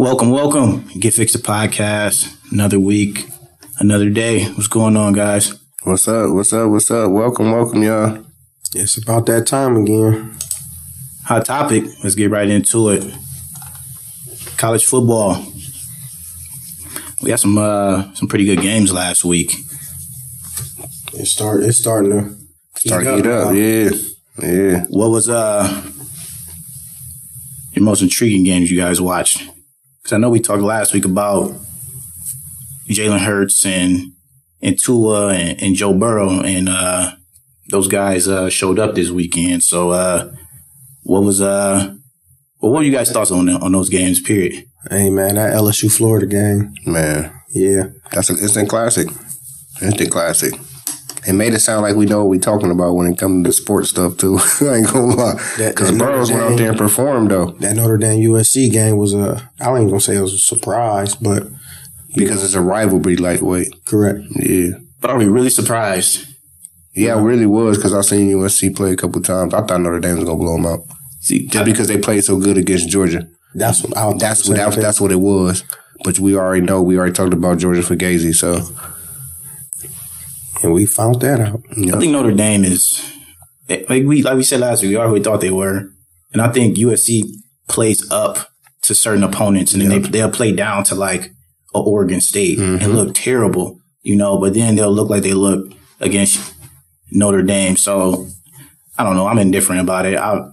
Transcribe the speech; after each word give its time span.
Welcome, 0.00 0.30
welcome. 0.30 0.88
Get 0.98 1.12
Fixed 1.12 1.36
the 1.36 1.42
podcast. 1.42 2.34
Another 2.50 2.80
week, 2.80 3.28
another 3.80 4.08
day. 4.08 4.46
What's 4.46 4.66
going 4.66 4.96
on, 4.96 5.12
guys? 5.12 5.52
What's 5.82 6.08
up? 6.08 6.30
What's 6.30 6.54
up? 6.54 6.70
What's 6.70 6.90
up? 6.90 7.10
Welcome, 7.10 7.52
welcome, 7.52 7.82
y'all. 7.82 8.24
It's 8.74 8.96
about 8.96 9.26
that 9.26 9.46
time 9.46 9.76
again. 9.76 10.38
Hot 11.24 11.44
topic. 11.44 11.84
Let's 12.02 12.14
get 12.14 12.30
right 12.30 12.48
into 12.48 12.88
it. 12.88 13.14
College 14.56 14.86
football. 14.86 15.44
We 17.20 17.28
had 17.28 17.38
some 17.38 17.58
uh, 17.58 18.14
some 18.14 18.26
pretty 18.26 18.46
good 18.46 18.62
games 18.62 18.94
last 18.94 19.22
week. 19.22 19.52
It 21.12 21.26
start. 21.26 21.62
It's 21.62 21.76
starting 21.76 22.10
to 22.12 22.36
Start 22.78 23.04
to 23.04 23.16
heat 23.16 23.26
up. 23.26 23.54
Yeah, 23.54 23.90
yeah. 24.50 24.84
What 24.88 25.10
was 25.10 25.28
uh 25.28 25.82
your 27.72 27.84
most 27.84 28.00
intriguing 28.00 28.44
games 28.44 28.70
you 28.70 28.80
guys 28.80 28.98
watched? 28.98 29.46
Because 30.10 30.18
I 30.18 30.22
know 30.22 30.30
we 30.30 30.40
talked 30.40 30.64
last 30.64 30.92
week 30.92 31.04
about 31.04 31.54
Jalen 32.88 33.20
Hurts 33.20 33.64
and 33.64 34.12
and 34.60 34.76
Tua 34.76 35.28
and, 35.28 35.62
and 35.62 35.76
Joe 35.76 35.94
Burrow, 35.94 36.40
and 36.40 36.68
uh, 36.68 37.12
those 37.68 37.86
guys 37.86 38.26
uh, 38.26 38.50
showed 38.50 38.80
up 38.80 38.96
this 38.96 39.10
weekend. 39.10 39.62
So, 39.62 39.90
uh, 39.90 40.32
what 41.04 41.22
was 41.22 41.40
uh, 41.40 41.94
well, 42.60 42.72
what 42.72 42.78
were 42.80 42.82
you 42.82 42.90
guys' 42.90 43.12
thoughts 43.12 43.30
on 43.30 43.48
on 43.48 43.70
those 43.70 43.88
games? 43.88 44.20
Period. 44.20 44.64
Hey 44.90 45.10
man, 45.10 45.36
that 45.36 45.54
LSU 45.54 45.96
Florida 45.96 46.26
game. 46.26 46.74
Man, 46.84 47.32
Yeah, 47.50 47.90
that's 48.10 48.30
an 48.30 48.38
instant 48.38 48.68
classic. 48.68 49.06
Instant 49.80 50.10
classic. 50.10 50.54
It 51.26 51.34
made 51.34 51.52
it 51.52 51.60
sound 51.60 51.82
like 51.82 51.96
we 51.96 52.06
know 52.06 52.20
what 52.20 52.28
we're 52.30 52.40
talking 52.40 52.70
about 52.70 52.94
when 52.94 53.06
it 53.12 53.18
comes 53.18 53.46
to 53.46 53.52
sports 53.52 53.90
stuff 53.90 54.16
too. 54.16 54.38
I 54.62 54.76
ain't 54.76 54.86
gonna 54.86 55.14
lie. 55.14 55.54
Because 55.58 55.92
Burrows 55.92 56.30
went 56.30 56.42
out 56.44 56.56
there 56.58 56.70
and 56.70 56.78
performed 56.78 57.30
though. 57.30 57.50
that 57.60 57.76
Notre 57.76 57.98
Dame 57.98 58.22
USC 58.30 58.70
game 58.72 58.96
was 58.96 59.12
a. 59.14 59.50
I 59.60 59.76
ain't 59.76 59.88
gonna 59.90 60.00
say 60.00 60.16
it 60.16 60.20
was 60.22 60.32
a 60.34 60.38
surprise, 60.38 61.14
but 61.16 61.46
Because 62.14 62.42
it's 62.42 62.54
a 62.54 62.60
rivalry 62.60 63.16
lightweight. 63.16 63.84
correct. 63.84 64.20
Yeah. 64.36 64.70
But 65.00 65.10
are 65.10 65.18
we 65.18 65.26
really 65.26 65.50
surprised? 65.50 66.26
Yeah, 66.94 67.14
I 67.14 67.20
really 67.20 67.46
was 67.46 67.76
because 67.78 67.94
I 67.94 68.00
seen 68.00 68.28
USC 68.30 68.74
play 68.74 68.92
a 68.92 68.96
couple 68.96 69.22
times. 69.22 69.54
I 69.54 69.62
thought 69.62 69.80
Notre 69.80 70.00
Dame 70.00 70.16
was 70.16 70.24
gonna 70.24 70.38
blow 70.38 70.56
them 70.56 70.66
out 70.66 70.80
See, 71.20 71.46
just 71.46 71.64
because 71.66 71.86
they 71.88 71.98
played 71.98 72.24
so 72.24 72.38
good 72.38 72.56
against 72.56 72.88
Georgia. 72.88 73.28
That's 73.54 73.82
what 73.82 73.96
I. 73.96 74.12
That's 74.18 74.48
what 74.48 74.56
that, 74.56 74.74
that's 74.74 75.00
what 75.00 75.12
it 75.12 75.20
was. 75.20 75.64
But 76.02 76.18
we 76.18 76.34
already 76.34 76.62
know. 76.64 76.80
We 76.82 76.96
already 76.98 77.12
talked 77.12 77.34
about 77.34 77.58
Georgia 77.58 77.82
Fugazi. 77.82 78.34
So 78.34 78.60
and 80.62 80.72
we 80.72 80.86
found 80.86 81.20
that 81.20 81.40
out. 81.40 81.62
I 81.70 81.98
think 81.98 82.12
Notre 82.12 82.32
Dame 82.32 82.64
is 82.64 83.02
like 83.68 84.04
we 84.04 84.22
like 84.22 84.36
we 84.36 84.42
said 84.42 84.60
last 84.60 84.82
week. 84.82 84.90
We 84.90 84.96
already 84.96 85.22
thought 85.22 85.40
they 85.40 85.50
were, 85.50 85.90
and 86.32 86.42
I 86.42 86.50
think 86.50 86.76
USC 86.76 87.22
plays 87.68 88.10
up 88.10 88.50
to 88.82 88.94
certain 88.94 89.22
opponents, 89.24 89.72
and 89.72 89.82
then 89.82 89.88
they 89.90 89.98
they'll 90.08 90.30
play 90.30 90.52
down 90.52 90.84
to 90.84 90.94
like 90.94 91.30
a 91.74 91.78
Oregon 91.78 92.20
State 92.20 92.58
and 92.58 92.94
look 92.94 93.14
terrible, 93.14 93.78
you 94.02 94.16
know. 94.16 94.38
But 94.38 94.54
then 94.54 94.74
they'll 94.76 94.92
look 94.92 95.08
like 95.10 95.22
they 95.22 95.34
look 95.34 95.72
against 96.00 96.54
Notre 97.12 97.42
Dame. 97.42 97.76
So 97.76 98.26
I 98.98 99.04
don't 99.04 99.16
know. 99.16 99.26
I'm 99.28 99.38
indifferent 99.38 99.80
about 99.80 100.06
it. 100.06 100.16
I 100.18 100.48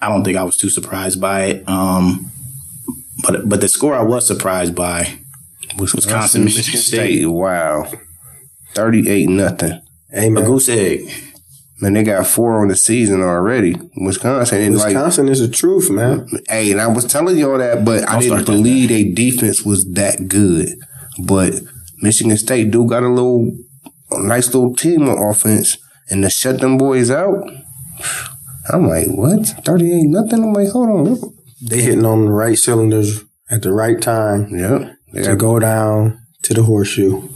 I 0.00 0.08
don't 0.08 0.24
think 0.24 0.36
I 0.36 0.42
was 0.44 0.56
too 0.56 0.70
surprised 0.70 1.20
by 1.20 1.44
it. 1.44 1.68
Um, 1.68 2.30
but 3.22 3.48
but 3.48 3.60
the 3.60 3.68
score 3.68 3.94
I 3.94 4.02
was 4.02 4.26
surprised 4.26 4.74
by 4.74 5.18
Wisconsin, 5.78 6.44
Michigan 6.44 6.80
State. 6.80 7.26
Wow, 7.26 7.90
thirty-eight 8.76 9.28
nothing. 9.28 9.80
Hey 10.10 10.28
a 10.28 10.42
goose 10.42 10.68
egg. 10.68 11.10
Man, 11.80 11.92
they 11.92 12.04
got 12.04 12.26
four 12.26 12.60
on 12.62 12.68
the 12.68 12.76
season 12.76 13.20
already. 13.20 13.76
Wisconsin, 13.96 14.62
and 14.62 14.76
like, 14.76 14.86
Wisconsin 14.86 15.28
is 15.28 15.40
the 15.40 15.48
truth, 15.48 15.90
man. 15.90 16.26
hey, 16.48 16.70
and 16.70 16.80
I 16.80 16.86
was 16.86 17.04
telling 17.04 17.36
y'all 17.36 17.58
that, 17.58 17.84
but 17.84 18.08
I 18.08 18.12
Don't 18.12 18.22
didn't 18.22 18.44
believe 18.46 18.88
their 18.88 19.12
defense 19.12 19.62
was 19.62 19.84
that 19.92 20.28
good. 20.28 20.70
But 21.22 21.54
Michigan 21.98 22.36
State 22.38 22.70
do 22.70 22.86
got 22.86 23.02
a 23.02 23.08
little, 23.08 23.52
a 24.10 24.22
nice 24.22 24.54
little 24.54 24.74
team 24.74 25.06
on 25.08 25.18
offense, 25.18 25.76
and 26.08 26.22
to 26.22 26.30
shut 26.30 26.60
them 26.60 26.78
boys 26.78 27.10
out, 27.10 27.46
I'm 28.70 28.88
like, 28.88 29.08
what? 29.08 29.46
Thirty-eight 29.64 30.06
nothing. 30.06 30.44
I'm 30.44 30.54
like, 30.54 30.70
hold 30.70 30.88
on. 30.88 31.34
They 31.60 31.82
hitting 31.82 32.06
on 32.06 32.24
the 32.24 32.30
right 32.30 32.56
cylinders 32.56 33.22
at 33.50 33.62
the 33.62 33.72
right 33.72 34.00
time 34.00 34.48
Yeah, 34.56 34.92
they 35.12 35.22
to 35.22 35.36
go 35.36 35.58
down 35.58 36.20
to 36.42 36.54
the 36.54 36.62
horseshoe. 36.62 37.28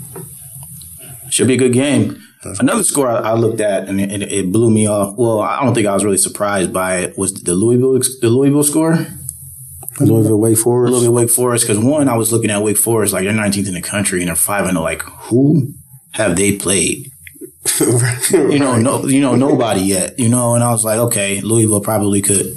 Should 1.30 1.48
be 1.48 1.54
a 1.54 1.58
good 1.58 1.72
game. 1.72 2.22
Another 2.58 2.82
score 2.82 3.08
I, 3.08 3.18
I 3.18 3.34
looked 3.34 3.60
at 3.60 3.88
and 3.88 4.00
it, 4.00 4.22
it 4.22 4.52
blew 4.52 4.70
me 4.70 4.86
off. 4.88 5.14
Well, 5.18 5.40
I 5.40 5.62
don't 5.62 5.74
think 5.74 5.86
I 5.86 5.92
was 5.92 6.04
really 6.04 6.16
surprised 6.16 6.72
by 6.72 6.98
it. 6.98 7.18
Was 7.18 7.34
the 7.34 7.54
Louisville 7.54 7.98
the 8.20 8.30
Louisville 8.30 8.62
score? 8.64 9.06
Louisville, 9.98 10.40
Wake 10.40 10.56
Forest. 10.56 11.02
bit 11.02 11.12
Wake 11.12 11.30
Forest 11.30 11.66
because 11.66 11.82
one, 11.82 12.08
I 12.08 12.16
was 12.16 12.32
looking 12.32 12.50
at 12.50 12.62
Wake 12.62 12.78
Forest 12.78 13.12
like 13.12 13.24
they're 13.24 13.34
19th 13.34 13.68
in 13.68 13.74
the 13.74 13.82
country 13.82 14.20
and 14.20 14.28
they're 14.28 14.36
five 14.36 14.64
and 14.66 14.78
like 14.78 15.02
who 15.02 15.74
have 16.12 16.36
they 16.36 16.56
played? 16.56 17.10
You 18.30 18.58
know, 18.58 18.76
no, 18.76 19.04
you 19.06 19.20
know 19.20 19.34
nobody 19.36 19.80
yet. 19.80 20.18
You 20.18 20.28
know, 20.28 20.54
and 20.54 20.64
I 20.64 20.70
was 20.70 20.84
like, 20.84 20.98
okay, 20.98 21.40
Louisville 21.40 21.80
probably 21.80 22.22
could 22.22 22.56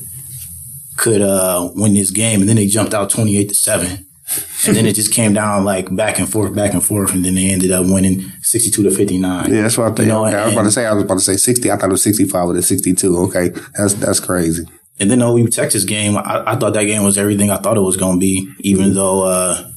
could 0.97 1.21
uh 1.21 1.71
win 1.75 1.93
this 1.93 2.11
game, 2.11 2.39
and 2.39 2.47
then 2.47 2.55
they 2.55 2.67
jumped 2.67 2.93
out 2.93 3.09
28 3.09 3.49
to 3.49 3.55
seven. 3.55 4.05
And 4.65 4.77
then 4.77 4.85
it 4.85 4.93
just 4.95 5.11
came 5.13 5.33
down 5.33 5.65
like 5.65 5.93
back 5.93 6.17
and 6.19 6.29
forth, 6.29 6.55
back 6.55 6.73
and 6.73 6.81
forth, 6.81 7.13
and 7.13 7.25
then 7.25 7.35
they 7.35 7.49
ended 7.49 7.71
up 7.71 7.85
winning 7.85 8.21
62 8.41 8.83
to 8.83 8.89
59. 8.91 9.53
Yeah, 9.53 9.61
that's 9.63 9.77
what 9.77 9.91
I 9.91 9.95
think. 9.95 10.07
You 10.07 10.13
know, 10.13 10.25
Okay, 10.25 10.37
I 10.37 10.45
was 10.45 10.53
about 10.53 10.63
to 10.63 10.71
say. 10.71 10.85
I 10.85 10.93
was 10.93 11.03
about 11.03 11.15
to 11.15 11.19
say 11.19 11.35
sixty. 11.35 11.69
I 11.69 11.75
thought 11.75 11.89
it 11.89 11.91
was 11.91 12.03
sixty-five 12.03 12.47
with 12.47 12.55
a 12.57 12.61
sixty-two. 12.63 13.17
Okay, 13.27 13.49
that's 13.77 13.95
that's 13.95 14.21
crazy. 14.21 14.63
And 15.01 15.11
then 15.11 15.19
the 15.19 15.27
OU 15.27 15.47
Texas 15.47 15.83
game, 15.83 16.15
I, 16.17 16.43
I 16.53 16.55
thought 16.55 16.73
that 16.75 16.85
game 16.85 17.03
was 17.03 17.17
everything 17.17 17.49
I 17.51 17.57
thought 17.57 17.75
it 17.75 17.81
was 17.81 17.97
going 17.97 18.15
to 18.15 18.19
be, 18.19 18.49
even 18.59 18.93
though 18.93 19.23
uh, 19.25 19.69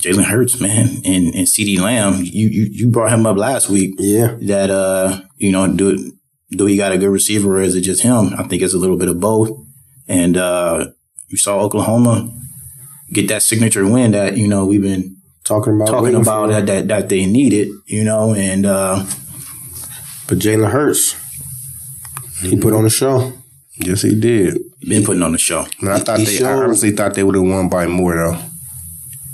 Jalen 0.00 0.24
Hurts, 0.24 0.60
man, 0.60 0.88
and, 1.04 1.26
and 1.34 1.46
CeeDee 1.46 1.78
Lamb, 1.78 2.14
you, 2.24 2.48
you 2.48 2.68
you 2.72 2.88
brought 2.88 3.12
him 3.12 3.26
up 3.26 3.36
last 3.36 3.68
week 3.68 3.94
Yeah, 3.98 4.36
that, 4.42 4.70
uh, 4.70 5.20
you 5.36 5.52
know, 5.52 5.72
do, 5.72 6.12
do 6.50 6.66
he 6.66 6.76
got 6.76 6.92
a 6.92 6.98
good 6.98 7.10
receiver 7.10 7.58
or 7.58 7.62
is 7.62 7.76
it 7.76 7.82
just 7.82 8.02
him? 8.02 8.32
I 8.36 8.42
think 8.44 8.62
it's 8.62 8.74
a 8.74 8.78
little 8.78 8.96
bit 8.96 9.08
of 9.08 9.20
both. 9.20 9.50
And 10.08 10.36
uh, 10.36 10.86
you 11.28 11.36
saw 11.36 11.60
Oklahoma 11.60 12.34
get 13.12 13.28
that 13.28 13.42
signature 13.42 13.86
win 13.86 14.12
that, 14.12 14.36
you 14.36 14.48
know, 14.48 14.66
we've 14.66 14.82
been 14.82 15.16
talking 15.44 15.74
about 15.76 15.88
talking 15.88 16.14
about 16.14 16.48
that, 16.48 16.66
that, 16.66 16.88
that 16.88 17.08
they 17.08 17.26
needed, 17.26 17.68
you 17.86 18.04
know, 18.04 18.34
and 18.34 18.64
uh, 18.66 19.04
But 20.28 20.38
Jalen 20.38 20.70
Hurts, 20.70 21.16
he 22.40 22.58
put 22.58 22.72
on 22.72 22.84
a 22.84 22.90
show. 22.90 23.32
Yes, 23.76 24.02
he 24.02 24.18
did. 24.18 24.58
been 24.80 25.04
putting 25.04 25.22
on 25.22 25.32
the 25.32 25.38
show. 25.38 25.66
And 25.80 25.90
I 25.90 25.98
thought 25.98 26.20
He 26.20 26.24
they. 26.24 26.44
I 26.44 26.52
honestly 26.52 26.90
thought 26.92 27.14
they 27.14 27.22
would 27.22 27.34
have 27.34 27.44
won 27.44 27.68
by 27.68 27.86
more 27.86 28.14
though. 28.14 28.38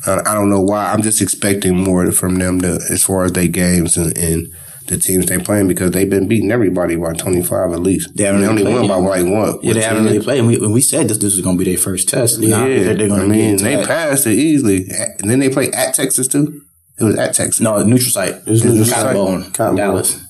I, 0.06 0.31
I 0.31 0.34
don't 0.34 0.49
know 0.49 0.61
why. 0.61 0.93
I'm 0.93 1.03
just 1.03 1.21
expecting 1.21 1.77
more 1.77 2.11
from 2.12 2.37
them 2.37 2.61
to, 2.61 2.81
as 2.91 3.05
far 3.05 3.25
as 3.25 3.33
their 3.33 3.49
games 3.49 3.97
and, 3.97 4.17
and 4.17 4.49
the 4.88 4.99
teams 4.99 5.26
they 5.26 5.38
playing 5.38 5.69
because 5.69 5.91
they've 5.93 6.09
been 6.10 6.26
beating 6.28 6.50
everybody 6.50 6.97
by 6.97 7.12
25 7.12 7.72
at 7.72 7.81
least. 7.81 8.16
They 8.16 8.25
haven't 8.25 8.44
only 8.44 8.62
really 8.65 8.88
won 8.88 8.88
by 8.88 9.22
like 9.22 9.26
what? 9.32 9.62
Yeah, 9.62 9.75
they 9.75 9.82
haven't 9.82 10.04
really 10.04 10.21
played. 10.21 10.38
And 10.41 10.49
we, 10.49 10.59
we 10.59 10.81
said 10.81 11.09
this, 11.09 11.19
this 11.19 11.34
was 11.37 11.41
going 11.43 11.56
to 11.59 11.65
be 11.65 11.71
their 11.71 11.78
first 11.81 12.09
test. 12.09 12.41
Yeah, 12.41 12.59
they're, 12.66 12.94
they're 12.94 13.09
going 13.09 13.21
I 13.21 13.25
to 13.25 13.28
mean 13.28 13.56
they 13.59 13.76
that. 13.76 13.87
passed 13.87 14.26
it 14.26 14.32
easily, 14.34 14.87
and 15.21 15.31
then 15.31 15.38
they 15.38 15.49
play 15.50 15.71
at 15.72 15.94
Texas 15.94 16.26
too. 16.26 16.62
It 17.00 17.04
was 17.04 17.16
at 17.16 17.34
Texas. 17.34 17.60
No, 17.60 17.81
neutral 17.84 18.10
site. 18.10 18.34
It 18.34 18.47
was 18.47 18.65
neutral 18.65 18.84
site. 18.87 19.15
Cotton 19.15 19.47
Bowl. 19.56 19.76
Dallas. 19.76 20.21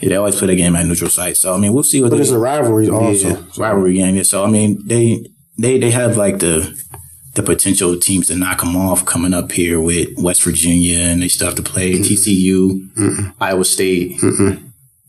Yeah, 0.00 0.08
they 0.10 0.16
always 0.16 0.36
play 0.36 0.46
the 0.48 0.56
game 0.56 0.76
at 0.76 0.86
neutral 0.86 1.10
site. 1.10 1.36
So 1.36 1.52
I 1.52 1.58
mean, 1.58 1.72
we'll 1.72 1.82
see 1.82 2.00
what 2.00 2.10
But 2.10 2.16
they, 2.16 2.22
it's 2.22 2.30
a 2.30 2.38
rivalry 2.38 2.88
also. 2.88 3.28
yeah, 3.30 3.42
rivalry 3.58 3.94
game. 3.94 4.14
Yeah. 4.14 4.22
So 4.22 4.44
I 4.44 4.50
mean, 4.50 4.80
they 4.86 5.26
they 5.58 5.78
they 5.78 5.90
have 5.90 6.16
like 6.16 6.38
the 6.38 6.72
the 7.34 7.42
potential 7.42 7.96
teams 7.98 8.26
to 8.28 8.36
knock 8.36 8.60
them 8.60 8.76
off 8.76 9.04
coming 9.06 9.32
up 9.34 9.52
here 9.52 9.80
with 9.80 10.08
West 10.18 10.42
Virginia, 10.42 10.98
and 10.98 11.22
they 11.22 11.28
still 11.28 11.46
have 11.46 11.56
to 11.56 11.62
play 11.62 11.92
TCU, 11.92 13.32
Iowa 13.40 13.64
State, 13.64 14.20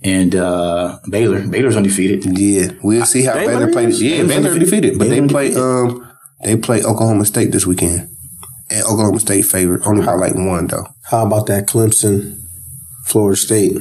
and 0.03 0.35
uh, 0.35 0.99
Baylor. 1.09 1.47
Baylor's 1.47 1.75
undefeated. 1.77 2.37
Yeah, 2.37 2.71
we'll 2.83 3.05
see 3.05 3.23
how 3.23 3.33
Baylor 3.33 3.59
Baylor, 3.67 3.71
played. 3.71 3.89
is? 3.89 4.01
Yeah, 4.01 4.23
Baylor's 4.23 4.43
Baylor 4.43 4.59
defeated, 4.59 4.97
but 4.99 5.09
Baylor 5.09 5.21
they 5.21 5.27
play. 5.27 5.45
undefeated. 5.55 6.01
Um, 6.01 6.07
they 6.43 6.57
play 6.57 6.83
Oklahoma 6.83 7.25
State 7.25 7.51
this 7.51 7.65
weekend, 7.67 8.09
and 8.69 8.83
Oklahoma 8.83 9.19
State 9.19 9.43
favored 9.45 9.81
only 9.85 10.05
by 10.05 10.13
like 10.13 10.35
one 10.35 10.67
though. 10.67 10.87
How 11.03 11.25
about 11.25 11.47
that 11.47 11.67
Clemson, 11.67 12.39
Florida 13.05 13.35
State? 13.37 13.77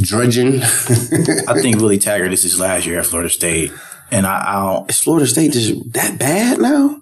Drudging. 0.00 0.62
I 0.62 1.60
think 1.60 1.76
Willie 1.80 1.98
Taggart 1.98 2.30
This 2.30 2.44
is 2.44 2.52
his 2.52 2.60
last 2.60 2.86
year 2.86 3.00
at 3.00 3.06
Florida 3.06 3.28
State, 3.30 3.72
and 4.10 4.26
I, 4.26 4.44
I 4.46 4.64
don't. 4.64 4.90
Is 4.90 5.00
Florida 5.00 5.26
State 5.26 5.52
just 5.52 5.92
that 5.92 6.18
bad 6.18 6.58
now? 6.60 6.96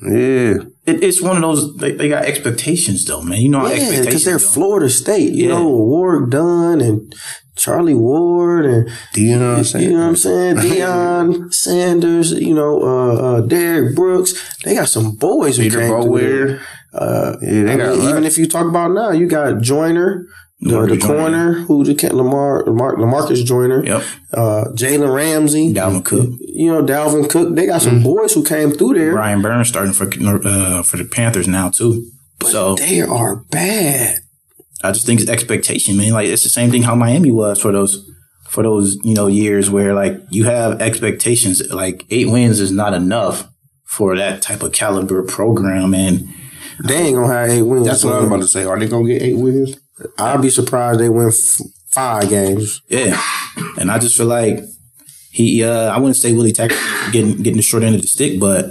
yeah, 0.00 0.54
It, 0.86 1.02
it's 1.02 1.20
one 1.20 1.36
of 1.36 1.42
those. 1.42 1.76
They, 1.76 1.92
they 1.92 2.08
got 2.08 2.24
expectations, 2.24 3.04
though, 3.04 3.20
man. 3.22 3.40
You 3.40 3.48
know, 3.50 3.66
Yeah, 3.66 3.72
expectations. 3.74 4.06
because 4.06 4.24
they're 4.24 4.38
go. 4.38 4.44
Florida 4.44 4.88
State. 4.90 5.32
You 5.32 5.48
Yeah. 5.48 5.54
know, 5.58 5.68
Warrick 5.70 6.30
Dunn 6.30 6.80
and 6.80 7.12
Charlie 7.56 7.94
Ward 7.94 8.64
and 8.66 8.88
do 9.14 9.20
you 9.20 9.36
know 9.36 9.50
what 9.50 9.58
I'm 9.58 9.64
saying? 9.64 9.84
you 9.84 9.90
know 9.96 10.02
what 10.02 10.08
I'm 10.10 10.16
saying? 10.16 10.56
Deion 10.58 11.52
Sanders, 11.62 12.30
you 12.32 12.54
know, 12.54 12.80
uh, 12.82 13.14
uh, 13.14 13.40
Derek 13.40 13.96
Brooks. 13.96 14.32
They 14.64 14.74
got 14.74 14.88
some 14.88 15.16
boys 15.16 15.56
who 15.56 15.64
Peter 15.64 15.88
through 15.88 16.18
there. 16.20 16.60
Uh, 16.94 17.36
Yeah, 17.42 17.64
they 17.64 17.72
I 17.72 17.76
got 17.76 17.98
mean, 17.98 18.08
even 18.08 18.24
if 18.24 18.38
you 18.38 18.46
talk 18.46 18.66
about 18.68 18.92
now, 18.92 19.10
you 19.10 19.26
got 19.26 19.60
Joyner, 19.60 20.24
The, 20.60 20.86
the 20.86 20.96
Joyner. 20.96 20.98
corner, 20.98 21.52
who 21.52 21.84
the 21.84 21.94
Lamar, 22.16 22.64
Lamar, 22.66 22.96
Lamarcus 22.96 23.44
Joyner, 23.44 23.84
Yep. 23.84 24.02
uh, 24.34 24.64
Jalen 24.74 25.14
Ramsey, 25.14 25.72
Dalvin 25.72 26.04
Cook. 26.04 26.30
you 26.40 26.72
know, 26.72 26.82
Dalvin 26.82 27.30
Cook. 27.30 27.54
They 27.54 27.64
got 27.66 27.80
some 27.80 28.02
boys 28.02 28.32
who 28.34 28.42
came 28.42 28.72
through 28.72 28.94
there. 28.94 29.12
Brian 29.12 29.40
Burns 29.40 29.68
starting 29.68 29.92
for 29.92 30.06
uh, 30.44 30.82
for 30.82 30.96
the 30.96 31.04
Panthers 31.04 31.46
now 31.46 31.70
too. 31.70 32.10
So 32.44 32.74
They 32.74 33.02
are 33.02 33.36
bad. 33.50 34.16
I 34.82 34.90
just 34.92 35.06
think 35.06 35.20
it's 35.20 35.30
expectation, 35.30 35.96
man. 35.96 36.12
Like 36.12 36.26
it's 36.26 36.42
the 36.42 36.48
same 36.48 36.70
thing 36.72 36.82
how 36.82 36.96
Miami 36.96 37.30
was 37.30 37.60
for 37.60 37.70
those 37.70 38.04
for 38.48 38.64
those 38.64 38.96
you 39.04 39.14
know 39.14 39.28
years 39.28 39.70
where 39.70 39.94
like 39.94 40.20
you 40.30 40.44
have 40.44 40.82
expectations. 40.82 41.62
Like 41.72 42.04
eight 42.10 42.28
wins 42.28 42.58
is 42.58 42.72
not 42.72 42.94
enough 42.94 43.48
for 43.84 44.16
that 44.16 44.42
type 44.42 44.64
of 44.64 44.72
caliber 44.72 45.22
program, 45.22 45.94
and 45.94 46.26
They 46.84 46.96
ain't 46.96 47.14
gonna 47.16 47.32
have 47.32 47.48
eight 47.50 47.62
wins. 47.62 47.86
That's 47.86 48.02
what 48.04 48.14
I 48.14 48.18
was 48.18 48.26
about 48.26 48.40
to 48.42 48.48
say. 48.48 48.64
Are 48.64 48.78
they 48.78 48.88
gonna 48.88 49.06
get 49.06 49.22
eight 49.22 49.36
wins? 49.38 49.76
I'll 50.18 50.40
be 50.40 50.50
surprised 50.50 51.00
they 51.00 51.08
win 51.08 51.28
f- 51.28 51.60
five 51.90 52.28
games. 52.28 52.82
yeah, 52.88 53.20
and 53.78 53.90
I 53.90 53.98
just 53.98 54.16
feel 54.16 54.26
like 54.26 54.60
he. 55.30 55.62
uh 55.64 55.92
I 55.94 55.98
wouldn't 55.98 56.16
say 56.16 56.32
Willie 56.32 56.52
Taggart 56.52 56.78
getting 57.12 57.36
getting 57.38 57.56
the 57.56 57.62
short 57.62 57.82
end 57.82 57.94
of 57.94 58.00
the 58.02 58.06
stick, 58.08 58.38
but. 58.40 58.70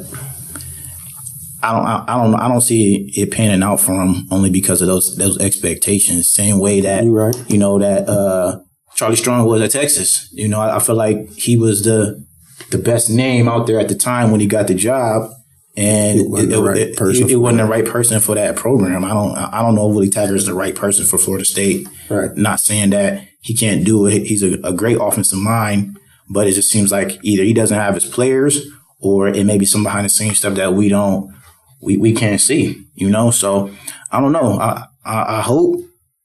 I 1.64 1.74
don't, 1.74 1.86
I, 1.86 2.04
I 2.08 2.24
don't, 2.24 2.36
I 2.36 2.48
don't 2.48 2.62
see 2.62 3.12
it 3.18 3.32
panning 3.32 3.64
out 3.64 3.80
for 3.80 4.00
him 4.00 4.28
only 4.30 4.52
because 4.52 4.82
of 4.84 4.88
those 4.88 5.16
those 5.18 5.40
expectations. 5.40 6.32
Same 6.32 6.60
way 6.60 6.82
that 6.82 7.04
You 7.04 7.12
right. 7.12 7.36
you 7.50 7.58
know 7.58 7.80
that 7.80 8.08
uh, 8.08 8.60
Charlie 8.94 9.16
Strong 9.16 9.48
was 9.48 9.62
at 9.62 9.72
Texas. 9.72 10.30
You 10.32 10.48
know, 10.48 10.60
I, 10.62 10.76
I 10.76 10.80
feel 10.80 10.96
like 10.96 11.30
he 11.34 11.58
was 11.58 11.84
the 11.84 12.24
the 12.70 12.78
best 12.78 13.10
name 13.10 13.50
out 13.50 13.66
there 13.66 13.80
at 13.80 13.90
the 13.90 13.96
time 13.96 14.30
when 14.32 14.40
he 14.40 14.46
got 14.46 14.68
the 14.68 14.76
job, 14.76 15.32
and 15.78 16.20
He 16.20 16.28
wasn't 16.28 16.52
the 16.52 16.64
right 16.64 16.96
person 16.96 17.30
it, 17.30 17.36
wasn't 17.36 17.62
the 17.62 17.66
right 17.66 17.86
person 17.86 18.20
for 18.20 18.36
that 18.36 18.56
program. 18.56 19.06
I 19.06 19.10
don't 19.10 19.38
I 19.38 19.62
don't 19.62 19.76
know 19.76 19.90
if 19.90 19.96
Willie 19.96 20.10
Taggart 20.10 20.36
is 20.36 20.48
the 20.48 20.54
right 20.54 20.76
person 20.76 21.06
for 21.06 21.18
Florida 21.18 21.46
State. 21.46 21.88
Right. 22.10 22.36
Not 22.36 22.60
saying 22.60 22.90
that 22.90 23.28
he 23.42 23.56
can't 23.56 23.86
do 23.86 24.08
it. 24.08 24.26
He's 24.26 24.44
a, 24.44 24.60
a 24.64 24.74
great 24.74 24.98
offensive 25.00 25.38
mind, 25.38 25.98
but 26.30 26.48
it 26.48 26.54
just 26.54 26.72
seems 26.72 26.92
like 26.92 27.20
either 27.22 27.44
he 27.44 27.54
doesn't 27.54 27.78
have 27.78 27.94
his 27.94 28.06
players, 28.06 28.66
or 29.00 29.28
it 29.28 29.46
may 29.46 29.60
be 29.60 29.66
some 29.66 29.84
behind 29.84 30.06
the 30.06 30.10
scenes 30.10 30.40
stuff 30.40 30.56
that 30.56 30.74
we 30.74 30.90
don't 30.90 31.34
we, 31.80 31.96
we 31.96 32.12
can't 32.12 32.42
see. 32.42 32.84
You 32.96 33.10
know, 33.10 33.30
so 33.30 33.72
I 34.12 34.20
don't 34.20 34.32
know. 34.32 34.60
I 34.60 34.88
I, 35.06 35.38
I 35.38 35.42
hope 35.42 35.80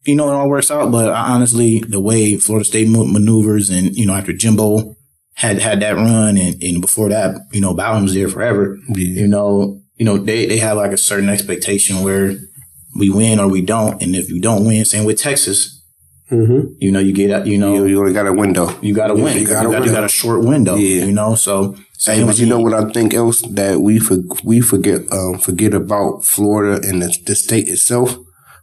you 0.04 0.16
know, 0.16 0.28
it 0.28 0.34
all 0.34 0.48
works 0.48 0.70
out. 0.70 0.90
But 0.90 1.10
I, 1.10 1.32
honestly, 1.32 1.80
the 1.80 2.00
way 2.00 2.36
Florida 2.36 2.64
State 2.64 2.88
maneuvers 2.88 3.70
and, 3.70 3.94
you 3.94 4.06
know, 4.06 4.14
after 4.14 4.32
Jimbo 4.32 4.96
had, 5.34 5.58
had 5.58 5.80
that 5.80 5.96
run 5.96 6.36
and, 6.36 6.62
and 6.62 6.80
before 6.80 7.08
that, 7.08 7.36
you 7.52 7.60
know, 7.60 7.74
Bowden 7.74 8.04
was 8.04 8.14
there 8.14 8.28
forever, 8.28 8.78
Yeah. 8.88 9.20
you 9.22 9.28
know, 9.28 9.80
you 9.96 10.04
know, 10.04 10.18
they, 10.18 10.46
they 10.46 10.58
have 10.58 10.76
like 10.76 10.92
a 10.92 10.96
certain 10.98 11.28
expectation 11.28 12.02
where 12.02 12.34
we 12.98 13.08
win 13.10 13.38
or 13.40 13.48
we 13.48 13.62
don't. 13.62 14.02
And 14.02 14.14
if 14.16 14.28
you 14.28 14.40
don't 14.40 14.66
win, 14.66 14.84
same 14.84 15.04
with 15.04 15.18
Texas, 15.20 15.78
Mm-hmm. 16.30 16.72
you 16.78 16.90
know, 16.90 16.98
you 16.98 17.12
get, 17.12 17.28
a- 17.30 17.46
you 17.46 17.58
know, 17.58 17.74
You, 17.74 17.82
you, 17.82 17.88
you 17.90 18.00
only 18.00 18.14
got 18.14 18.26
a 18.26 18.32
window. 18.32 18.74
You 18.80 18.94
got 18.94 19.08
to 19.08 19.14
win. 19.14 19.36
You 19.36 19.46
got, 19.46 19.64
got 19.64 19.66
a 19.66 19.68
you, 19.68 19.72
got, 19.80 19.84
you 19.86 19.92
got 19.92 20.04
a 20.04 20.08
short 20.08 20.42
window, 20.42 20.76
Yeah. 20.76 21.04
you 21.04 21.12
know, 21.12 21.34
so. 21.34 21.76
Hey, 22.06 22.24
but 22.24 22.38
you 22.38 22.46
know 22.46 22.58
what 22.58 22.72
I 22.72 22.90
think 22.90 23.12
else 23.12 23.42
that 23.42 23.80
we 23.82 23.98
for, 23.98 24.16
we 24.42 24.60
forget 24.62 25.02
um, 25.12 25.38
forget 25.38 25.74
about 25.74 26.24
Florida 26.24 26.80
and 26.88 27.02
the, 27.02 27.14
the 27.26 27.34
state 27.36 27.68
itself. 27.68 28.16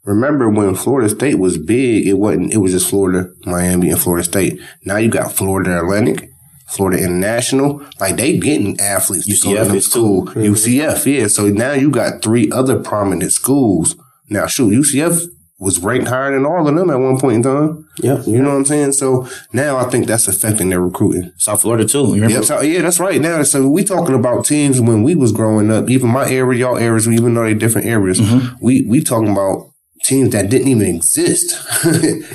Remember 0.03 0.49
when 0.49 0.73
Florida 0.75 1.07
State 1.09 1.35
was 1.37 1.57
big, 1.59 2.07
it 2.07 2.15
wasn't. 2.15 2.51
It 2.53 2.57
was 2.57 2.71
just 2.71 2.89
Florida, 2.89 3.29
Miami, 3.45 3.91
and 3.91 3.99
Florida 4.01 4.23
State. 4.25 4.59
Now 4.83 4.97
you 4.97 5.09
got 5.09 5.31
Florida 5.31 5.77
Atlantic, 5.79 6.27
Florida 6.69 7.03
International. 7.03 7.81
Like 7.99 8.17
they 8.17 8.37
getting 8.37 8.79
athletes. 8.79 9.25
to 9.25 9.47
go 9.47 9.55
to 9.55 9.61
UCF 9.61 9.65
them 9.65 9.73
too. 9.75 9.81
school. 9.81 10.25
UCF, 10.27 11.17
yeah. 11.19 11.27
So 11.27 11.47
now 11.49 11.73
you 11.73 11.91
got 11.91 12.21
three 12.21 12.49
other 12.51 12.79
prominent 12.79 13.31
schools. 13.31 13.95
Now, 14.29 14.45
shoot, 14.47 14.71
UCF 14.71 15.25
was 15.59 15.79
ranked 15.79 16.07
higher 16.07 16.31
than 16.31 16.45
all 16.45 16.67
of 16.67 16.73
them 16.73 16.89
at 16.89 16.95
one 16.95 17.19
point 17.19 17.35
in 17.35 17.43
time. 17.43 17.85
Yep. 18.01 18.27
You 18.27 18.41
know 18.41 18.49
what 18.49 18.55
I'm 18.55 18.65
saying? 18.65 18.93
So 18.93 19.27
now 19.51 19.75
I 19.75 19.89
think 19.89 20.07
that's 20.07 20.27
affecting 20.27 20.69
their 20.69 20.79
recruiting. 20.79 21.33
South 21.37 21.61
Florida 21.61 21.85
too. 21.85 22.15
Yep, 22.15 22.45
so, 22.45 22.61
yeah, 22.61 22.81
that's 22.81 22.99
right. 22.99 23.19
Now, 23.19 23.43
so 23.43 23.67
we 23.67 23.83
talking 23.83 24.15
about 24.15 24.45
teams 24.45 24.79
when 24.79 25.03
we 25.03 25.15
was 25.15 25.33
growing 25.33 25.69
up. 25.69 25.89
Even 25.89 26.09
my 26.09 26.29
area, 26.29 26.59
y'all 26.61 26.77
areas, 26.77 27.07
even 27.09 27.33
though 27.33 27.43
they're 27.43 27.55
different 27.55 27.87
areas, 27.87 28.21
mm-hmm. 28.21 28.55
we 28.61 28.85
we 28.87 29.03
talking 29.03 29.31
about 29.31 29.69
teams 30.03 30.31
that 30.31 30.49
didn't 30.49 30.69
even 30.69 30.95
exist. 30.95 31.53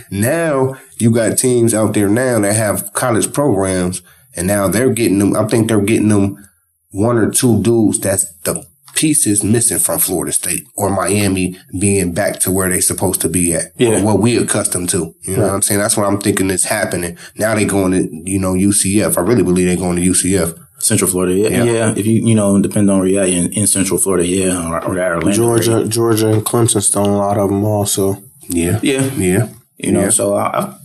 now 0.11 0.77
you 0.99 1.11
got 1.11 1.39
teams 1.39 1.73
out 1.73 1.95
there 1.95 2.09
now 2.09 2.41
that 2.41 2.55
have 2.55 2.93
college 2.93 3.33
programs, 3.33 4.03
and 4.37 4.47
now 4.47 4.69
they're 4.69 4.91
getting 4.93 5.19
them. 5.19 5.37
I 5.37 5.47
think 5.47 5.69
they're 5.69 5.81
getting 5.81 6.09
them 6.09 6.49
one 6.91 7.17
or 7.19 7.31
two 7.31 7.61
dudes 7.63 7.99
that's 8.01 8.33
the 8.45 8.65
pieces 8.95 9.43
missing 9.43 9.79
from 9.79 9.99
Florida 9.99 10.33
State 10.33 10.63
or 10.77 10.89
Miami 10.89 11.57
being 11.81 12.13
back 12.15 12.39
to 12.41 12.51
where 12.53 12.69
they're 12.69 12.81
supposed 12.81 13.21
to 13.23 13.29
be 13.29 13.53
at. 13.53 13.73
Yeah. 13.77 14.01
Or 14.01 14.05
what 14.05 14.21
we 14.21 14.37
accustomed 14.37 14.89
to. 14.91 15.15
You 15.23 15.37
know 15.37 15.43
what 15.47 15.55
I'm 15.55 15.63
saying? 15.63 15.81
That's 15.81 15.97
what 15.97 16.07
I'm 16.07 16.21
thinking 16.21 16.49
is 16.51 16.65
happening. 16.65 17.19
Now 17.37 17.55
they 17.57 17.65
going 17.65 17.93
to, 17.93 18.31
you 18.31 18.39
know, 18.39 18.53
UCF. 18.53 19.19
I 19.19 19.21
really 19.23 19.43
believe 19.43 19.67
they're 19.67 19.77
going 19.77 19.97
to 19.97 20.03
UCF. 20.03 20.61
Central 20.79 21.11
Florida. 21.11 21.35
Yeah. 21.35 21.49
Yeah. 21.49 21.65
yeah. 21.65 21.95
If 21.97 22.07
you, 22.07 22.25
you 22.25 22.35
know, 22.35 22.61
depend 22.61 22.89
on 22.91 22.99
where 23.01 23.09
you're 23.09 23.23
at 23.23 23.31
in, 23.31 23.53
in 23.55 23.67
Central 23.67 23.99
Florida. 23.99 24.27
Yeah. 24.29 24.69
Or, 24.71 24.85
or 24.85 24.99
Orlando. 24.99 25.33
Georgia, 25.33 25.89
Georgia, 25.89 26.29
and 26.29 26.45
Clemson 26.45 26.83
stole 26.83 27.07
a 27.07 27.17
lot 27.17 27.39
of 27.39 27.49
them 27.49 27.65
also. 27.65 28.23
Yeah. 28.49 28.79
Yeah. 28.83 29.07
Yeah. 29.15 29.49
You 29.79 29.91
know, 29.93 30.03
Yeah. 30.03 30.11
so 30.11 30.35
I, 30.35 30.47
I, 30.61 30.77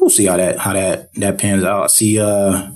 we'll 0.00 0.10
see 0.10 0.26
how 0.26 0.36
that 0.38 0.58
how 0.58 0.72
that 0.72 1.12
that 1.16 1.38
pans 1.38 1.64
out. 1.64 1.90
See 1.90 2.18
uh 2.18 2.70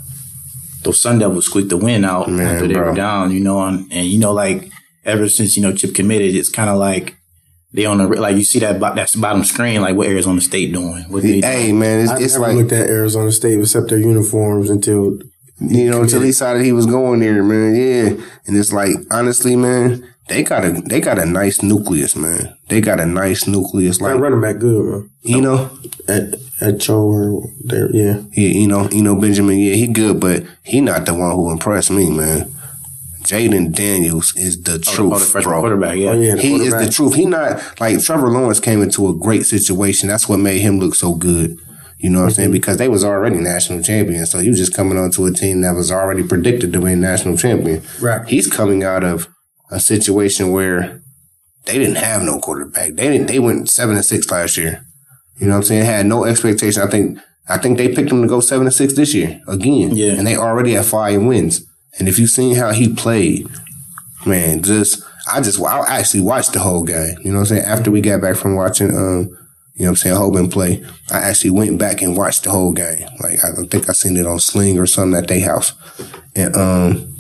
those 0.87 1.01
Sun 1.01 1.19
Devils 1.19 1.47
squeaked 1.47 1.69
the 1.69 1.77
win 1.77 2.05
out 2.05 2.29
Man, 2.31 2.47
after 2.55 2.67
they 2.67 2.75
bro. 2.75 2.91
were 2.91 2.95
down. 2.97 3.31
You 3.33 3.41
know, 3.41 3.63
and, 3.63 3.91
and 3.93 4.07
you 4.07 4.19
know, 4.19 4.33
like 4.33 4.71
ever 5.05 5.29
since 5.29 5.57
you 5.57 5.63
know 5.63 5.73
Chip 5.75 5.95
committed, 5.95 6.35
it's 6.35 6.49
kind 6.49 6.71
of 6.71 6.79
like 6.79 7.17
they 7.73 7.85
on 7.85 7.99
the 7.99 8.07
like 8.07 8.37
you 8.37 8.45
see 8.45 8.59
that 8.61 8.81
bo- 8.81 8.95
that's 8.95 9.15
bottom 9.17 9.45
screen 9.45 9.83
like 9.83 9.97
what 9.97 10.07
Arizona 10.09 10.41
State 10.41 10.73
doing. 10.73 11.05
What 11.11 11.23
they 11.23 11.41
Hey, 11.41 11.73
man, 11.73 12.01
it's, 12.01 12.11
I 12.11 12.19
it's 12.21 12.33
never 12.35 12.47
like, 12.47 12.57
looked 12.57 12.73
at 12.73 12.89
Arizona 12.89 13.31
State 13.33 13.59
except 13.61 13.89
their 13.89 13.99
uniforms 13.99 14.71
until 14.71 15.19
you 15.59 15.91
know, 15.91 16.03
until 16.03 16.21
he 16.21 16.29
decided 16.29 16.63
he 16.65 16.73
was 16.73 16.87
going 16.87 17.21
there, 17.21 17.43
man. 17.43 17.75
Yeah. 17.75 18.25
And 18.47 18.57
it's 18.57 18.73
like, 18.75 18.91
honestly, 19.11 19.57
man, 19.57 20.07
they 20.29 20.43
got 20.43 20.65
a, 20.67 20.73
they 20.73 21.01
got 21.01 21.19
a 21.19 21.25
nice 21.25 21.63
nucleus, 21.63 22.15
man. 22.15 22.55
They 22.69 22.83
got 22.83 23.01
a 23.01 23.07
nice 23.07 23.47
nucleus. 23.47 23.97
that 23.99 24.05
Like, 24.05 24.21
running 24.21 24.43
back 24.43 24.59
good, 24.59 24.85
man. 24.85 25.11
you 25.23 25.41
know, 25.41 25.71
At 26.09 26.35
at 26.61 26.81
Cho 26.81 27.01
or 27.01 27.43
there, 27.61 27.91
yeah. 27.95 28.23
Yeah, 28.33 28.49
you 28.49 28.67
know, 28.67 28.89
you 28.91 29.03
know 29.03 29.17
Benjamin. 29.17 29.59
Yeah, 29.59 29.75
he 29.75 29.87
good, 29.87 30.21
but 30.21 30.45
he 30.63 30.81
not 30.81 31.07
the 31.07 31.15
one 31.15 31.33
who 31.33 31.51
impressed 31.51 31.91
me, 31.91 32.11
man. 32.11 32.53
Jayden 33.23 33.75
Daniels 33.75 34.35
is 34.37 34.63
the 34.63 34.79
truth, 34.79 35.13
oh, 35.13 35.19
the 35.19 35.25
freshman 35.25 35.53
bro. 35.53 35.61
quarterback. 35.61 35.97
Yeah. 35.99 36.11
Oh 36.11 36.21
yeah, 36.21 36.37
the 36.37 36.43
He 36.43 36.55
is 36.55 36.73
the 36.73 36.89
truth. 36.89 37.15
He 37.15 37.27
not 37.27 37.81
like 37.81 38.01
Trevor 38.03 38.31
Lawrence 38.31 38.61
came 38.61 38.83
into 38.83 39.09
a 39.09 39.15
great 39.15 39.45
situation. 39.45 40.09
That's 40.09 40.29
what 40.29 40.39
made 40.39 40.61
him 40.61 40.79
look 40.79 40.95
so 40.95 41.15
good. 41.15 41.59
You 41.99 42.11
know 42.11 42.21
what 42.21 42.27
I'm 42.27 42.31
saying? 42.33 42.49
Mm-hmm. 42.49 42.53
Because 42.53 42.77
they 42.77 42.89
was 42.89 43.05
already 43.05 43.39
national 43.39 43.83
champions. 43.83 44.31
So 44.31 44.39
he 44.39 44.49
was 44.49 44.59
just 44.59 44.75
coming 44.75 44.99
onto 44.99 45.25
a 45.25 45.33
team 45.33 45.63
that 45.63 45.75
was 45.75 45.91
already 45.91 46.23
predicted 46.23 46.73
to 46.73 46.81
win 46.81 47.01
national 47.01 47.37
champion. 47.37 47.83
Right. 48.01 48.27
He's 48.29 48.47
coming 48.47 48.85
out 48.85 49.03
of 49.03 49.29
a 49.71 49.81
situation 49.81 50.53
where 50.53 51.01
they 51.65 51.79
didn't 51.79 51.97
have 51.97 52.23
no 52.23 52.39
quarterback. 52.39 52.95
They 52.95 53.09
didn't 53.09 53.27
they 53.27 53.41
went 53.41 53.69
seven 53.71 53.97
and 53.97 54.05
six 54.05 54.31
last 54.31 54.57
year. 54.57 54.85
You 55.39 55.47
know 55.47 55.53
what 55.53 55.59
I'm 55.59 55.63
saying? 55.65 55.85
Had 55.85 56.07
no 56.07 56.25
expectation. 56.25 56.83
I 56.83 56.87
think 56.87 57.19
I 57.49 57.59
think 57.59 57.79
they 57.79 57.95
picked 57.95 58.11
him 58.11 58.23
to 58.23 58.29
go 58.29 58.41
seven 58.41 58.67
and 58.67 58.75
six 58.75 58.95
this 58.95 59.15
year 59.15 59.41
again. 59.47 59.95
Yeah. 59.95 60.13
And 60.13 60.27
they 60.27 60.37
already 60.37 60.73
have 60.73 60.87
five 60.87 61.23
wins. 61.23 61.65
And 61.99 62.09
if 62.09 62.19
you've 62.19 62.31
seen 62.31 62.57
how 62.57 62.73
he 62.73 62.93
played, 62.93 63.49
man, 64.25 64.63
just 64.63 65.03
I 65.31 65.41
just 65.41 65.61
I 65.61 65.99
actually 65.99 66.21
watched 66.21 66.53
the 66.53 66.61
whole 66.61 66.83
game. 66.83 67.17
You 67.23 67.31
know 67.31 67.41
what 67.41 67.51
I'm 67.51 67.57
saying? 67.57 67.65
After 67.65 67.91
we 67.91 68.01
got 68.01 68.21
back 68.21 68.37
from 68.37 68.57
watching 68.57 68.91
um 68.91 69.29
you 69.75 69.85
know 69.85 69.91
what 69.91 69.91
I'm 69.91 69.97
saying, 69.97 70.17
Hoban 70.17 70.51
play, 70.51 70.83
I 71.11 71.19
actually 71.19 71.51
went 71.51 71.79
back 71.79 72.01
and 72.01 72.17
watched 72.17 72.45
the 72.45 72.51
whole 72.51 72.73
game. 72.73 73.07
Like 73.21 73.45
I 73.45 73.53
think 73.67 73.89
I 73.89 73.93
seen 73.93 74.17
it 74.17 74.27
on 74.27 74.39
Sling 74.39 74.79
or 74.79 74.87
something 74.87 75.19
at 75.19 75.29
their 75.29 75.45
house. 75.45 75.75
And 76.35 76.57
um 76.57 77.15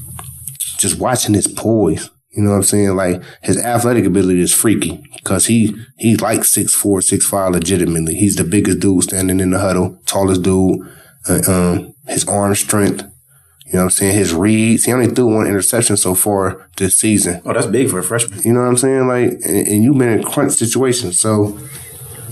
just 0.79 0.99
watching 0.99 1.35
his 1.35 1.49
poise. 1.49 2.11
You 2.37 2.43
know 2.43 2.51
what 2.51 2.57
I'm 2.57 2.63
saying? 2.65 2.95
Like 2.95 3.23
his 3.43 3.57
athletic 3.57 4.05
ability 4.05 4.41
is 4.41 4.53
freaky 4.53 5.03
because 5.15 5.47
he 5.47 5.75
he's 5.97 6.21
like 6.21 6.45
six 6.45 6.75
four, 6.75 7.01
six 7.01 7.27
five 7.27 7.53
legitimately. 7.53 8.15
He's 8.15 8.37
the 8.37 8.45
biggest 8.45 8.81
dude 8.81 9.05
standing 9.05 9.41
in 9.41 9.51
the 9.51 9.59
huddle, 9.59 9.99
tallest 10.05 10.43
dude. 10.43 10.87
Uh, 11.29 11.41
um, 11.49 11.95
his 12.07 12.29
arm 12.29 12.55
strength. 12.55 13.05
You 13.65 13.73
know 13.73 13.79
what 13.81 13.85
I'm 13.85 13.91
saying? 13.91 14.15
His 14.15 14.35
reads. 14.35 14.85
He 14.85 14.93
only 14.93 15.09
threw 15.09 15.35
one 15.35 15.47
interception 15.47 15.97
so 15.97 16.15
far 16.15 16.69
this 16.77 16.99
season. 16.99 17.41
Oh, 17.45 17.53
that's 17.53 17.67
big 17.67 17.91
for 17.91 17.99
a 17.99 18.03
freshman. 18.03 18.41
You 18.43 18.53
know 18.53 18.61
what 18.61 18.69
I'm 18.69 18.77
saying? 18.77 19.09
Like, 19.09 19.31
and, 19.45 19.67
and 19.67 19.83
you've 19.83 19.99
been 19.99 20.11
in 20.11 20.23
crunch 20.23 20.53
situations, 20.53 21.19
so 21.19 21.59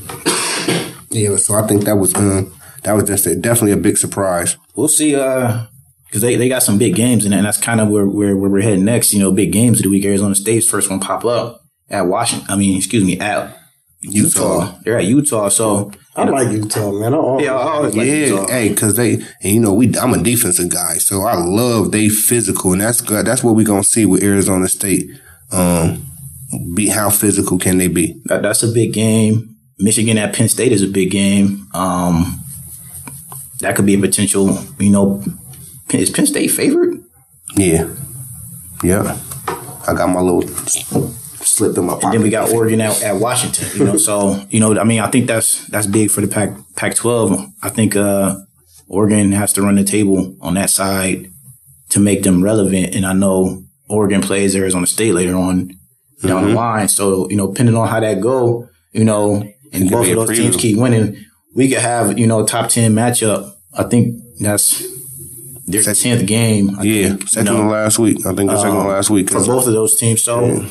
yeah. 1.10 1.34
So 1.36 1.54
I 1.54 1.66
think 1.66 1.84
that 1.84 1.96
was 1.96 2.14
um 2.14 2.54
that 2.82 2.92
was 2.92 3.04
just 3.04 3.26
a, 3.26 3.34
definitely 3.34 3.72
a 3.72 3.78
big 3.78 3.96
surprise. 3.96 4.58
We'll 4.76 4.88
see. 4.88 5.16
Uh, 5.16 5.64
because 6.06 6.22
they, 6.22 6.36
they 6.36 6.48
got 6.48 6.62
some 6.62 6.78
big 6.78 6.94
games 6.94 7.24
it, 7.24 7.32
and 7.32 7.44
that's 7.44 7.58
kind 7.58 7.80
of 7.80 7.88
where, 7.88 8.06
where 8.06 8.36
where 8.36 8.50
we're 8.50 8.62
heading 8.62 8.84
next. 8.84 9.12
You 9.12 9.20
know, 9.20 9.32
big 9.32 9.52
games 9.52 9.78
of 9.78 9.84
the 9.84 9.90
week. 9.90 10.04
Arizona 10.04 10.34
State's 10.34 10.68
first 10.68 10.90
one 10.90 11.00
pop 11.00 11.24
up 11.24 11.62
at 11.88 12.06
Washington. 12.06 12.46
I 12.50 12.56
mean, 12.56 12.76
excuse 12.76 13.04
me, 13.04 13.18
at 13.18 13.58
Utah. 14.00 14.78
They're 14.84 14.98
at 14.98 15.06
Utah, 15.06 15.48
so 15.48 15.90
I 16.14 16.24
like 16.24 16.52
Utah, 16.52 16.92
man. 16.92 17.14
I 17.14 17.16
always, 17.16 17.44
yeah, 17.44 17.54
I 17.54 17.72
always 17.72 17.96
like 17.96 18.06
yeah, 18.06 18.26
Utah. 18.26 18.48
hey, 18.48 18.68
because 18.68 18.94
they 18.94 19.14
and 19.14 19.54
you 19.54 19.60
know 19.60 19.72
we 19.72 19.96
I'm 19.96 20.14
a 20.14 20.22
defensive 20.22 20.68
guy, 20.68 20.94
so 20.98 21.22
I 21.22 21.34
love 21.34 21.90
they 21.90 22.08
physical, 22.08 22.72
and 22.72 22.80
that's 22.80 23.00
good. 23.00 23.26
That's 23.26 23.42
what 23.42 23.56
we're 23.56 23.66
gonna 23.66 23.82
see 23.82 24.06
with 24.06 24.22
Arizona 24.22 24.68
State. 24.68 25.10
Um, 25.50 26.06
be 26.74 26.88
how 26.88 27.10
physical 27.10 27.58
can 27.58 27.78
they 27.78 27.88
be? 27.88 28.20
That, 28.26 28.42
that's 28.42 28.62
a 28.62 28.68
big 28.68 28.92
game. 28.92 29.56
Michigan 29.78 30.18
at 30.18 30.34
Penn 30.34 30.48
State 30.48 30.72
is 30.72 30.82
a 30.82 30.86
big 30.86 31.10
game. 31.10 31.66
Um, 31.74 32.40
that 33.60 33.74
could 33.74 33.86
be 33.86 33.94
a 33.94 33.98
potential. 33.98 34.58
You 34.78 34.90
know, 34.90 35.22
is 35.92 36.10
Penn 36.10 36.26
State 36.26 36.48
favorite? 36.48 37.00
Yeah. 37.56 37.88
Yeah. 38.82 39.18
I 39.86 39.94
got 39.94 40.08
my 40.08 40.20
little 40.20 40.42
slip 40.48 41.76
in 41.76 41.84
my 41.84 41.94
pocket. 41.94 42.04
And 42.06 42.14
then 42.14 42.22
we 42.22 42.30
got 42.30 42.50
Oregon 42.50 42.80
at, 42.80 43.02
at 43.02 43.16
Washington. 43.16 43.68
You 43.78 43.84
know, 43.84 43.96
so 43.96 44.44
you 44.50 44.60
know, 44.60 44.78
I 44.78 44.84
mean, 44.84 45.00
I 45.00 45.08
think 45.10 45.26
that's 45.26 45.66
that's 45.68 45.86
big 45.86 46.10
for 46.10 46.20
the 46.20 46.28
Pac 46.28 46.50
Pac 46.76 46.94
twelve. 46.94 47.46
I 47.62 47.68
think 47.68 47.96
uh, 47.96 48.36
Oregon 48.88 49.32
has 49.32 49.52
to 49.54 49.62
run 49.62 49.74
the 49.76 49.84
table 49.84 50.36
on 50.40 50.54
that 50.54 50.70
side 50.70 51.30
to 51.90 52.00
make 52.00 52.22
them 52.22 52.42
relevant. 52.42 52.94
And 52.94 53.04
I 53.06 53.12
know 53.12 53.62
Oregon 53.88 54.20
plays 54.22 54.56
Arizona 54.56 54.86
State 54.86 55.14
later 55.14 55.36
on 55.36 55.68
down 56.22 56.42
Mm-hmm. 56.42 56.48
the 56.48 56.54
line. 56.54 56.88
So 56.88 57.28
you 57.30 57.36
know, 57.36 57.48
depending 57.48 57.76
on 57.76 57.86
how 57.88 58.00
that 58.00 58.20
go, 58.20 58.68
you 58.92 59.04
know, 59.04 59.46
and 59.72 59.90
both 59.90 60.08
of 60.08 60.14
those 60.26 60.36
teams 60.38 60.56
keep 60.56 60.78
winning, 60.78 61.22
we 61.54 61.68
could 61.68 61.78
have 61.78 62.18
you 62.18 62.26
know 62.26 62.42
a 62.42 62.46
top 62.46 62.70
ten 62.70 62.94
matchup. 62.94 63.52
I 63.76 63.82
think 63.84 64.18
that's 64.40 64.82
their 65.66 65.82
tenth 65.82 66.26
game. 66.26 66.78
I 66.78 66.82
yeah. 66.82 67.08
think, 67.08 67.20
you 67.22 67.26
Second 67.26 67.54
know 67.54 67.62
to 67.62 67.68
last 67.68 67.98
week. 67.98 68.26
I 68.26 68.34
think 68.34 68.50
the 68.50 68.56
second 68.56 68.82
to 68.82 68.88
last 68.88 69.10
week. 69.10 69.30
for 69.30 69.44
both 69.44 69.66
of 69.66 69.72
those 69.72 69.98
teams. 69.98 70.22
So 70.22 70.66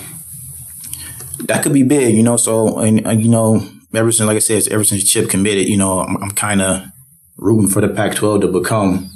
that 1.45 1.63
could 1.63 1.73
be 1.73 1.83
big, 1.83 2.15
you 2.15 2.23
know. 2.23 2.37
So 2.37 2.79
and, 2.79 3.05
and 3.05 3.21
you 3.21 3.29
know, 3.29 3.67
ever 3.93 4.11
since, 4.11 4.27
like 4.27 4.35
I 4.35 4.39
said, 4.39 4.67
ever 4.69 4.83
since 4.83 5.09
Chip 5.09 5.29
committed, 5.29 5.67
you 5.67 5.77
know, 5.77 5.99
I'm, 5.99 6.17
I'm 6.21 6.31
kind 6.31 6.61
of 6.61 6.85
rooting 7.37 7.69
for 7.69 7.81
the 7.81 7.89
Pac-12 7.89 8.41
to 8.41 8.47
become, 8.47 9.09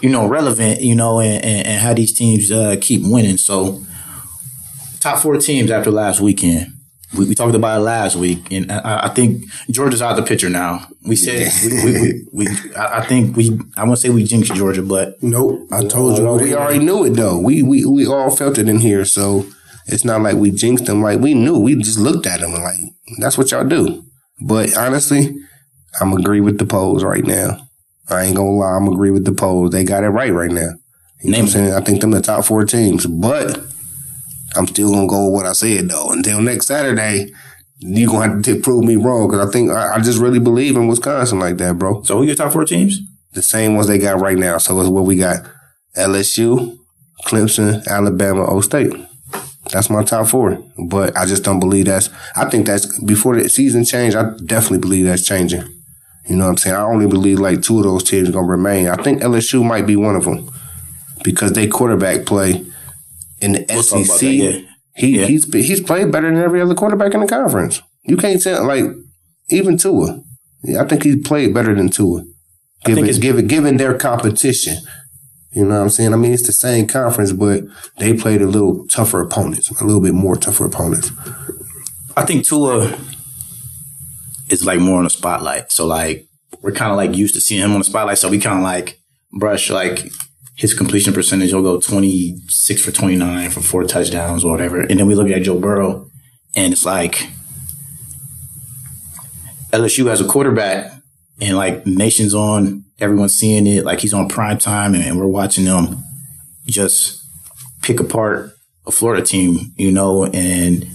you 0.00 0.08
know, 0.08 0.26
relevant, 0.26 0.80
you 0.80 0.94
know, 0.94 1.20
and, 1.20 1.44
and, 1.44 1.66
and 1.66 1.80
how 1.80 1.94
these 1.94 2.16
teams 2.16 2.50
uh, 2.50 2.76
keep 2.80 3.02
winning. 3.04 3.36
So 3.36 3.82
top 5.00 5.18
four 5.18 5.36
teams 5.36 5.70
after 5.70 5.90
last 5.90 6.20
weekend. 6.20 6.72
We, 7.16 7.26
we 7.26 7.34
talked 7.34 7.54
about 7.56 7.80
it 7.80 7.84
last 7.84 8.14
week, 8.16 8.52
and 8.52 8.70
I, 8.70 9.06
I 9.06 9.08
think 9.08 9.44
Georgia's 9.70 10.00
out 10.00 10.12
of 10.12 10.24
the 10.24 10.28
picture 10.28 10.48
now. 10.48 10.86
We 11.04 11.16
said 11.16 11.50
we, 11.64 11.84
we, 11.84 12.24
we, 12.32 12.46
we 12.46 12.74
I 12.76 13.00
I 13.00 13.06
think 13.06 13.36
we 13.36 13.58
I 13.76 13.84
won't 13.84 13.98
say 13.98 14.10
we 14.10 14.22
jinxed 14.24 14.54
Georgia, 14.54 14.82
but 14.82 15.20
Nope. 15.22 15.66
I 15.72 15.84
told 15.84 16.18
you. 16.18 16.24
we 16.32 16.54
already 16.54 16.78
knew 16.78 17.04
it 17.04 17.10
though. 17.10 17.38
We 17.38 17.62
we 17.62 17.84
we 17.84 18.06
all 18.06 18.30
felt 18.30 18.58
it 18.58 18.68
in 18.68 18.78
here, 18.78 19.04
so 19.04 19.46
it's 19.86 20.04
not 20.04 20.22
like 20.22 20.36
we 20.36 20.50
jinxed 20.52 20.84
them. 20.86 21.02
Like 21.02 21.18
we 21.20 21.34
knew. 21.34 21.58
We 21.58 21.74
just 21.76 21.98
looked 21.98 22.26
at 22.26 22.40
them 22.40 22.54
and 22.54 22.62
like 22.62 22.78
that's 23.18 23.36
what 23.36 23.50
y'all 23.50 23.64
do. 23.64 24.04
But 24.46 24.76
honestly, 24.76 25.34
I'm 26.00 26.12
agree 26.12 26.40
with 26.40 26.58
the 26.58 26.66
polls 26.66 27.02
right 27.02 27.24
now. 27.24 27.66
I 28.08 28.22
ain't 28.24 28.36
gonna 28.36 28.50
lie. 28.50 28.76
I'm 28.76 28.88
agree 28.88 29.10
with 29.10 29.24
the 29.24 29.32
polls. 29.32 29.70
They 29.70 29.84
got 29.84 30.04
it 30.04 30.08
right 30.08 30.32
right 30.32 30.50
now. 30.50 30.70
You 31.22 31.32
know 31.32 31.38
what 31.38 31.44
I'm 31.44 31.48
saying? 31.48 31.72
I 31.74 31.80
think 31.80 32.00
them 32.00 32.12
the 32.12 32.20
top 32.20 32.44
four 32.44 32.64
teams, 32.64 33.06
but 33.06 33.60
I'm 34.56 34.66
still 34.66 34.92
gonna 34.92 35.06
go 35.06 35.26
with 35.26 35.34
what 35.34 35.46
I 35.46 35.52
said 35.52 35.88
though. 35.88 36.10
Until 36.10 36.40
next 36.40 36.66
Saturday, 36.66 37.32
you 37.78 38.08
are 38.08 38.12
gonna 38.12 38.34
have 38.34 38.42
to 38.44 38.60
prove 38.60 38.84
me 38.84 38.96
wrong 38.96 39.28
because 39.28 39.48
I 39.48 39.50
think 39.50 39.70
I, 39.70 39.94
I 39.94 40.00
just 40.00 40.20
really 40.20 40.40
believe 40.40 40.76
in 40.76 40.88
Wisconsin 40.88 41.38
like 41.38 41.56
that, 41.58 41.78
bro 41.78 42.02
so 42.02 42.18
who 42.18 42.24
your 42.24 42.34
top 42.34 42.52
four 42.52 42.64
teams? 42.64 43.00
the 43.32 43.42
same 43.42 43.74
ones 43.74 43.86
they 43.86 43.98
got 43.98 44.20
right 44.20 44.38
now. 44.38 44.58
So 44.58 44.80
it's 44.80 44.88
what 44.88 45.04
we 45.04 45.16
got: 45.16 45.44
LSU, 45.96 46.78
Clemson, 47.24 47.86
Alabama, 47.86 48.44
O 48.46 48.60
State. 48.60 48.92
That's 49.72 49.90
my 49.90 50.02
top 50.02 50.26
four. 50.26 50.62
But 50.88 51.16
I 51.16 51.26
just 51.26 51.44
don't 51.44 51.60
believe 51.60 51.86
that's. 51.86 52.10
I 52.36 52.48
think 52.48 52.66
that's 52.66 53.02
before 53.04 53.40
the 53.40 53.48
season 53.48 53.84
change. 53.84 54.14
I 54.14 54.32
definitely 54.44 54.78
believe 54.78 55.06
that's 55.06 55.26
changing. 55.26 55.62
You 56.28 56.36
know 56.36 56.44
what 56.44 56.50
I'm 56.50 56.56
saying? 56.58 56.76
I 56.76 56.82
only 56.82 57.06
believe 57.06 57.40
like 57.40 57.62
two 57.62 57.78
of 57.78 57.84
those 57.84 58.04
teams 58.04 58.28
are 58.28 58.32
gonna 58.32 58.46
remain. 58.46 58.88
I 58.88 59.02
think 59.02 59.22
LSU 59.22 59.64
might 59.64 59.86
be 59.86 59.96
one 59.96 60.16
of 60.16 60.24
them 60.24 60.50
because 61.22 61.52
they 61.52 61.66
quarterback 61.66 62.26
play 62.26 62.64
in 63.40 63.52
the 63.52 63.64
We'll 63.68 63.82
SEC. 63.82 64.22
yeah. 64.22 64.60
He 64.96 65.18
Yeah. 65.20 65.26
he's 65.26 65.44
he's 65.52 65.80
played 65.80 66.10
better 66.12 66.28
than 66.32 66.42
every 66.42 66.60
other 66.60 66.74
quarterback 66.74 67.14
in 67.14 67.20
the 67.20 67.26
conference. 67.26 67.80
You 68.04 68.16
can't 68.16 68.40
say 68.42 68.58
like 68.58 68.84
even 69.50 69.76
Tua. 69.76 70.22
Yeah, 70.62 70.82
I 70.82 70.86
think 70.86 71.02
he 71.04 71.16
played 71.16 71.54
better 71.54 71.74
than 71.74 71.88
Tua. 71.88 72.24
Given 72.84 73.06
given 73.20 73.46
given 73.46 73.76
their 73.76 73.96
competition. 73.96 74.76
You 75.52 75.64
know 75.64 75.74
what 75.76 75.82
I'm 75.82 75.90
saying? 75.90 76.12
I 76.12 76.16
mean, 76.16 76.32
it's 76.32 76.46
the 76.46 76.52
same 76.52 76.86
conference, 76.86 77.32
but 77.32 77.64
they 77.98 78.14
played 78.14 78.40
a 78.40 78.46
little 78.46 78.86
tougher 78.86 79.20
opponents, 79.20 79.68
a 79.70 79.84
little 79.84 80.00
bit 80.00 80.14
more 80.14 80.36
tougher 80.36 80.64
opponents. 80.64 81.10
I 82.16 82.24
think 82.24 82.44
Tua 82.46 82.96
is 84.48 84.64
like 84.64 84.80
more 84.80 84.98
on 84.98 85.04
the 85.04 85.10
spotlight. 85.10 85.72
So 85.72 85.86
like 85.86 86.26
we're 86.62 86.72
kind 86.72 86.90
of 86.90 86.96
like 86.96 87.16
used 87.16 87.34
to 87.34 87.40
seeing 87.40 87.62
him 87.62 87.72
on 87.72 87.78
the 87.78 87.84
spotlight. 87.84 88.18
So 88.18 88.28
we 88.28 88.38
kind 88.38 88.58
of 88.58 88.62
like 88.64 88.98
brush 89.32 89.70
like 89.70 90.10
his 90.60 90.74
completion 90.74 91.14
percentage. 91.14 91.48
He'll 91.48 91.62
go 91.62 91.80
26 91.80 92.82
for 92.82 92.92
29 92.92 93.48
for 93.48 93.62
four 93.62 93.84
touchdowns 93.84 94.44
or 94.44 94.52
whatever. 94.52 94.82
And 94.82 95.00
then 95.00 95.06
we 95.06 95.14
look 95.14 95.30
at 95.30 95.42
Joe 95.42 95.58
Burrow 95.58 96.10
and 96.54 96.74
it's 96.74 96.84
like 96.84 97.30
LSU 99.72 100.06
has 100.10 100.20
a 100.20 100.26
quarterback 100.26 100.92
and 101.40 101.56
like 101.56 101.86
nations 101.86 102.34
on, 102.34 102.84
everyone's 102.98 103.34
seeing 103.34 103.66
it. 103.66 103.86
Like 103.86 104.00
he's 104.00 104.12
on 104.12 104.28
prime 104.28 104.58
time 104.58 104.94
and, 104.94 105.02
and 105.02 105.18
we're 105.18 105.26
watching 105.26 105.64
them 105.64 106.04
just 106.66 107.24
pick 107.80 107.98
apart 107.98 108.52
a 108.86 108.90
Florida 108.90 109.24
team, 109.24 109.72
you 109.76 109.90
know, 109.90 110.26
and 110.26 110.86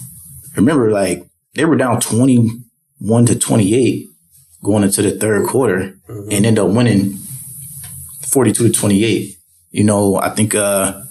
remember 0.55 0.91
like 0.91 1.25
they 1.55 1.65
were 1.65 1.75
down 1.75 1.99
21 1.99 3.25
to 3.25 3.39
28 3.39 4.05
going 4.63 4.83
into 4.83 5.01
the 5.01 5.17
third 5.17 5.47
quarter 5.47 5.97
mm-hmm. 6.07 6.29
and 6.31 6.45
end 6.45 6.59
up 6.59 6.69
winning 6.69 7.17
42 8.21 8.67
to 8.67 8.71
28. 8.71 9.34
You 9.75 9.83
know, 9.83 10.15
I 10.15 10.29
think 10.29 10.55
uh 10.55 11.01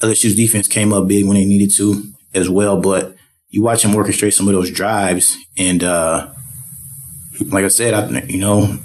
LSU's 0.00 0.34
defense 0.34 0.66
came 0.66 0.94
up 0.94 1.06
big 1.06 1.26
when 1.26 1.36
they 1.36 1.44
needed 1.44 1.72
to 1.76 2.02
as 2.32 2.48
well, 2.48 2.80
but 2.80 3.14
you 3.50 3.60
watch 3.60 3.84
him 3.84 3.90
orchestrate 3.90 4.32
some 4.32 4.48
of 4.48 4.54
those 4.54 4.70
drives 4.70 5.36
and 5.58 5.84
uh 5.84 6.32
like 7.48 7.66
I 7.66 7.68
said, 7.68 7.92
I 7.92 8.22
you 8.22 8.38
know, 8.38 8.78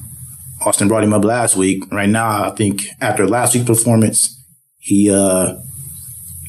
Austin 0.66 0.90
brought 0.90 1.06
him 1.06 1.14
up 1.14 1.24
last 1.24 1.56
week. 1.56 1.90
Right 1.90 2.10
now, 2.10 2.44
I 2.44 2.50
think 2.50 2.84
after 3.00 3.26
last 3.26 3.54
week's 3.54 3.66
performance, 3.66 4.44
he 4.78 5.10
uh 5.10 5.56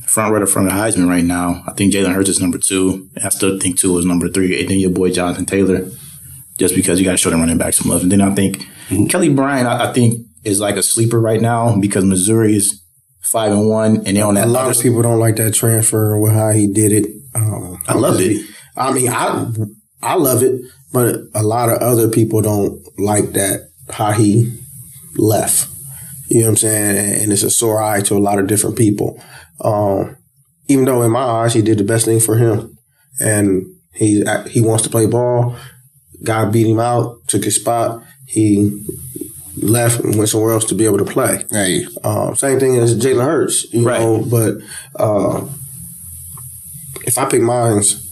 front 0.06 0.32
runner 0.32 0.46
from 0.46 0.64
the 0.64 0.72
Heisman 0.72 1.08
right 1.08 1.22
now. 1.22 1.62
I 1.64 1.74
think 1.74 1.94
Jalen 1.94 2.12
Hurts 2.12 2.28
is 2.28 2.40
number 2.40 2.58
Tua. 2.58 3.00
I 3.22 3.28
still 3.28 3.56
think 3.60 3.78
two 3.78 3.96
is 3.98 4.04
number 4.04 4.28
three. 4.28 4.58
And 4.60 4.68
then 4.68 4.80
your 4.80 4.90
boy 4.90 5.12
Jonathan 5.12 5.46
Taylor, 5.46 5.88
just 6.58 6.74
because 6.74 6.98
you 6.98 7.04
got 7.04 7.12
to 7.12 7.18
show 7.18 7.30
them 7.30 7.38
running 7.38 7.56
back 7.56 7.74
some 7.74 7.88
love. 7.88 8.02
And 8.02 8.10
then 8.10 8.20
I 8.20 8.34
think 8.34 8.66
Kelly 9.10 9.28
Bryant, 9.28 9.68
I, 9.68 9.90
I 9.90 9.92
think 9.92 10.27
is 10.49 10.61
like 10.61 10.76
a 10.76 10.83
sleeper 10.83 11.21
right 11.21 11.40
now 11.40 11.76
because 11.78 12.05
Missouri 12.05 12.57
is 12.57 12.83
five 13.21 13.52
and 13.52 13.69
one, 13.69 14.07
and 14.07 14.17
they're 14.17 14.25
on 14.26 14.35
that. 14.35 14.47
A 14.47 14.50
lot 14.50 14.62
other- 14.67 14.73
of 14.73 14.83
people 14.83 15.02
don't 15.02 15.19
like 15.21 15.37
that 15.37 15.55
transfer 15.55 16.19
with 16.19 16.33
how 16.33 16.50
he 16.50 16.67
did 16.67 16.93
it. 16.93 17.07
Um, 17.35 17.83
I 17.87 17.95
loved 17.95 18.21
it. 18.21 18.45
I 18.76 18.93
mean, 18.93 19.09
I 19.11 19.50
I 20.02 20.14
love 20.14 20.43
it, 20.43 20.61
but 20.93 21.17
a 21.35 21.43
lot 21.43 21.69
of 21.69 21.78
other 21.78 22.09
people 22.09 22.40
don't 22.43 22.81
like 22.99 23.33
that 23.33 23.69
how 23.90 24.12
he 24.12 24.57
left. 25.17 25.69
You 26.28 26.40
know 26.40 26.47
what 26.47 26.50
I'm 26.50 26.57
saying? 26.57 27.23
And 27.23 27.33
it's 27.33 27.43
a 27.43 27.50
sore 27.50 27.83
eye 27.83 28.00
to 28.02 28.14
a 28.17 28.19
lot 28.19 28.38
of 28.38 28.47
different 28.47 28.76
people. 28.76 29.21
Um, 29.61 30.17
even 30.69 30.85
though 30.85 31.02
in 31.02 31.11
my 31.11 31.23
eyes 31.23 31.55
he 31.55 31.62
did 31.62 31.78
the 31.78 31.85
best 31.85 32.05
thing 32.05 32.21
for 32.21 32.37
him, 32.37 32.76
and 33.21 33.64
he 33.93 34.25
he 34.49 34.61
wants 34.61 34.85
to 34.85 34.90
play 34.90 35.07
ball. 35.07 35.57
Guy 36.23 36.45
beat 36.47 36.67
him 36.67 36.81
out, 36.81 37.17
took 37.28 37.45
his 37.45 37.57
spot. 37.57 38.02
He 38.26 38.85
left 39.62 40.00
and 40.00 40.16
went 40.16 40.28
somewhere 40.30 40.52
else 40.52 40.64
to 40.66 40.74
be 40.74 40.84
able 40.84 40.98
to 40.98 41.04
play. 41.04 41.44
Hey, 41.50 41.86
Um, 42.04 42.34
same 42.36 42.58
thing 42.60 42.76
as 42.76 42.98
Jalen 42.98 43.24
Hurts, 43.24 43.72
you 43.72 43.84
Right. 43.86 44.00
know. 44.00 44.22
But 44.22 44.56
uh, 44.96 45.46
if 47.06 47.18
I 47.18 47.24
pick 47.26 47.42
mines, 47.42 48.04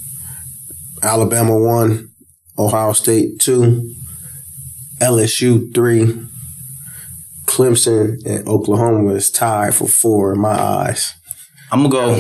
Alabama 1.03 1.57
one, 1.59 2.11
Ohio 2.59 2.93
State 2.93 3.39
two, 3.39 3.95
LSU 5.01 5.73
three, 5.75 6.19
Clemson 7.45 8.25
and 8.27 8.47
Oklahoma 8.49 9.13
is 9.15 9.31
tied 9.31 9.75
for 9.75 9.87
four 9.87 10.33
in 10.35 10.41
my 10.41 10.51
eyes. 10.59 11.15
I'm 11.71 11.81
gonna 11.83 11.91
go. 11.91 12.15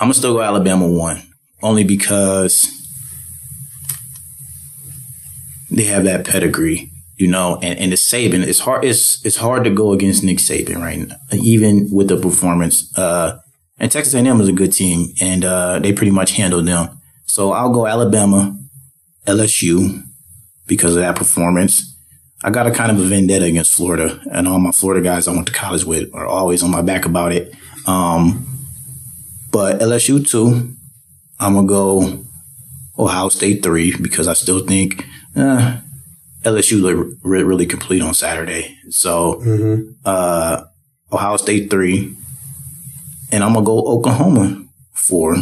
I'm 0.00 0.06
gonna 0.06 0.14
still 0.14 0.32
go 0.34 0.40
Alabama 0.42 0.88
one, 0.88 1.22
only 1.62 1.84
because 1.84 2.79
they 5.70 5.84
have 5.84 6.04
that 6.04 6.26
pedigree, 6.26 6.90
you 7.16 7.28
know. 7.28 7.58
And 7.62 7.78
and 7.78 7.92
the 7.92 7.96
Saban, 7.96 8.46
it's 8.46 8.60
hard. 8.60 8.84
It's 8.84 9.24
it's 9.24 9.36
hard 9.36 9.64
to 9.64 9.70
go 9.70 9.92
against 9.92 10.24
Nick 10.24 10.38
Saban 10.38 10.78
right 10.78 10.98
now, 10.98 11.16
even 11.32 11.88
with 11.92 12.08
the 12.08 12.16
performance. 12.16 12.96
Uh, 12.96 13.38
and 13.78 13.90
Texas 13.90 14.12
A&M 14.12 14.40
is 14.40 14.48
a 14.48 14.52
good 14.52 14.72
team, 14.72 15.14
and 15.20 15.44
uh, 15.44 15.78
they 15.78 15.92
pretty 15.92 16.12
much 16.12 16.32
handled 16.32 16.66
them. 16.66 17.00
So 17.24 17.52
I'll 17.52 17.72
go 17.72 17.86
Alabama, 17.86 18.58
LSU, 19.26 20.02
because 20.66 20.96
of 20.96 21.00
that 21.00 21.16
performance. 21.16 21.86
I 22.42 22.50
got 22.50 22.66
a 22.66 22.70
kind 22.70 22.90
of 22.90 22.98
a 22.98 23.04
vendetta 23.04 23.46
against 23.46 23.72
Florida, 23.72 24.20
and 24.32 24.46
all 24.46 24.58
my 24.58 24.72
Florida 24.72 25.02
guys 25.02 25.28
I 25.28 25.32
went 25.32 25.46
to 25.46 25.52
college 25.52 25.84
with 25.84 26.14
are 26.14 26.26
always 26.26 26.62
on 26.62 26.70
my 26.70 26.82
back 26.82 27.06
about 27.06 27.32
it. 27.32 27.54
Um, 27.86 28.46
but 29.50 29.80
LSU 29.80 30.26
too. 30.26 30.76
I'm 31.38 31.54
gonna 31.54 31.66
go 31.66 32.24
Ohio 32.98 33.30
State 33.30 33.62
three 33.62 33.96
because 33.96 34.28
I 34.28 34.34
still 34.34 34.66
think 34.66 35.06
uh, 35.36 35.78
LSU 36.44 36.80
look 36.80 37.16
re- 37.22 37.42
really 37.42 37.66
complete 37.66 38.02
on 38.02 38.14
Saturday. 38.14 38.76
So 38.90 39.42
uh, 40.04 40.62
Ohio 41.12 41.36
State 41.36 41.70
three, 41.70 42.16
and 43.32 43.44
I'm 43.44 43.52
gonna 43.54 43.64
go 43.66 43.80
Oklahoma 43.86 44.64
four. 44.94 45.36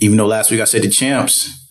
even 0.00 0.16
though 0.16 0.26
last 0.26 0.50
week 0.50 0.60
I 0.60 0.64
said 0.64 0.82
the 0.82 0.88
champs, 0.90 1.66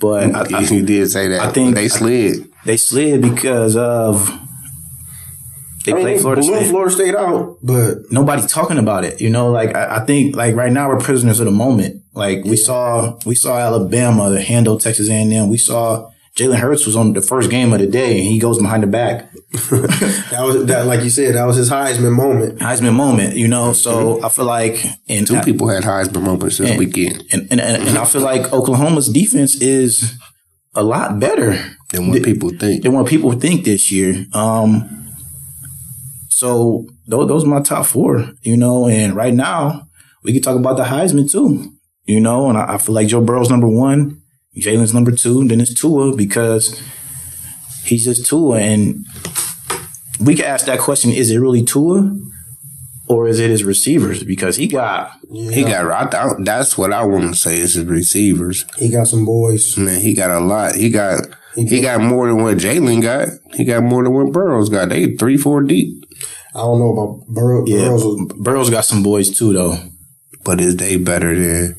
but 0.00 0.34
I, 0.34 0.58
I, 0.58 0.60
you 0.60 0.84
did 0.84 1.10
say 1.10 1.28
that. 1.28 1.40
I 1.40 1.50
think- 1.50 1.74
they 1.74 1.88
slid. 1.88 2.48
they 2.64 2.76
slid 2.76 3.22
because 3.22 3.76
of 3.76 4.28
they 5.84 5.92
I 5.92 5.94
mean, 5.94 6.04
played 6.04 6.20
Florida 6.20 6.42
State. 6.42 6.66
Florida 6.70 6.94
State 6.94 7.14
out, 7.14 7.56
but 7.62 7.98
Nobody's 8.10 8.50
talking 8.50 8.78
about 8.78 9.04
it. 9.04 9.20
You 9.20 9.30
know, 9.30 9.50
like 9.50 9.74
I, 9.74 9.96
I 9.96 10.04
think 10.04 10.34
like 10.36 10.54
right 10.54 10.72
now 10.72 10.88
we're 10.88 10.98
prisoners 10.98 11.40
of 11.40 11.46
the 11.46 11.52
moment. 11.52 12.02
Like 12.18 12.44
we 12.44 12.56
saw 12.56 13.16
we 13.24 13.36
saw 13.36 13.56
Alabama 13.56 14.40
handle 14.40 14.76
Texas 14.76 15.08
A&M. 15.08 15.48
We 15.48 15.56
saw 15.56 16.10
Jalen 16.34 16.58
Hurts 16.58 16.84
was 16.84 16.96
on 16.96 17.12
the 17.12 17.22
first 17.22 17.48
game 17.48 17.72
of 17.72 17.78
the 17.78 17.86
day 17.86 18.18
and 18.18 18.26
he 18.26 18.40
goes 18.40 18.58
behind 18.58 18.82
the 18.82 18.88
back. 18.88 19.30
that 19.52 20.40
was 20.42 20.66
that, 20.66 20.86
like 20.86 21.04
you 21.04 21.10
said, 21.10 21.36
that 21.36 21.44
was 21.44 21.54
his 21.54 21.70
Heisman 21.70 22.12
moment. 22.12 22.58
Heisman 22.58 22.94
moment, 22.94 23.36
you 23.36 23.46
know. 23.46 23.72
So 23.72 24.20
I 24.24 24.30
feel 24.30 24.46
like 24.46 24.84
and 25.08 25.28
Two 25.28 25.40
people 25.42 25.68
had 25.68 25.84
Heisman 25.84 26.22
moments 26.22 26.58
this 26.58 26.70
and, 26.70 26.78
weekend 26.80 27.22
and, 27.30 27.46
and 27.52 27.60
and 27.60 27.96
I 27.96 28.04
feel 28.04 28.22
like 28.22 28.52
Oklahoma's 28.52 29.08
defense 29.08 29.54
is 29.62 30.18
a 30.74 30.82
lot 30.82 31.20
better 31.20 31.52
than 31.92 32.08
what 32.08 32.24
people 32.24 32.50
think. 32.50 32.82
than 32.82 32.94
what 32.94 33.06
people 33.06 33.30
think 33.30 33.64
this 33.64 33.92
year. 33.92 34.26
Um, 34.32 35.08
so 36.28 36.88
those, 37.06 37.28
those 37.28 37.44
are 37.44 37.48
my 37.48 37.60
top 37.60 37.86
four, 37.86 38.32
you 38.42 38.56
know, 38.56 38.88
and 38.88 39.14
right 39.14 39.34
now 39.34 39.88
we 40.24 40.32
can 40.32 40.42
talk 40.42 40.56
about 40.56 40.76
the 40.76 40.84
Heisman 40.84 41.30
too, 41.30 41.77
you 42.08 42.20
know, 42.20 42.48
and 42.48 42.58
I, 42.58 42.74
I 42.74 42.78
feel 42.78 42.94
like 42.94 43.06
Joe 43.08 43.20
Burrow's 43.20 43.50
number 43.50 43.68
one, 43.68 44.20
Jalen's 44.56 44.94
number 44.94 45.12
two, 45.12 45.46
then 45.46 45.60
it's 45.60 45.74
Tua 45.74 46.16
because 46.16 46.80
he's 47.84 48.04
just 48.04 48.26
Tua. 48.26 48.58
And 48.58 49.04
we 50.20 50.34
can 50.34 50.46
ask 50.46 50.66
that 50.66 50.80
question, 50.80 51.10
is 51.12 51.30
it 51.30 51.38
really 51.38 51.62
Tua 51.62 52.16
or 53.08 53.28
is 53.28 53.38
it 53.38 53.50
his 53.50 53.62
receivers? 53.64 54.22
Because 54.24 54.56
he 54.56 54.66
got, 54.66 55.12
He 55.30 55.62
got. 55.62 55.90
I 55.90 56.06
thought 56.10 56.36
that's 56.44 56.76
what 56.76 56.92
I 56.92 57.04
want 57.04 57.28
to 57.34 57.36
say 57.38 57.58
is 57.58 57.74
his 57.74 57.84
receivers. 57.84 58.64
He 58.76 58.88
got 58.90 59.06
some 59.06 59.24
boys. 59.24 59.76
Man, 59.78 60.00
he 60.00 60.14
got 60.14 60.30
a 60.30 60.40
lot. 60.40 60.74
He 60.74 60.90
got. 60.90 61.20
He 61.54 61.80
got 61.80 62.00
more 62.00 62.28
than 62.28 62.40
what 62.42 62.56
Jalen 62.58 63.02
got. 63.02 63.28
He 63.54 63.64
got 63.64 63.82
more 63.82 64.04
than 64.04 64.12
what 64.14 64.32
Burrows 64.32 64.68
got. 64.68 64.90
They 64.90 65.16
three, 65.16 65.36
four 65.36 65.62
deep. 65.62 66.04
I 66.54 66.60
don't 66.60 66.78
know 66.78 66.92
about 66.92 67.26
Burrow. 67.28 67.64
yeah, 67.66 67.86
Burrows 67.88 68.04
was- 68.04 68.32
Burrow's 68.38 68.70
got 68.70 68.84
some 68.84 69.02
boys 69.02 69.36
too, 69.36 69.52
though. 69.52 69.76
But 70.44 70.60
is 70.60 70.76
they 70.76 70.96
better 70.96 71.34
than 71.38 71.74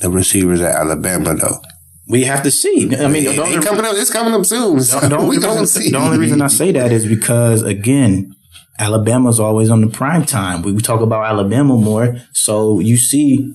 the 0.00 0.10
receivers 0.10 0.60
at 0.60 0.74
Alabama 0.74 1.34
though? 1.34 1.60
We 2.08 2.24
have 2.24 2.42
to 2.42 2.50
see. 2.50 2.94
I 2.96 3.06
mean, 3.06 3.24
the 3.24 3.30
It, 3.30 3.62
coming 3.64 3.84
up. 3.84 3.94
It's 3.94 4.10
coming 4.10 4.34
up 4.34 4.44
soon. 4.44 4.80
So 4.80 4.98
The 5.00 5.16
only, 5.16 5.38
we 5.38 5.44
reason, 5.46 5.66
see. 5.66 5.90
the 5.90 5.98
only 5.98 6.18
reason 6.18 6.42
I 6.42 6.48
say 6.48 6.72
that 6.72 6.90
is 6.90 7.06
because 7.06 7.62
again, 7.62 8.34
Alabama's 8.78 9.38
always 9.38 9.70
on 9.70 9.80
the 9.80 9.86
prime 9.88 10.24
time. 10.24 10.62
We, 10.62 10.72
we 10.72 10.80
talk 10.80 11.02
about 11.02 11.24
Alabama 11.26 11.76
more, 11.76 12.16
so 12.32 12.80
you 12.80 12.96
see 12.96 13.54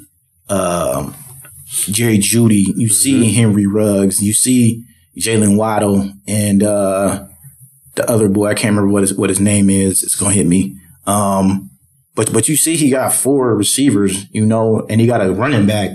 um, 0.49 1.15
Jerry 1.65 2.17
Jeudy, 2.19 2.63
you 2.77 2.87
see 2.87 3.33
Henry 3.33 3.65
Ruggs, 3.65 4.21
you 4.21 4.33
see 4.33 4.85
Jaylen 5.19 5.57
Waddle, 5.57 6.11
and 6.27 6.63
uh, 6.63 7.25
the 7.95 8.09
other 8.09 8.29
boy. 8.29 8.47
I 8.47 8.53
can't 8.53 8.71
remember 8.75 8.91
what 8.93 9.01
his 9.01 9.13
what 9.15 9.29
his 9.29 9.39
name 9.41 9.69
is. 9.69 10.03
It's 10.03 10.15
gonna 10.15 10.33
hit 10.33 10.45
me. 10.47 10.77
Um, 11.07 11.71
but 12.15 12.31
but 12.31 12.47
you 12.47 12.55
see, 12.55 12.77
he 12.77 12.89
got 12.89 13.11
four 13.13 13.55
receivers, 13.55 14.29
you 14.31 14.45
know, 14.45 14.85
and 14.89 15.01
he 15.01 15.07
got 15.07 15.25
a 15.25 15.31
running 15.33 15.65
back, 15.65 15.89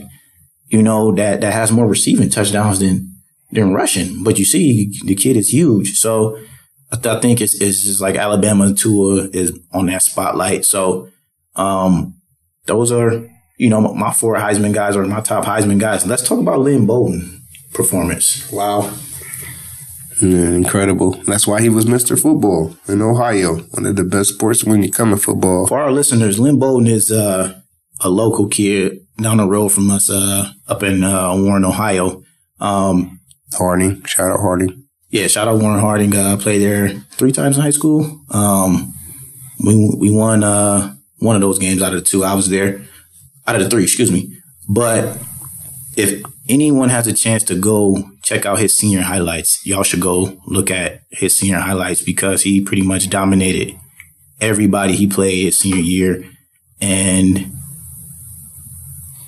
you 0.71 0.83
know, 0.83 1.13
that 1.13 1.41
that 1.43 1.53
has 1.53 1.71
more 1.71 1.87
receiving 1.87 2.31
touchdowns 2.31 2.79
than 2.79 3.15
than 3.53 3.75
rushing. 3.75 4.23
But 4.23 4.39
you 4.39 4.45
see, 4.45 4.93
the 5.05 5.15
kid 5.15 5.37
is 5.37 5.53
huge. 5.53 5.99
So 5.99 6.39
I, 6.93 6.97
th- 6.97 7.17
I 7.17 7.21
think 7.21 7.41
it's, 7.41 7.61
it's 7.61 7.83
just 7.83 8.01
like 8.01 8.17
Alabama 8.17 8.73
Tua 8.73 9.29
is 9.33 9.53
on 9.73 9.87
that 9.87 10.03
spotlight. 10.03 10.65
So 10.65 11.09
um, 11.57 12.15
those 12.67 12.93
are, 12.93 13.29
you 13.59 13.69
know, 13.69 13.81
my 13.81 14.13
four 14.13 14.37
Heisman 14.37 14.73
guys 14.73 14.97
or 14.97 15.05
my 15.07 15.21
top 15.21 15.45
Heisman 15.45 15.79
guys. 15.81 16.07
Let's 16.07 16.27
talk 16.27 16.39
about 16.39 16.61
Lynn 16.61 16.87
Bowden 16.87 17.43
performance. 17.75 18.51
wow. 18.53 18.93
Yeah, 20.23 20.51
incredible. 20.51 21.13
That's 21.27 21.47
why 21.47 21.63
he 21.63 21.71
was 21.71 21.87
Mr. 21.87 22.21
Football 22.21 22.77
in 22.87 23.01
Ohio, 23.01 23.57
one 23.71 23.87
of 23.87 23.97
the 23.97 24.05
best 24.05 24.35
sports 24.35 24.65
when 24.65 24.83
you 24.83 24.91
come 24.91 25.11
to 25.13 25.17
football. 25.17 25.67
For 25.67 25.81
our 25.81 25.91
listeners, 25.91 26.39
Lynn 26.39 26.59
Bowden 26.59 26.87
is 26.87 27.11
uh, 27.11 27.59
a 28.01 28.11
local 28.11 28.47
kid 28.47 28.99
down 29.23 29.39
the 29.39 29.47
road 29.47 29.69
from 29.71 29.91
us 29.91 30.11
uh, 30.11 30.51
up 30.69 30.83
in 30.83 31.03
uh, 31.05 31.35
Warren, 31.37 31.65
Ohio. 31.65 32.23
Um, 32.61 33.21
Harding, 33.53 34.05
shout 34.05 34.31
out 34.31 34.41
Harding. 34.41 34.85
yeah, 35.09 35.27
shout 35.27 35.49
out 35.49 35.59
Warren 35.59 35.81
Harding. 35.81 36.15
Uh, 36.15 36.37
played 36.37 36.63
there 36.63 36.89
three 37.13 37.33
times 37.33 37.57
in 37.57 37.63
high 37.63 37.71
school. 37.71 38.21
Um, 38.31 38.95
we 39.65 39.95
we 39.99 40.11
won 40.11 40.45
uh, 40.45 40.95
one 41.19 41.35
of 41.37 41.43
those 41.43 41.59
games 41.59 41.83
out 41.83 41.93
of 41.93 41.99
the 42.01 42.05
two. 42.09 42.23
I 42.23 42.35
was 42.35 42.49
there 42.49 42.83
out 43.47 43.57
of 43.57 43.63
the 43.63 43.69
three, 43.71 43.83
excuse 43.83 44.13
me. 44.13 44.37
But 44.69 45.19
if 45.97 46.23
anyone 46.49 46.91
has 46.91 47.07
a 47.09 47.13
chance 47.13 47.43
to 47.45 47.57
go 47.57 48.05
check 48.23 48.47
out 48.47 48.61
his 48.61 48.77
senior 48.79 49.03
highlights, 49.03 49.67
y'all 49.67 49.83
should 49.83 50.01
go 50.01 50.39
look 50.47 50.71
at 50.71 51.03
his 51.11 51.37
senior 51.37 51.59
highlights 51.59 52.03
because 52.03 52.43
he 52.43 52.61
pretty 52.61 52.83
much 52.83 53.11
dominated 53.11 53.77
everybody 54.41 54.95
he 54.95 55.07
played 55.09 55.45
his 55.45 55.59
senior 55.59 55.83
year, 55.83 56.23
and 56.81 57.53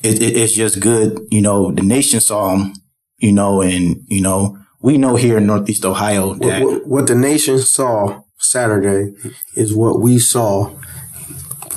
it, 0.02 0.22
it, 0.22 0.36
it's 0.36 0.54
just 0.54 0.80
good. 0.80 1.20
You 1.30 1.42
know, 1.42 1.72
the 1.72 1.82
nation 1.82 2.20
saw 2.20 2.54
him. 2.54 2.74
You 3.18 3.30
know, 3.30 3.62
and 3.62 4.02
you 4.08 4.20
know 4.20 4.58
we 4.82 4.98
know 4.98 5.14
here 5.14 5.38
in 5.38 5.46
Northeast 5.46 5.84
Ohio 5.84 6.30
What, 6.30 6.40
that 6.40 6.62
what, 6.62 6.86
what 6.86 7.06
the 7.06 7.14
nation 7.14 7.58
saw 7.60 8.22
Saturday 8.38 9.14
is 9.54 9.72
what 9.74 10.00
we 10.00 10.18
saw 10.18 10.74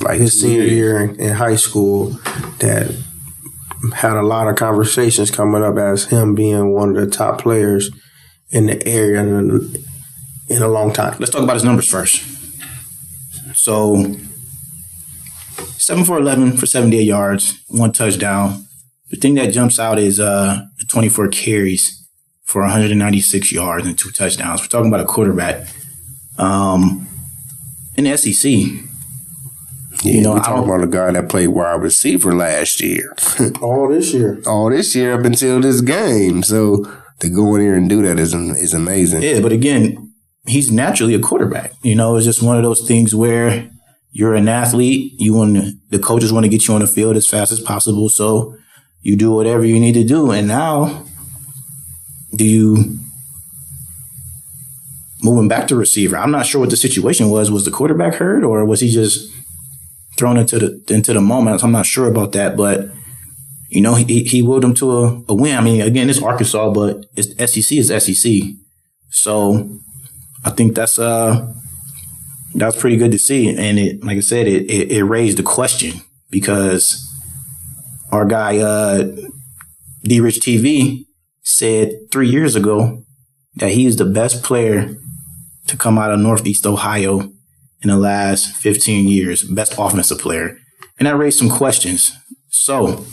Like 0.00 0.18
his 0.18 0.38
senior 0.38 0.64
year 0.64 1.02
in, 1.02 1.20
in 1.20 1.32
high 1.34 1.54
school 1.56 2.18
that 2.58 2.92
had 3.94 4.16
a 4.16 4.22
lot 4.22 4.48
of 4.48 4.56
conversations 4.56 5.30
coming 5.30 5.62
up 5.62 5.76
as 5.76 6.06
him 6.06 6.34
being 6.34 6.74
one 6.74 6.90
of 6.90 6.96
the 6.96 7.06
top 7.06 7.40
players 7.40 7.90
in 8.50 8.66
the 8.66 8.86
area 8.86 9.20
in, 9.20 9.76
in 10.48 10.62
a 10.62 10.68
long 10.68 10.92
time. 10.92 11.16
let's 11.18 11.30
talk 11.30 11.42
about 11.42 11.54
his 11.54 11.64
numbers 11.64 11.88
first. 11.88 12.22
So, 13.54 14.16
seven 15.86 16.04
for 16.04 16.18
eleven 16.18 16.56
for 16.56 16.66
seventy-eight 16.66 17.04
yards, 17.06 17.62
one 17.68 17.92
touchdown. 17.92 18.66
The 19.10 19.16
thing 19.16 19.34
that 19.36 19.52
jumps 19.52 19.78
out 19.78 20.00
is 20.00 20.18
uh, 20.18 20.62
the 20.78 20.84
twenty-four 20.84 21.28
carries 21.28 22.04
for 22.42 22.62
one 22.62 22.70
hundred 22.72 22.90
and 22.90 22.98
ninety-six 22.98 23.52
yards 23.52 23.86
and 23.86 23.96
two 23.96 24.10
touchdowns. 24.10 24.60
We're 24.60 24.66
talking 24.66 24.88
about 24.88 25.00
a 25.00 25.04
quarterback. 25.04 25.68
Um, 26.38 27.06
in 27.96 28.04
the 28.04 28.16
SEC, 28.18 28.50
Yeah, 30.04 30.12
You 30.12 30.20
know, 30.22 30.34
we 30.34 30.40
I 30.40 30.42
talking 30.42 30.64
about 30.64 30.82
a 30.82 30.88
guy 30.88 31.12
that 31.12 31.28
played 31.30 31.48
wide 31.48 31.80
receiver 31.80 32.34
last 32.34 32.80
year. 32.82 33.14
All 33.62 33.88
this 33.88 34.12
year. 34.12 34.42
All 34.44 34.68
this 34.68 34.94
year 34.94 35.14
up 35.18 35.24
until 35.24 35.60
this 35.60 35.80
game. 35.80 36.42
So 36.42 36.84
to 37.20 37.28
go 37.30 37.54
in 37.54 37.60
here 37.62 37.74
and 37.76 37.88
do 37.88 38.02
that 38.02 38.18
is 38.18 38.34
is 38.34 38.74
amazing. 38.74 39.22
Yeah, 39.22 39.40
but 39.40 39.52
again, 39.52 40.12
he's 40.46 40.70
naturally 40.72 41.14
a 41.14 41.20
quarterback. 41.20 41.72
You 41.82 41.94
know, 41.94 42.16
it's 42.16 42.26
just 42.26 42.42
one 42.42 42.56
of 42.56 42.64
those 42.64 42.86
things 42.88 43.14
where 43.14 43.70
you're 44.16 44.34
an 44.34 44.48
athlete. 44.48 45.12
You 45.18 45.34
want 45.34 45.90
the 45.90 45.98
coaches 45.98 46.32
want 46.32 46.44
to 46.44 46.48
get 46.48 46.66
you 46.66 46.72
on 46.72 46.80
the 46.80 46.86
field 46.86 47.16
as 47.16 47.26
fast 47.26 47.52
as 47.52 47.60
possible, 47.60 48.08
so 48.08 48.56
you 49.02 49.14
do 49.14 49.30
whatever 49.30 49.62
you 49.62 49.78
need 49.78 49.92
to 49.92 50.04
do. 50.04 50.30
And 50.30 50.48
now, 50.48 51.04
do 52.34 52.46
you 52.46 52.98
moving 55.22 55.48
back 55.48 55.68
to 55.68 55.76
receiver? 55.76 56.16
I'm 56.16 56.30
not 56.30 56.46
sure 56.46 56.62
what 56.62 56.70
the 56.70 56.78
situation 56.78 57.28
was. 57.28 57.50
Was 57.50 57.66
the 57.66 57.70
quarterback 57.70 58.14
hurt, 58.14 58.42
or 58.42 58.64
was 58.64 58.80
he 58.80 58.90
just 58.90 59.30
thrown 60.16 60.38
into 60.38 60.58
the 60.60 60.94
into 60.94 61.12
the 61.12 61.20
moment? 61.20 61.62
I'm 61.62 61.72
not 61.72 61.86
sure 61.86 62.08
about 62.08 62.32
that, 62.32 62.56
but. 62.56 62.90
You 63.68 63.80
know, 63.80 63.96
he, 63.96 64.22
he 64.22 64.42
willed 64.42 64.62
them 64.62 64.74
to 64.74 64.92
a, 64.92 65.22
a 65.28 65.34
win. 65.34 65.56
I 65.56 65.60
mean, 65.60 65.80
again, 65.80 66.08
it's 66.08 66.22
Arkansas, 66.22 66.70
but 66.70 67.04
it's 67.16 67.34
SEC 67.52 67.76
is 67.76 67.88
SEC. 67.88 68.32
So 69.10 69.68
I 70.44 70.50
think 70.50 70.76
that's 70.76 71.00
uh 71.00 71.52
that's 72.58 72.78
pretty 72.80 72.96
good 72.96 73.12
to 73.12 73.18
see. 73.18 73.48
And 73.48 73.78
it 73.78 74.04
like 74.04 74.16
I 74.16 74.20
said, 74.20 74.46
it 74.46 74.70
it, 74.70 74.90
it 74.92 75.04
raised 75.04 75.38
the 75.38 75.42
question 75.42 76.00
because 76.30 77.02
our 78.10 78.24
guy 78.24 78.58
uh 78.58 79.04
D 80.02 80.20
Rich 80.20 80.40
TV 80.40 81.04
said 81.42 81.92
three 82.12 82.28
years 82.28 82.56
ago 82.56 83.02
that 83.56 83.70
he 83.72 83.86
is 83.86 83.96
the 83.96 84.04
best 84.04 84.42
player 84.42 84.94
to 85.66 85.76
come 85.76 85.98
out 85.98 86.12
of 86.12 86.20
Northeast 86.20 86.66
Ohio 86.66 87.20
in 87.82 87.88
the 87.88 87.96
last 87.96 88.54
15 88.56 89.08
years, 89.08 89.42
best 89.42 89.74
offensive 89.78 90.18
player. 90.18 90.58
And 90.98 91.06
that 91.06 91.16
raised 91.16 91.38
some 91.38 91.50
questions. 91.50 92.12
So 92.50 93.04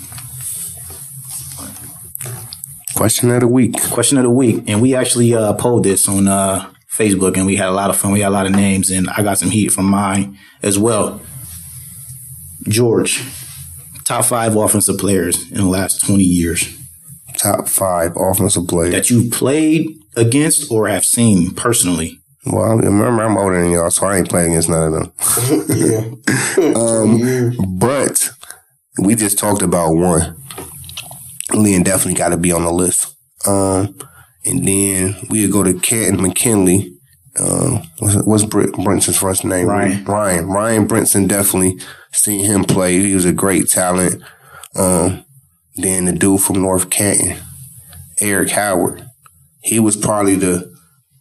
Question 2.96 3.32
of 3.32 3.42
the 3.42 3.48
week. 3.48 3.74
question 3.90 4.18
of 4.18 4.24
the 4.24 4.30
week, 4.30 4.64
and 4.68 4.80
we 4.82 4.94
actually 4.96 5.34
uh, 5.34 5.54
polled 5.54 5.84
this 5.84 6.08
on 6.08 6.28
uh, 6.28 6.72
Facebook, 6.98 7.36
and 7.38 7.46
we 7.46 7.56
had 7.56 7.70
a 7.70 7.74
lot 7.74 7.90
of 7.90 7.98
fun. 7.98 8.12
We 8.12 8.22
had 8.22 8.30
a 8.30 8.38
lot 8.38 8.46
of 8.46 8.52
names, 8.52 8.90
and 8.92 9.10
I 9.10 9.24
got 9.24 9.38
some 9.40 9.50
heat 9.50 9.70
from 9.72 9.86
mine 9.86 10.38
as 10.62 10.78
well. 10.78 11.22
George, 12.68 13.22
top 14.06 14.26
five 14.26 14.56
offensive 14.56 14.98
players 14.98 15.52
in 15.52 15.58
the 15.58 15.66
last 15.68 16.06
twenty 16.06 16.24
years 16.24 16.78
Top 17.38 17.68
five 17.68 18.14
offensive 18.16 18.68
players. 18.68 18.94
that 18.94 19.10
you've 19.10 19.32
played 19.32 19.88
against 20.16 20.72
or 20.72 20.88
have 20.88 21.04
seen 21.04 21.52
personally. 21.56 22.20
Well, 22.46 22.78
remember 22.78 23.24
I'm 23.24 23.38
older 23.38 23.62
than 23.62 23.72
y'all, 23.72 23.90
so 23.90 24.06
I 24.06 24.18
ain't 24.18 24.30
playing 24.30 24.52
against 24.52 24.70
none 24.70 24.94
of 24.94 24.94
them. 24.94 25.12
Yeah. 25.78 26.10
Um, 26.76 27.56
but 27.80 28.30
we 29.00 29.16
just 29.16 29.40
talked 29.40 29.62
about 29.64 29.94
one. 29.96 30.36
Lynn 31.54 31.84
definitely 31.84 32.18
got 32.18 32.30
to 32.30 32.38
be 32.38 32.52
on 32.52 32.64
the 32.64 32.72
list. 32.72 33.16
Um, 33.48 33.98
and 34.46 34.68
then 34.68 35.16
we 35.30 35.42
would 35.42 35.52
go 35.52 35.64
to 35.64 35.80
Canton 35.80 36.22
McKinley. 36.22 36.90
Um, 37.40 37.82
what's, 38.00 38.26
what's 38.26 38.46
Brent, 38.46 39.04
first 39.04 39.44
name? 39.44 39.68
Ryan. 39.68 40.04
Ryan. 40.06 40.48
Ryan 40.48 40.88
Brenson 40.88 41.28
definitely 41.28 41.80
seen 42.12 42.46
him 42.46 42.64
play. 42.64 43.00
He 43.00 43.16
was 43.16 43.26
a 43.26 43.34
great 43.34 43.70
talent. 43.70 44.22
Um, 44.76 45.26
then 45.76 46.06
the 46.06 46.12
dude 46.12 46.42
from 46.42 46.62
North 46.62 46.90
Canton, 46.90 47.38
Eric 48.20 48.52
Howard. 48.52 49.10
He 49.62 49.80
was 49.80 49.96
probably 49.96 50.36
the 50.36 50.72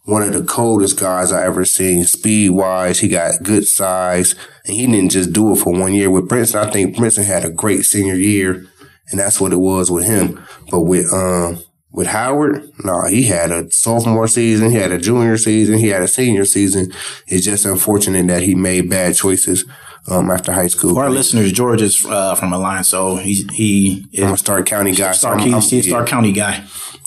one 0.05 0.21
of 0.21 0.33
the 0.33 0.43
coldest 0.43 0.99
guys 0.99 1.31
I 1.31 1.45
ever 1.45 1.63
seen. 1.65 2.03
Speed 2.03 2.51
wise, 2.51 2.99
he 2.99 3.07
got 3.07 3.41
good 3.41 3.65
size, 3.65 4.35
and 4.65 4.75
he 4.75 4.85
didn't 4.85 5.11
just 5.11 5.33
do 5.33 5.53
it 5.53 5.57
for 5.57 5.71
one 5.71 5.93
year 5.93 6.09
with 6.09 6.27
Brinson. 6.27 6.55
I 6.55 6.69
think 6.69 6.95
Brinson 6.95 7.25
had 7.25 7.45
a 7.45 7.49
great 7.49 7.83
senior 7.83 8.15
year, 8.15 8.65
and 9.09 9.19
that's 9.19 9.39
what 9.39 9.53
it 9.53 9.57
was 9.57 9.89
with 9.89 10.05
him. 10.05 10.43
But 10.69 10.81
with 10.81 11.11
um 11.13 11.63
with 11.93 12.07
Howard, 12.07 12.63
no, 12.83 13.01
nah, 13.01 13.07
he 13.07 13.23
had 13.23 13.51
a 13.51 13.71
sophomore 13.71 14.27
season, 14.27 14.71
he 14.71 14.77
had 14.77 14.91
a 14.91 14.97
junior 14.97 15.37
season, 15.37 15.77
he 15.77 15.89
had 15.89 16.01
a 16.01 16.07
senior 16.07 16.43
season. 16.43 16.91
It's 17.27 17.45
just 17.45 17.65
unfortunate 17.65 18.27
that 18.27 18.41
he 18.41 18.55
made 18.55 18.89
bad 18.89 19.15
choices 19.15 19.63
um, 20.09 20.29
after 20.31 20.51
high 20.51 20.67
school. 20.67 20.95
For 20.95 21.03
our 21.03 21.11
listeners, 21.11 21.51
George 21.51 21.81
is 21.83 22.03
uh, 22.05 22.33
from 22.35 22.51
Alliance, 22.51 22.89
so 22.89 23.15
he 23.17 23.47
he 23.53 24.05
is 24.11 24.23
I'm 24.23 24.33
a 24.33 24.37
Stark 24.37 24.65
County 24.65 24.91
guy. 24.93 25.11
Stark, 25.11 25.39
so 25.41 25.45
I'm- 25.45 25.53
he's, 25.61 25.69
he's 25.69 25.85
I'm- 25.85 25.91
Stark 25.91 26.07
County 26.09 26.31
guy. 26.33 26.65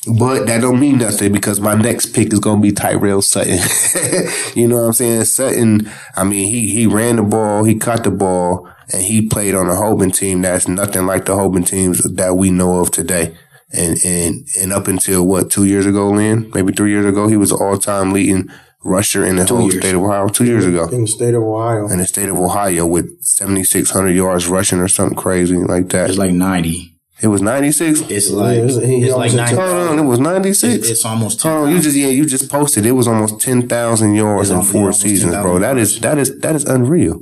But 0.08 0.46
that 0.46 0.60
don't 0.60 0.78
mean 0.78 0.98
nothing 0.98 1.32
because 1.32 1.58
my 1.60 1.74
next 1.74 2.14
pick 2.14 2.32
is 2.32 2.38
gonna 2.38 2.60
be 2.60 2.70
Tyrell 2.70 3.22
Sutton. 3.22 3.58
you 4.54 4.68
know 4.68 4.76
what 4.76 4.86
I'm 4.86 4.92
saying? 4.92 5.24
Sutton, 5.24 5.90
I 6.14 6.22
mean, 6.22 6.48
he 6.48 6.68
he 6.68 6.86
ran 6.86 7.16
the 7.16 7.24
ball, 7.24 7.64
he 7.64 7.74
caught 7.74 8.04
the 8.04 8.12
ball, 8.12 8.68
and 8.92 9.02
he 9.02 9.26
played 9.26 9.56
on 9.56 9.66
a 9.68 9.72
Hoban 9.74 10.14
team 10.14 10.42
that's 10.42 10.68
nothing 10.68 11.06
like 11.06 11.24
the 11.24 11.32
Hoban 11.32 11.66
teams 11.66 12.04
that 12.04 12.36
we 12.36 12.52
know 12.52 12.78
of 12.78 12.92
today. 12.92 13.36
And 13.72 13.98
and 14.04 14.46
and 14.60 14.72
up 14.72 14.86
until 14.88 15.26
what, 15.26 15.50
two 15.50 15.64
years 15.64 15.86
ago, 15.86 16.08
Lynn? 16.10 16.50
Maybe 16.54 16.72
three 16.72 16.90
years 16.92 17.04
ago, 17.06 17.26
he 17.28 17.36
was 17.36 17.50
all 17.52 17.76
time 17.76 18.12
leading 18.12 18.48
rusher 18.84 19.24
in 19.26 19.34
the 19.36 19.44
whole 19.44 19.62
years. 19.72 19.78
state 19.82 19.94
of 19.96 20.02
Ohio. 20.02 20.28
Two 20.28 20.44
years 20.44 20.64
ago. 20.64 20.88
in 20.88 21.00
the 21.02 21.06
state 21.08 21.34
of 21.34 21.42
Ohio. 21.42 21.88
In 21.88 21.98
the 21.98 22.06
state 22.06 22.28
of 22.28 22.36
Ohio 22.36 22.86
with 22.86 23.20
seventy 23.24 23.64
six 23.64 23.90
hundred 23.90 24.12
yards 24.14 24.46
rushing 24.46 24.78
or 24.78 24.86
something 24.88 25.16
crazy 25.16 25.56
like 25.56 25.88
that. 25.88 26.08
It's 26.10 26.18
like 26.18 26.30
ninety. 26.32 26.92
It 27.20 27.26
was 27.28 27.42
ninety 27.42 27.72
six. 27.72 28.02
It's 28.02 28.30
like 28.30 28.58
it's- 28.58 28.76
it's 28.76 29.14
like 29.16 29.32
ninety. 29.32 29.56
Hold 29.56 29.68
on, 29.88 29.98
it 29.98 30.02
was 30.02 30.20
ninety 30.20 30.52
six. 30.52 30.74
It's, 30.76 30.90
it's 30.90 31.04
almost 31.04 31.44
Oh, 31.44 31.66
you 31.66 31.80
just 31.80 31.96
yeah, 31.96 32.08
you 32.08 32.24
just 32.24 32.48
posted. 32.48 32.86
It 32.86 32.92
was 32.92 33.08
almost 33.08 33.40
ten 33.40 33.66
thousand 33.68 34.14
yards 34.14 34.50
in 34.50 34.62
four 34.62 34.92
seasons, 34.92 35.32
10,000 35.32 35.42
bro. 35.42 35.58
That 35.58 35.76
is 35.76 35.98
that 36.00 36.18
is 36.18 36.38
that 36.40 36.54
is 36.54 36.64
unreal. 36.64 37.20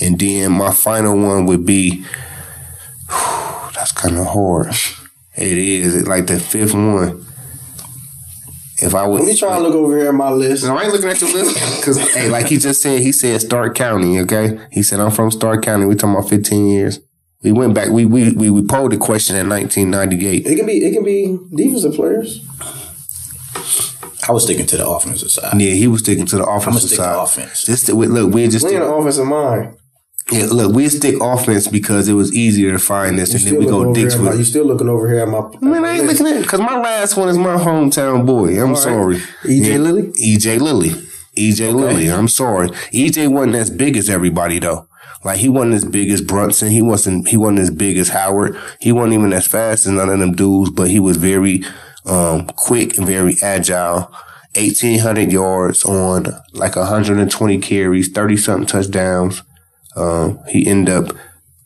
And 0.00 0.20
then 0.20 0.52
my 0.52 0.72
final 0.72 1.18
one 1.18 1.46
would 1.46 1.66
be. 1.66 2.04
That's 3.74 3.92
kind 3.92 4.18
of 4.18 4.26
hard. 4.26 4.74
It 5.36 5.56
is. 5.58 5.94
It's 5.96 6.08
like 6.08 6.26
the 6.26 6.38
fifth 6.40 6.74
one. 6.74 7.24
If 8.82 8.94
I 8.94 9.06
would, 9.06 9.20
Let 9.20 9.26
me 9.28 9.36
try 9.36 9.56
to 9.58 9.62
look 9.62 9.74
over 9.74 9.96
here 9.98 10.08
at 10.08 10.14
my 10.14 10.30
list. 10.30 10.64
no, 10.64 10.74
I 10.76 10.84
ain't 10.84 10.92
looking 10.92 11.10
at 11.10 11.20
your 11.20 11.30
list 11.34 11.54
because, 11.80 11.98
hey, 12.14 12.30
like 12.30 12.46
he 12.46 12.56
just 12.56 12.80
said, 12.80 13.00
he 13.00 13.12
said 13.12 13.38
Stark 13.42 13.74
County. 13.74 14.18
Okay, 14.20 14.58
he 14.72 14.82
said 14.82 15.00
I'm 15.00 15.10
from 15.10 15.30
Stark 15.30 15.62
County. 15.62 15.84
We 15.84 15.94
talking 15.94 16.16
about 16.16 16.30
15 16.30 16.66
years. 16.66 16.98
We 17.42 17.52
went 17.52 17.74
back. 17.74 17.90
We 17.90 18.06
we 18.06 18.32
we, 18.32 18.48
we 18.50 18.62
polled 18.62 18.92
the 18.92 18.96
question 18.96 19.36
in 19.36 19.48
1998. 19.50 20.46
It 20.46 20.56
can 20.56 20.66
be 20.66 20.84
it 20.84 20.92
can 20.92 21.04
be 21.04 21.38
defensive 21.54 21.94
players. 21.94 22.40
I 24.28 24.32
was 24.32 24.44
sticking 24.44 24.66
to 24.66 24.76
the 24.76 24.88
offensive 24.88 25.30
side. 25.30 25.60
Yeah, 25.60 25.70
he 25.72 25.86
was 25.86 26.00
sticking 26.00 26.26
to 26.26 26.36
the 26.36 26.44
I'm 26.44 26.58
offensive 26.58 26.90
side. 26.90 27.12
to 27.14 27.20
offense. 27.22 27.64
Just 27.64 27.86
to- 27.86 27.94
look, 27.94 28.32
we 28.32 28.44
just 28.48 28.64
We 28.64 28.70
stick, 28.70 28.74
in 28.74 28.80
the 28.80 28.94
offensive 28.94 29.26
mind. 29.26 29.76
Yeah, 30.32 30.46
look, 30.46 30.74
we 30.74 30.88
stick 30.88 31.16
offense 31.20 31.66
because 31.66 32.08
it 32.08 32.12
was 32.12 32.32
easier 32.32 32.70
to 32.70 32.78
find 32.78 33.18
this, 33.18 33.34
and 33.34 33.42
then 33.42 33.58
we 33.58 33.66
go 33.66 33.92
dicks 33.92 34.14
here 34.14 34.32
you 34.34 34.44
still 34.44 34.64
looking 34.64 34.88
over 34.88 35.08
here 35.08 35.20
at 35.20 35.28
my. 35.28 35.40
Man, 35.60 35.84
I 35.84 35.98
ain't 35.98 36.06
looking 36.06 36.26
at 36.26 36.42
because 36.42 36.60
my 36.60 36.78
last 36.78 37.16
one 37.16 37.28
is 37.28 37.36
my 37.36 37.56
hometown 37.56 38.24
boy. 38.24 38.62
I'm 38.62 38.76
sorry, 38.76 39.20
E.J. 39.44 39.78
Lilly? 39.78 40.02
EJ 40.12 40.60
Lilly, 40.60 40.90
EJ 41.36 41.74
Lilly. 41.74 42.10
I'm 42.10 42.28
sorry, 42.28 42.68
EJ 42.92 43.28
wasn't 43.32 43.56
as 43.56 43.70
big 43.70 43.96
as 43.96 44.08
everybody 44.08 44.60
though. 44.60 44.86
Like 45.24 45.38
he 45.38 45.48
wasn't 45.48 45.74
as 45.74 45.84
big 45.84 46.10
as 46.10 46.22
Brunson. 46.22 46.70
He 46.70 46.80
wasn't. 46.80 47.28
He 47.28 47.36
wasn't 47.36 47.60
as 47.60 47.70
big 47.70 47.98
as 47.98 48.10
Howard. 48.10 48.56
He 48.78 48.92
wasn't 48.92 49.14
even 49.14 49.32
as 49.32 49.46
fast 49.46 49.84
as 49.86 49.92
none 49.92 50.08
of 50.08 50.18
them 50.18 50.32
dudes. 50.32 50.70
But 50.70 50.90
he 50.90 51.00
was 51.00 51.16
very 51.16 51.64
um, 52.06 52.46
quick 52.46 52.96
and 52.96 53.06
very 53.06 53.36
agile. 53.42 54.12
1,800 54.56 55.30
yards 55.30 55.84
on 55.84 56.26
like 56.52 56.74
120 56.74 57.58
carries, 57.58 58.10
30 58.10 58.36
something 58.36 58.66
touchdowns. 58.66 59.42
Um, 59.96 60.40
he 60.48 60.66
ended 60.66 60.94
up 60.94 61.16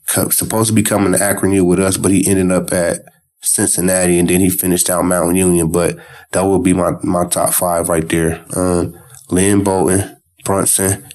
supposed 0.06 0.68
to 0.68 0.74
be 0.74 0.82
coming 0.82 1.12
to 1.12 1.22
Akron 1.22 1.52
U 1.52 1.64
with 1.64 1.80
us, 1.80 1.96
but 1.96 2.10
he 2.10 2.26
ended 2.26 2.52
up 2.52 2.72
at 2.72 3.00
Cincinnati 3.42 4.18
and 4.18 4.28
then 4.28 4.40
he 4.40 4.50
finished 4.50 4.90
out 4.90 5.04
Mount 5.04 5.37
Union. 5.37 5.70
But 5.70 5.96
that 6.32 6.42
would 6.42 6.62
be 6.62 6.72
my, 6.72 6.92
my 7.02 7.26
top 7.26 7.52
five 7.52 7.88
right 7.88 8.08
there. 8.08 8.44
Um, 8.56 8.98
Lynn 9.30 9.64
Bowden, 9.64 10.16
Brunson, 10.44 11.06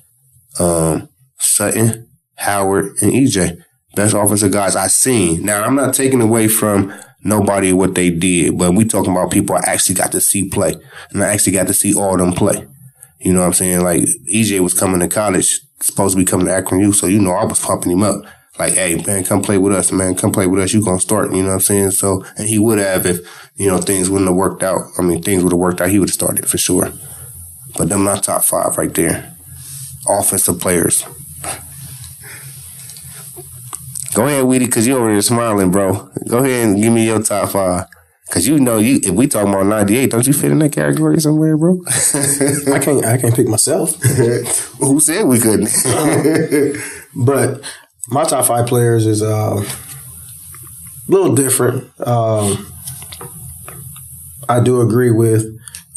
um, 0.59 1.09
Sutton, 1.37 2.09
Howard, 2.35 2.85
and 3.01 3.11
EJ. 3.11 3.61
Best 3.95 4.13
offensive 4.13 4.51
guys 4.51 4.75
I've 4.75 4.91
seen. 4.91 5.43
Now 5.43 5.63
I'm 5.63 5.75
not 5.75 5.93
taking 5.93 6.21
away 6.21 6.47
from 6.47 6.93
nobody 7.23 7.73
what 7.73 7.95
they 7.95 8.09
did, 8.09 8.57
but 8.57 8.73
we 8.73 8.85
talking 8.85 9.11
about 9.11 9.31
people 9.31 9.55
I 9.55 9.61
actually 9.65 9.95
got 9.95 10.11
to 10.11 10.21
see 10.21 10.47
play. 10.47 10.75
And 11.11 11.23
I 11.23 11.33
actually 11.33 11.53
got 11.53 11.67
to 11.67 11.73
see 11.73 11.95
all 11.95 12.17
them 12.17 12.33
play. 12.33 12.67
You 13.19 13.33
know 13.33 13.41
what 13.41 13.47
I'm 13.47 13.53
saying? 13.53 13.81
Like 13.81 14.03
EJ 14.31 14.61
was 14.61 14.73
coming 14.73 14.99
to 15.01 15.07
college, 15.07 15.61
supposed 15.81 16.15
to 16.15 16.23
be 16.23 16.25
coming 16.25 16.47
to 16.47 16.53
Akron 16.53 16.81
U, 16.81 16.93
so 16.93 17.07
you 17.07 17.19
know 17.19 17.31
I 17.31 17.45
was 17.45 17.59
pumping 17.59 17.91
him 17.91 18.03
up. 18.03 18.23
Like, 18.57 18.73
hey 18.73 19.01
man, 19.05 19.23
come 19.23 19.41
play 19.41 19.57
with 19.57 19.73
us, 19.73 19.91
man. 19.91 20.15
Come 20.15 20.31
play 20.31 20.47
with 20.47 20.61
us. 20.61 20.73
You 20.73 20.83
gonna 20.83 20.99
start. 20.99 21.31
You 21.31 21.43
know 21.43 21.49
what 21.49 21.53
I'm 21.55 21.59
saying? 21.61 21.91
So, 21.91 22.25
and 22.37 22.47
he 22.47 22.59
would 22.59 22.79
have 22.79 23.05
if 23.05 23.19
you 23.55 23.67
know 23.67 23.77
things 23.77 24.09
wouldn't 24.09 24.29
have 24.29 24.37
worked 24.37 24.63
out. 24.63 24.81
I 24.97 25.01
mean, 25.01 25.21
things 25.21 25.43
would 25.43 25.53
have 25.53 25.59
worked 25.59 25.81
out. 25.81 25.89
He 25.89 25.99
would 25.99 26.09
have 26.09 26.13
started 26.13 26.47
for 26.47 26.57
sure. 26.57 26.91
But 27.77 27.89
them 27.89 28.03
not 28.03 28.23
top 28.23 28.43
five 28.43 28.77
right 28.77 28.93
there. 28.93 29.35
Offensive 30.07 30.59
players. 30.59 31.05
Go 34.13 34.25
ahead, 34.25 34.43
Weedy, 34.45 34.65
because 34.65 34.87
you 34.87 34.97
over 34.97 35.11
here 35.11 35.21
smiling, 35.21 35.71
bro. 35.71 36.09
Go 36.27 36.39
ahead 36.39 36.67
and 36.67 36.81
give 36.81 36.91
me 36.91 37.05
your 37.05 37.21
top 37.21 37.49
five. 37.49 37.85
Cause 38.31 38.45
you 38.45 38.59
know 38.59 38.77
you 38.77 38.99
if 39.01 39.09
we 39.09 39.27
talk 39.27 39.47
about 39.47 39.65
ninety 39.65 39.97
eight, 39.97 40.11
don't 40.11 40.25
you 40.25 40.33
fit 40.33 40.51
in 40.51 40.59
that 40.59 40.71
category 40.71 41.19
somewhere, 41.19 41.57
bro? 41.57 41.81
I 41.87 42.79
can't 42.79 43.03
I 43.03 43.17
can't 43.17 43.35
pick 43.35 43.47
myself. 43.47 43.95
Who 44.79 44.99
said 44.99 45.25
we 45.25 45.39
couldn't? 45.39 45.69
But 47.15 47.61
my 48.09 48.23
top 48.23 48.45
five 48.45 48.67
players 48.67 49.05
is 49.05 49.23
uh, 49.23 49.63
a 49.63 51.11
little 51.11 51.33
different. 51.33 51.89
Um, 52.05 52.71
I 54.47 54.59
do 54.59 54.81
agree 54.81 55.11
with, 55.11 55.45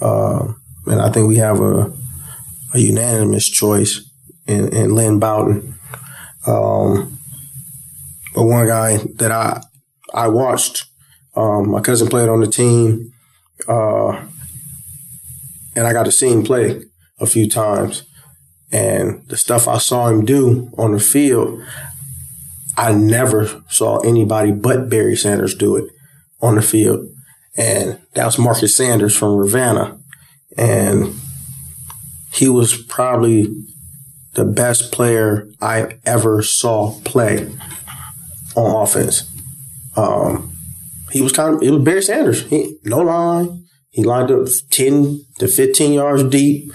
uh, 0.00 0.52
and 0.86 1.00
I 1.00 1.10
think 1.10 1.28
we 1.28 1.36
have 1.36 1.60
a, 1.60 1.92
a 2.74 2.78
unanimous 2.78 3.48
choice 3.48 4.08
in, 4.46 4.74
in 4.74 4.94
Lynn 4.94 5.18
Bowden. 5.18 5.74
Um, 6.46 7.18
but 8.34 8.44
one 8.44 8.66
guy 8.66 8.98
that 9.16 9.30
I 9.30 9.62
I 10.14 10.28
watched, 10.28 10.86
um, 11.34 11.70
my 11.70 11.80
cousin 11.80 12.08
played 12.08 12.28
on 12.28 12.40
the 12.40 12.46
team, 12.46 13.12
uh, 13.68 14.24
and 15.74 15.86
I 15.86 15.92
got 15.92 16.04
to 16.04 16.12
see 16.12 16.30
him 16.30 16.42
play 16.42 16.82
a 17.20 17.26
few 17.26 17.48
times 17.48 18.04
and 18.72 19.22
the 19.28 19.36
stuff 19.36 19.68
I 19.68 19.76
saw 19.78 20.08
him 20.08 20.24
do 20.24 20.70
on 20.78 20.92
the 20.92 20.98
field, 20.98 21.62
I 22.76 22.92
never 22.92 23.62
saw 23.68 23.98
anybody 23.98 24.50
but 24.50 24.88
Barry 24.88 25.14
Sanders 25.14 25.54
do 25.54 25.76
it 25.76 25.92
on 26.40 26.54
the 26.54 26.62
field. 26.62 27.06
And 27.54 28.00
that 28.14 28.24
was 28.24 28.38
Marcus 28.38 28.74
Sanders 28.74 29.14
from 29.14 29.36
Ravenna. 29.36 29.98
And 30.56 31.14
he 32.32 32.48
was 32.48 32.74
probably 32.74 33.54
the 34.32 34.46
best 34.46 34.90
player 34.90 35.46
I 35.60 35.98
ever 36.06 36.42
saw 36.42 36.98
play 37.04 37.54
on 38.56 38.82
offense. 38.82 39.28
Um, 39.96 40.51
he 41.12 41.22
was 41.22 41.32
kind 41.32 41.54
of, 41.54 41.62
it 41.62 41.70
was 41.70 41.82
Barry 41.84 42.02
Sanders. 42.02 42.46
He, 42.48 42.76
no 42.84 42.98
line. 42.98 43.64
He 43.90 44.02
lined 44.02 44.30
up 44.30 44.48
10 44.70 45.20
to 45.38 45.48
15 45.48 45.92
yards 45.92 46.24
deep. 46.24 46.72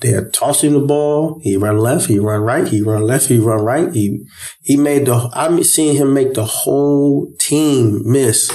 They'd 0.00 0.32
toss 0.32 0.62
him 0.64 0.72
the 0.72 0.80
ball. 0.80 1.40
He 1.42 1.56
run 1.56 1.78
left. 1.78 2.06
He 2.06 2.18
run 2.18 2.40
right. 2.40 2.66
He 2.66 2.82
run 2.82 3.02
left. 3.02 3.26
He 3.26 3.38
run 3.38 3.64
right. 3.64 3.92
He 3.92 4.24
he 4.60 4.76
made 4.76 5.06
the. 5.06 5.30
I'm 5.32 5.62
seeing 5.62 5.96
him 5.96 6.12
make 6.12 6.34
the 6.34 6.44
whole 6.44 7.32
team 7.38 8.02
miss 8.04 8.50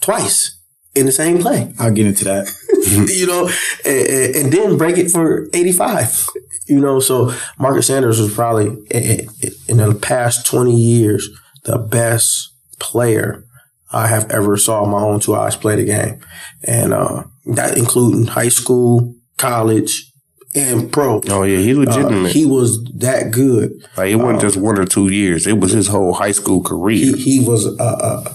twice 0.00 0.58
in 0.94 1.06
the 1.06 1.12
same 1.12 1.38
play. 1.38 1.72
I'll 1.78 1.92
get 1.92 2.06
into 2.06 2.24
that. 2.24 2.52
you 3.16 3.26
know, 3.26 3.50
and, 3.84 4.36
and- 4.36 4.52
then 4.52 4.76
break 4.76 4.98
it 4.98 5.10
for 5.10 5.48
85. 5.54 6.26
You 6.66 6.80
know, 6.80 7.00
so 7.00 7.34
Marcus 7.58 7.86
Sanders 7.86 8.20
was 8.20 8.34
probably 8.34 8.66
in 8.90 9.76
the 9.78 9.98
past 10.00 10.46
20 10.46 10.74
years 10.74 11.28
the 11.64 11.78
best 11.78 12.54
player 12.78 13.44
I 13.92 14.06
have 14.06 14.30
ever 14.30 14.56
saw 14.56 14.84
my 14.86 15.00
own 15.00 15.20
two 15.20 15.34
eyes 15.34 15.56
play 15.56 15.76
the 15.76 15.84
game, 15.84 16.20
and 16.62 16.92
uh, 16.92 17.24
that 17.54 17.76
including 17.76 18.26
high 18.26 18.48
school, 18.48 19.14
college, 19.36 20.12
and 20.54 20.92
pro. 20.92 21.20
Oh 21.28 21.42
yeah, 21.42 21.58
Uh, 21.72 21.78
legitimate. 21.78 22.32
he 22.32 22.46
was 22.46 22.82
that 22.96 23.30
good. 23.32 23.72
like 23.96 24.10
it 24.10 24.16
wasn't 24.16 24.40
just 24.40 24.56
one 24.56 24.78
or 24.78 24.84
two 24.84 25.08
years; 25.08 25.46
it 25.46 25.58
was 25.58 25.72
his 25.72 25.88
whole 25.88 26.12
high 26.12 26.32
school 26.32 26.62
career. 26.62 27.16
He, 27.16 27.38
he 27.40 27.40
was 27.40 27.66
uh, 27.66 27.82
uh, 27.82 28.34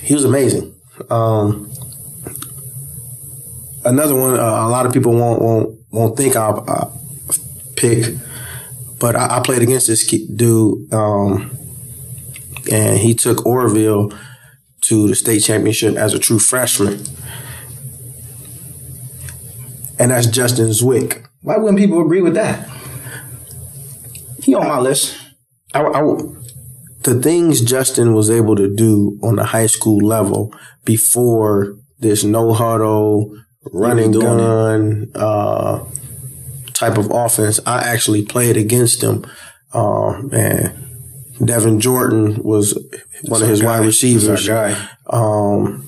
he 0.00 0.14
was 0.14 0.24
amazing. 0.24 0.74
Um, 1.10 1.70
another 3.84 4.14
one, 4.14 4.34
uh, 4.34 4.42
a 4.42 4.68
lot 4.68 4.86
of 4.86 4.92
people 4.92 5.12
won't 5.12 5.40
won't 5.40 5.78
won't 5.90 6.16
think 6.16 6.36
I'll, 6.36 6.64
I'll 6.68 7.00
pick, 7.76 8.14
but 8.98 9.14
I, 9.16 9.36
I, 9.36 9.40
played 9.40 9.62
against 9.62 9.86
this 9.86 10.06
dude, 10.06 10.92
um, 10.92 11.56
and 12.70 12.98
he 12.98 13.14
took 13.14 13.38
Orrville 13.38 14.16
to 14.86 15.08
the 15.08 15.14
state 15.14 15.40
championship 15.40 15.96
as 15.96 16.14
a 16.14 16.18
true 16.18 16.38
freshman, 16.38 17.04
and 19.98 20.10
that's 20.10 20.26
Justin 20.26 20.68
Zwick. 20.68 21.26
Why 21.42 21.56
wouldn't 21.56 21.78
people 21.78 22.00
agree 22.00 22.22
with 22.22 22.34
that? 22.34 22.68
He 24.42 24.54
on 24.54 24.68
my 24.68 24.78
list. 24.78 25.16
I, 25.72 25.82
I, 25.82 26.02
the 27.02 27.20
things 27.20 27.60
Justin 27.60 28.14
was 28.14 28.30
able 28.30 28.56
to 28.56 28.74
do 28.74 29.18
on 29.22 29.36
the 29.36 29.44
high 29.44 29.66
school 29.66 29.98
level 29.98 30.54
before 30.84 31.76
this 31.98 32.24
no 32.24 32.52
huddle, 32.52 33.34
running 33.72 34.12
gun 34.12 35.10
uh, 35.14 35.84
type 36.74 36.98
of 36.98 37.10
offense, 37.10 37.60
I 37.66 37.78
actually 37.82 38.24
played 38.24 38.56
against 38.56 39.02
him. 39.02 39.24
Um, 39.72 40.30
and 40.32 40.93
Devin 41.42 41.80
Jordan 41.80 42.42
was 42.42 42.78
one 43.24 43.42
of 43.42 43.48
his 43.48 43.60
guy. 43.60 43.78
wide 43.78 43.86
receivers. 43.86 44.48
Um, 45.08 45.86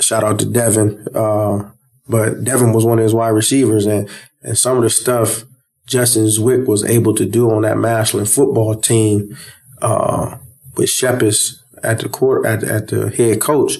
shout 0.00 0.24
out 0.24 0.38
to 0.40 0.46
Devin. 0.46 1.06
Uh, 1.14 1.70
but 2.08 2.42
Devin 2.42 2.72
was 2.72 2.84
one 2.84 2.98
of 2.98 3.02
his 3.02 3.14
wide 3.14 3.28
receivers, 3.28 3.86
and 3.86 4.08
and 4.42 4.56
some 4.56 4.76
of 4.76 4.82
the 4.82 4.90
stuff 4.90 5.44
Justin 5.86 6.26
Zwick 6.26 6.66
was 6.66 6.84
able 6.84 7.14
to 7.14 7.26
do 7.26 7.50
on 7.50 7.62
that 7.62 7.76
Massillon 7.76 8.26
football 8.26 8.74
team 8.74 9.36
uh, 9.82 10.36
with 10.76 10.88
Shepas 10.88 11.56
at 11.82 12.00
the 12.00 12.08
court 12.08 12.46
at, 12.46 12.62
at 12.64 12.88
the 12.88 13.10
head 13.10 13.40
coach, 13.40 13.78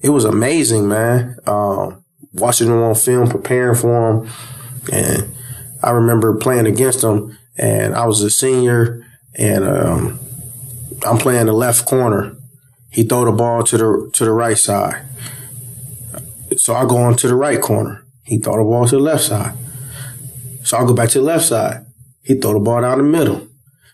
it 0.00 0.10
was 0.10 0.24
amazing, 0.24 0.88
man. 0.88 1.36
Um, 1.46 2.04
watching 2.32 2.68
him 2.68 2.82
on 2.82 2.94
film, 2.94 3.28
preparing 3.28 3.74
for 3.74 4.10
him, 4.10 4.30
and 4.92 5.34
I 5.82 5.90
remember 5.90 6.36
playing 6.36 6.66
against 6.66 7.02
him, 7.02 7.38
and 7.56 7.94
I 7.94 8.06
was 8.06 8.20
a 8.22 8.30
senior, 8.30 9.04
and 9.34 9.64
um, 9.64 10.20
I'm 11.06 11.18
playing 11.18 11.46
the 11.46 11.52
left 11.52 11.86
corner. 11.86 12.36
He 12.90 13.04
throw 13.04 13.24
the 13.24 13.32
ball 13.32 13.62
to 13.64 13.78
the 13.78 14.10
to 14.12 14.24
the 14.24 14.32
right 14.32 14.58
side, 14.58 15.04
so 16.56 16.74
I 16.74 16.84
go 16.84 16.98
on 16.98 17.16
to 17.16 17.28
the 17.28 17.34
right 17.34 17.60
corner. 17.60 18.04
He 18.24 18.38
throw 18.38 18.56
the 18.56 18.64
ball 18.64 18.86
to 18.86 18.96
the 18.96 19.02
left 19.02 19.24
side. 19.24 19.54
So 20.64 20.76
I'll 20.76 20.86
go 20.86 20.94
back 20.94 21.08
to 21.10 21.18
the 21.18 21.24
left 21.24 21.46
side. 21.46 21.86
He 22.22 22.34
throw 22.34 22.52
the 22.52 22.60
ball 22.60 22.82
down 22.82 22.98
the 22.98 23.04
middle. 23.04 23.48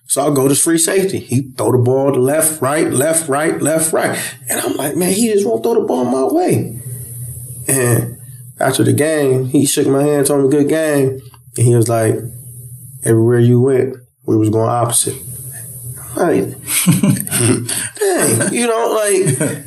So 0.07 0.23
I'll 0.23 0.33
go 0.33 0.49
to 0.49 0.55
free 0.55 0.79
safety. 0.79 1.19
He 1.19 1.43
throw 1.43 1.73
the 1.73 1.79
ball 1.79 2.13
to 2.13 2.19
left, 2.19 2.63
right, 2.63 2.91
left, 2.91 3.29
right, 3.29 3.61
left, 3.61 3.93
right. 3.93 4.19
And 4.49 4.61
I'm 4.61 4.75
like, 4.75 4.97
man, 4.97 5.13
he 5.13 5.33
just 5.33 5.47
won't 5.47 5.63
throw 5.63 5.75
the 5.75 5.87
ball 5.87 6.05
my 6.05 6.25
way. 6.25 6.81
And 7.69 8.19
after 8.59 8.85
the 8.85 8.95
game, 8.95 9.47
he 9.47 9.67
shook 9.67 9.87
my 9.87 10.03
hand, 10.03 10.27
told 10.27 10.45
me 10.45 10.51
good 10.51 10.69
game. 10.69 11.21
And 11.57 11.67
he 11.67 11.75
was 11.75 11.89
like, 11.89 12.15
everywhere 13.05 13.39
you 13.39 13.61
went, 13.61 13.97
we 14.27 14.37
was 14.37 14.49
going 14.49 14.71
opposite. 14.71 15.23
Like, 16.17 16.45
dang, 17.99 18.53
you 18.53 18.67
know, 18.67 18.93
like, 18.95 19.65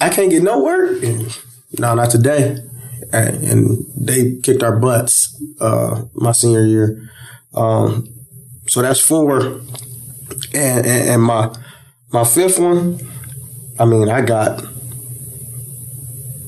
I 0.00 0.08
can't 0.10 0.30
get 0.30 0.42
no 0.42 0.62
work. 0.62 1.02
No, 1.78 1.94
not 1.94 2.10
today 2.10 2.58
and, 3.12 3.44
and 3.44 3.86
they 3.96 4.36
kicked 4.42 4.62
our 4.62 4.78
butts 4.78 5.36
uh, 5.60 6.04
my 6.14 6.32
senior 6.32 6.64
year. 6.64 7.10
Um, 7.54 8.06
so 8.66 8.82
that's 8.82 9.00
four, 9.00 9.40
and, 9.40 10.86
and, 10.86 10.86
and 10.86 11.22
my 11.22 11.54
my 12.12 12.24
fifth 12.24 12.58
one. 12.58 12.98
I 13.78 13.84
mean, 13.84 14.08
I 14.08 14.20
got 14.22 14.62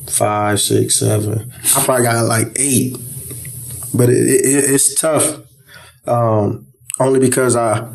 five, 0.08 0.60
six, 0.60 0.98
seven. 0.98 1.52
I 1.76 1.84
probably 1.84 2.04
got 2.04 2.24
like 2.26 2.48
eight, 2.56 2.96
but 3.94 4.10
it, 4.10 4.16
it, 4.16 4.70
it's 4.70 5.00
tough. 5.00 5.40
Um, 6.06 6.66
only 6.98 7.20
because 7.20 7.56
I 7.56 7.88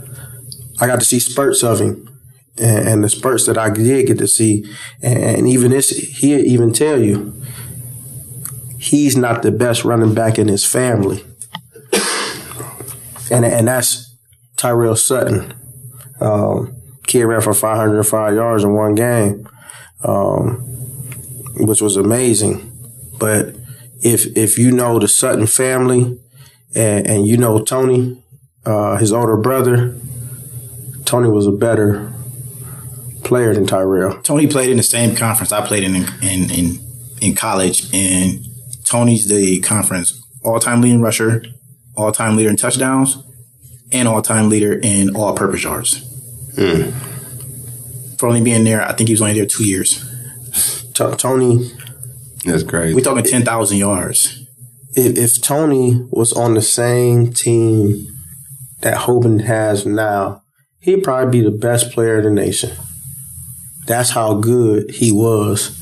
I 0.79 0.87
got 0.87 0.99
to 0.99 1.05
see 1.05 1.19
spurts 1.19 1.63
of 1.63 1.79
him, 1.79 2.09
and, 2.57 2.87
and 2.87 3.03
the 3.03 3.09
spurts 3.09 3.45
that 3.45 3.57
I 3.57 3.69
did 3.69 4.07
get 4.07 4.17
to 4.19 4.27
see, 4.27 4.65
and, 5.01 5.17
and 5.17 5.47
even 5.47 5.71
this, 5.71 5.89
he 5.89 6.35
even 6.35 6.73
tell 6.73 7.01
you 7.01 7.33
he's 8.77 9.17
not 9.17 9.41
the 9.41 9.51
best 9.51 9.83
running 9.83 10.13
back 10.13 10.37
in 10.37 10.47
his 10.47 10.65
family. 10.65 11.23
And, 13.31 13.43
and 13.43 13.67
that's 13.67 14.15
Tyrell 14.55 14.95
Sutton. 14.95 15.53
Um, 16.21 16.75
kid 17.07 17.23
ran 17.25 17.41
for 17.41 17.53
505 17.53 18.35
yards 18.35 18.63
in 18.63 18.73
one 18.73 18.95
game, 18.95 19.47
um, 20.03 20.57
which 21.57 21.81
was 21.81 21.97
amazing. 21.97 22.71
But 23.19 23.55
if 24.01 24.25
if 24.37 24.57
you 24.57 24.71
know 24.71 24.99
the 24.99 25.07
Sutton 25.07 25.47
family 25.47 26.19
and, 26.75 27.07
and 27.07 27.27
you 27.27 27.37
know 27.37 27.63
Tony, 27.63 28.23
uh, 28.65 28.97
his 28.97 29.11
older 29.11 29.37
brother, 29.37 29.95
Tony 31.05 31.29
was 31.29 31.47
a 31.47 31.51
better 31.51 32.11
player 33.23 33.53
than 33.53 33.65
Tyrell. 33.65 34.21
Tony 34.21 34.47
played 34.47 34.69
in 34.69 34.77
the 34.77 34.83
same 34.83 35.15
conference 35.15 35.51
I 35.51 35.65
played 35.65 35.83
in 35.83 35.95
in 35.95 36.51
in, 36.51 36.79
in 37.21 37.35
college, 37.35 37.93
and 37.93 38.45
Tony's 38.83 39.27
the 39.27 39.59
conference 39.61 40.21
all 40.43 40.59
time 40.59 40.81
leading 40.81 41.01
rusher, 41.01 41.43
all 41.95 42.11
time 42.11 42.35
leader 42.35 42.49
in 42.49 42.55
touchdowns, 42.55 43.17
and 43.91 44.07
all 44.07 44.21
time 44.21 44.49
leader 44.49 44.73
in 44.73 45.15
all 45.15 45.35
purpose 45.35 45.63
yards. 45.63 46.01
Mm. 46.55 46.93
For 48.17 48.27
only 48.27 48.41
being 48.41 48.63
there, 48.63 48.81
I 48.81 48.93
think 48.93 49.09
he 49.09 49.13
was 49.13 49.21
only 49.21 49.33
there 49.33 49.45
two 49.45 49.65
years. 49.65 50.03
T- 50.93 51.15
Tony. 51.17 51.71
That's 52.45 52.63
great. 52.63 52.95
We're 52.95 53.01
talking 53.01 53.23
10,000 53.23 53.77
yards. 53.77 54.45
If, 54.93 55.17
if 55.17 55.41
Tony 55.41 56.07
was 56.11 56.31
on 56.31 56.53
the 56.53 56.61
same 56.61 57.33
team 57.33 58.07
that 58.81 58.99
Hoban 58.99 59.43
has 59.43 59.85
now, 59.85 60.43
he'd 60.85 61.03
probably 61.03 61.41
be 61.41 61.43
the 61.43 61.57
best 61.57 61.91
player 61.91 62.19
in 62.19 62.23
the 62.23 62.29
nation. 62.29 62.71
That's 63.87 64.11
how 64.11 64.35
good 64.35 64.91
he 64.91 65.11
was. 65.11 65.81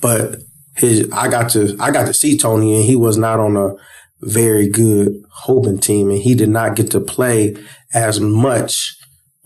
But 0.00 0.42
his 0.76 1.10
I 1.10 1.28
got 1.28 1.50
to 1.50 1.76
I 1.80 1.90
got 1.90 2.06
to 2.06 2.14
see 2.14 2.36
Tony 2.36 2.76
and 2.76 2.84
he 2.84 2.96
was 2.96 3.16
not 3.16 3.40
on 3.40 3.56
a 3.56 3.74
very 4.20 4.68
good 4.68 5.24
Hoban 5.46 5.80
team 5.80 6.10
and 6.10 6.18
he 6.18 6.34
did 6.34 6.50
not 6.50 6.76
get 6.76 6.90
to 6.90 7.00
play 7.00 7.56
as 7.92 8.20
much 8.20 8.96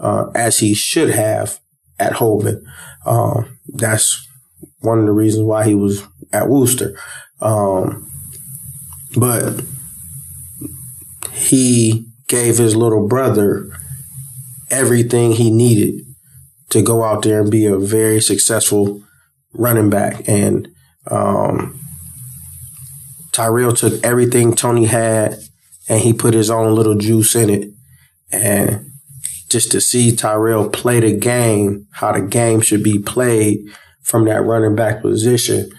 uh, 0.01 0.27
as 0.35 0.59
he 0.59 0.75
should 0.75 1.11
have 1.11 1.61
at 1.99 2.15
Hoban. 2.15 2.63
Um, 3.07 3.59
that's 3.69 4.29
one 4.81 4.99
of 4.99 5.07
the 5.07 5.13
reasons 5.13 5.45
why 5.45 5.65
he 5.65 5.75
was 5.75 6.05
at 6.33 6.49
Wooster. 6.49 6.99
Um, 7.41 8.11
but 9.17 9.63
he 11.33 12.07
gave 12.27 12.59
his 12.59 12.75
little 12.75 13.07
brother 13.07 13.71
everything 14.71 15.33
he 15.33 15.51
needed 15.51 16.05
to 16.71 16.83
go 16.83 17.05
out 17.05 17.23
there 17.23 17.41
and 17.41 17.51
be 17.51 17.67
a 17.67 17.79
very 17.79 18.21
successful 18.21 19.03
running 19.53 19.91
back. 19.91 20.29
And 20.29 20.69
um, 21.11 21.79
Tyrell 23.33 23.73
took 23.73 24.05
everything 24.05 24.55
Tony 24.55 24.87
had 24.87 25.39
and 25.89 26.01
he 26.01 26.13
put 26.13 26.35
his 26.35 26.51
own 26.51 26.75
little 26.75 26.97
juice 26.97 27.35
in 27.35 27.51
it. 27.51 27.71
And 28.33 28.91
just 29.49 29.71
to 29.73 29.81
see 29.81 30.15
Tyrell 30.15 30.69
play 30.69 31.01
the 31.01 31.17
game, 31.17 31.87
how 31.93 32.13
the 32.13 32.21
game 32.21 32.61
should 32.61 32.83
be 32.83 32.99
played 32.99 33.67
from 34.03 34.25
that 34.25 34.43
running 34.43 34.75
back 34.75 35.03
position, 35.03 35.71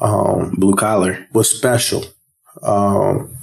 um, 0.00 0.54
blue 0.56 0.74
collar 0.74 1.26
was 1.32 1.50
special. 1.50 2.04
Um, 2.62 3.36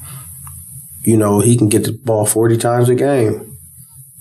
you 1.03 1.15
know, 1.15 1.39
he 1.39 1.55
can 1.55 1.69
get 1.69 1.85
the 1.85 1.93
ball 1.93 2.25
40 2.25 2.57
times 2.57 2.89
a 2.89 2.95
game. 2.95 3.56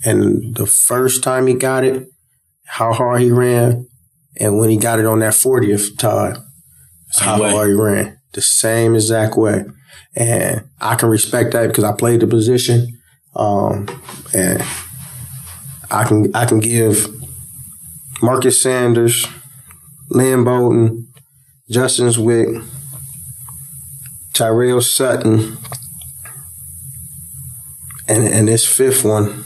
And 0.07 0.55
the 0.55 0.65
first 0.65 1.21
time 1.21 1.47
he 1.47 1.53
got 1.53 1.83
it, 1.83 2.07
how 2.63 2.93
hard 2.93 3.21
he 3.21 3.29
ran, 3.29 3.89
and 4.39 4.57
when 4.57 4.69
he 4.69 4.77
got 4.77 4.99
it 4.99 5.05
on 5.05 5.19
that 5.19 5.33
40th 5.33 5.97
time, 5.97 6.37
how 7.19 7.37
hard 7.37 7.67
he 7.67 7.73
ran. 7.73 8.17
The 8.31 8.41
same 8.41 8.95
exact 8.95 9.35
way. 9.35 9.65
And 10.15 10.63
I 10.79 10.95
can 10.95 11.09
respect 11.09 11.51
that 11.51 11.67
because 11.67 11.83
I 11.83 11.91
played 11.91 12.21
the 12.21 12.27
position. 12.27 12.99
Um, 13.35 13.87
and 14.33 14.63
I 15.91 16.05
can 16.05 16.33
I 16.33 16.45
can 16.45 16.59
give 16.59 17.09
Marcus 18.21 18.61
Sanders, 18.61 19.27
Lynn 20.09 20.45
Bowden, 20.45 21.11
Justin 21.69 22.07
Zwick, 22.07 22.65
Tyrell 24.31 24.79
Sutton, 24.79 25.57
and 28.07 28.25
and 28.25 28.47
this 28.47 28.65
fifth 28.65 29.03
one, 29.03 29.43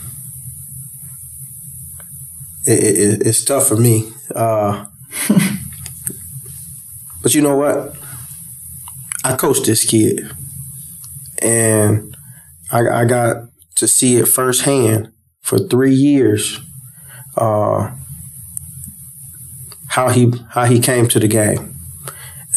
it, 2.64 3.20
it, 3.22 3.26
it's 3.26 3.44
tough 3.44 3.68
for 3.68 3.76
me. 3.76 4.10
Uh, 4.34 4.86
But 7.22 7.34
you 7.34 7.40
know 7.40 7.56
what? 7.56 7.94
I 9.24 9.36
coached 9.36 9.64
this 9.66 9.84
kid, 9.84 10.28
and 11.40 12.16
I, 12.72 12.80
I 12.88 13.04
got 13.04 13.44
to 13.76 13.86
see 13.86 14.16
it 14.16 14.26
firsthand 14.26 15.12
for 15.40 15.58
three 15.58 15.94
years. 15.94 16.58
Uh, 17.36 17.92
how 19.90 20.08
he 20.08 20.32
how 20.50 20.64
he 20.64 20.80
came 20.80 21.06
to 21.06 21.20
the 21.20 21.28
game 21.28 21.76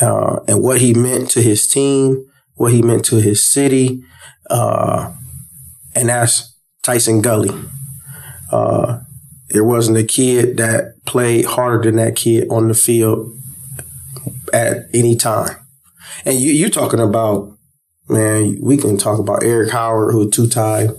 uh, 0.02 0.40
and 0.48 0.64
what 0.64 0.82
he 0.82 0.94
meant 0.94 1.30
to 1.32 1.42
his 1.42 1.68
team, 1.68 2.26
what 2.56 2.74
he 2.74 2.82
meant 2.82 3.06
to 3.06 3.18
his 3.18 3.46
city, 3.46 4.04
uh, 4.50 5.14
and 5.94 6.10
that's 6.10 6.58
Tyson 6.82 7.22
Gully. 7.22 7.52
Uh, 8.52 9.02
there 9.56 9.64
wasn't 9.64 9.98
a 9.98 10.04
kid 10.04 10.58
that 10.58 11.02
played 11.06 11.46
harder 11.46 11.82
than 11.90 11.96
that 11.96 12.18
kid 12.18 12.46
on 12.50 12.68
the 12.68 12.74
field 12.74 13.34
at 14.52 14.88
any 14.94 15.16
time. 15.16 15.56
And 16.26 16.38
you 16.38 16.52
you 16.52 16.70
talking 16.70 17.00
about 17.00 17.58
man, 18.10 18.58
we 18.62 18.76
can 18.76 18.98
talk 18.98 19.18
about 19.18 19.44
Eric 19.44 19.72
Howard, 19.72 20.12
who 20.12 20.30
two 20.30 20.50
time 20.50 20.90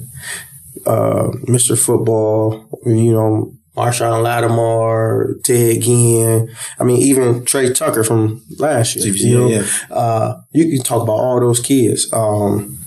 uh, 0.86 1.28
Mr. 1.46 1.78
Football, 1.78 2.80
you 2.86 3.12
know, 3.12 3.52
Marshon 3.76 4.22
Lattimore, 4.22 5.34
Ted 5.44 5.82
Ginn. 5.82 6.48
I 6.78 6.84
mean, 6.84 7.02
even 7.02 7.44
Trey 7.44 7.74
Tucker 7.74 8.04
from 8.04 8.42
last 8.58 8.96
year. 8.96 9.12
You, 9.12 9.38
know? 9.38 9.48
yeah. 9.48 9.66
uh, 9.90 10.40
you 10.52 10.70
can 10.70 10.82
talk 10.82 11.02
about 11.02 11.18
all 11.18 11.40
those 11.40 11.60
kids. 11.60 12.10
Um, 12.10 12.78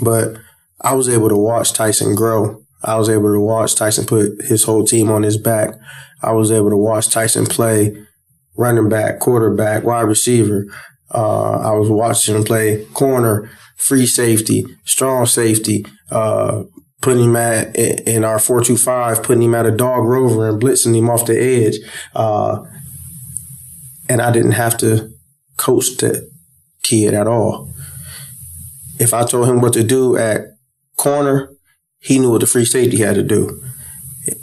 but 0.00 0.36
I 0.80 0.94
was 0.94 1.08
able 1.08 1.30
to 1.30 1.36
watch 1.36 1.72
Tyson 1.72 2.14
grow. 2.14 2.59
I 2.82 2.96
was 2.96 3.08
able 3.08 3.32
to 3.32 3.40
watch 3.40 3.74
Tyson 3.74 4.06
put 4.06 4.42
his 4.42 4.64
whole 4.64 4.84
team 4.84 5.10
on 5.10 5.22
his 5.22 5.36
back. 5.36 5.74
I 6.22 6.32
was 6.32 6.50
able 6.50 6.70
to 6.70 6.76
watch 6.76 7.08
Tyson 7.08 7.46
play 7.46 7.96
running 8.56 8.88
back, 8.88 9.20
quarterback, 9.20 9.84
wide 9.84 10.02
receiver. 10.02 10.66
Uh, 11.12 11.58
I 11.58 11.72
was 11.72 11.90
watching 11.90 12.36
him 12.36 12.44
play 12.44 12.84
corner, 12.94 13.50
free 13.76 14.06
safety, 14.06 14.64
strong 14.84 15.26
safety, 15.26 15.84
uh, 16.10 16.62
putting 17.00 17.24
him 17.24 17.36
at 17.36 17.74
in 17.76 18.24
our 18.24 18.38
four 18.38 18.62
two 18.62 18.76
five, 18.76 19.22
putting 19.22 19.42
him 19.42 19.54
at 19.54 19.66
a 19.66 19.70
dog 19.76 20.04
rover 20.04 20.48
and 20.48 20.60
blitzing 20.60 20.96
him 20.96 21.10
off 21.10 21.26
the 21.26 21.38
edge. 21.40 21.76
Uh, 22.14 22.64
and 24.08 24.20
I 24.20 24.30
didn't 24.30 24.52
have 24.52 24.76
to 24.78 25.10
coach 25.56 25.96
that 25.98 26.28
kid 26.82 27.14
at 27.14 27.26
all. 27.26 27.70
If 28.98 29.14
I 29.14 29.24
told 29.24 29.48
him 29.48 29.60
what 29.60 29.72
to 29.74 29.82
do 29.82 30.16
at 30.16 30.42
corner, 30.96 31.50
he 32.00 32.18
knew 32.18 32.30
what 32.30 32.40
the 32.40 32.46
free 32.46 32.64
safety 32.64 32.98
had 32.98 33.14
to 33.14 33.22
do. 33.22 33.62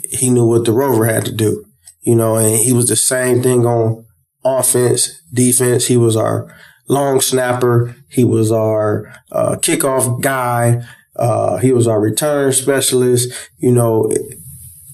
He 0.10 0.30
knew 0.30 0.46
what 0.46 0.66
the 0.66 0.72
rover 0.72 1.06
had 1.06 1.26
to 1.26 1.32
do. 1.32 1.66
You 2.02 2.16
know, 2.16 2.38
and 2.38 2.56
he 2.56 2.72
was 2.72 2.88
the 2.88 2.96
same 2.96 3.42
thing 3.42 3.66
on 3.66 4.06
offense, 4.46 5.22
defense. 5.34 5.88
He 5.88 5.98
was 5.98 6.16
our 6.16 6.56
long 6.88 7.20
snapper. 7.20 7.96
He 8.10 8.24
was 8.24 8.52
our 8.52 9.12
uh, 9.32 9.58
kickoff 9.58 10.22
guy. 10.22 10.84
Uh, 11.16 11.58
he 11.58 11.74
was 11.74 11.88
our 11.88 12.00
return 12.00 12.54
specialist. 12.54 13.34
You 13.58 13.74
know, 13.74 14.06
it, 14.10 14.38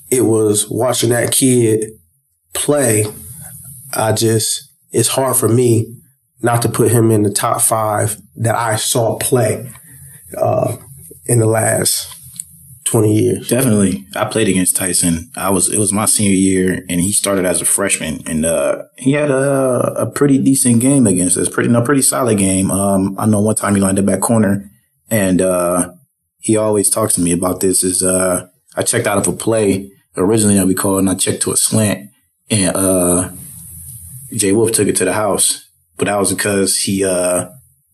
it 0.09 0.21
was 0.21 0.69
watching 0.69 1.09
that 1.09 1.31
kid 1.31 1.91
play. 2.53 3.05
I 3.93 4.13
just, 4.13 4.71
it's 4.91 5.09
hard 5.09 5.35
for 5.35 5.49
me 5.49 5.97
not 6.41 6.61
to 6.61 6.69
put 6.69 6.91
him 6.91 7.11
in 7.11 7.23
the 7.23 7.31
top 7.31 7.61
five 7.61 8.17
that 8.37 8.55
I 8.55 8.77
saw 8.77 9.17
play 9.17 9.69
uh, 10.37 10.77
in 11.25 11.39
the 11.39 11.45
last 11.45 12.22
20 12.93 13.11
years. 13.11 13.47
Definitely. 13.47 14.05
I 14.15 14.25
played 14.25 14.47
against 14.47 14.75
Tyson. 14.75 15.31
I 15.35 15.49
was, 15.49 15.67
it 15.67 15.79
was 15.79 15.91
my 15.91 16.05
senior 16.05 16.35
year 16.35 16.85
and 16.87 17.01
he 17.01 17.11
started 17.11 17.43
as 17.43 17.59
a 17.59 17.65
freshman 17.65 18.21
and, 18.27 18.45
uh, 18.45 18.83
he 18.99 19.13
had 19.13 19.31
a, 19.31 19.95
a 19.97 20.11
pretty 20.11 20.37
decent 20.37 20.79
game 20.79 21.07
against 21.07 21.35
us. 21.35 21.49
Pretty, 21.49 21.69
no, 21.69 21.81
pretty 21.81 22.03
solid 22.03 22.37
game. 22.37 22.69
Um, 22.69 23.15
I 23.17 23.25
know 23.25 23.41
one 23.41 23.55
time 23.55 23.73
he 23.73 23.81
lined 23.81 23.97
up 23.97 24.05
back 24.05 24.19
corner 24.19 24.69
and, 25.09 25.41
uh, 25.41 25.91
he 26.37 26.55
always 26.55 26.87
talks 26.87 27.15
to 27.15 27.21
me 27.21 27.31
about 27.31 27.61
this 27.61 27.83
is, 27.83 28.03
uh, 28.03 28.47
I 28.75 28.83
checked 28.83 29.07
out 29.07 29.17
of 29.17 29.27
a 29.27 29.35
play 29.35 29.89
originally 30.15 30.53
that 30.53 30.67
we 30.67 30.75
called 30.75 30.99
and 30.99 31.09
I 31.09 31.15
checked 31.15 31.41
to 31.43 31.51
a 31.51 31.57
slant 31.57 32.11
and, 32.51 32.75
uh, 32.75 33.31
Jay 34.35 34.51
Wolf 34.51 34.71
took 34.71 34.87
it 34.87 34.95
to 34.97 35.05
the 35.05 35.13
house, 35.13 35.67
but 35.97 36.05
that 36.05 36.19
was 36.19 36.31
because 36.31 36.77
he, 36.77 37.03
uh, 37.03 37.49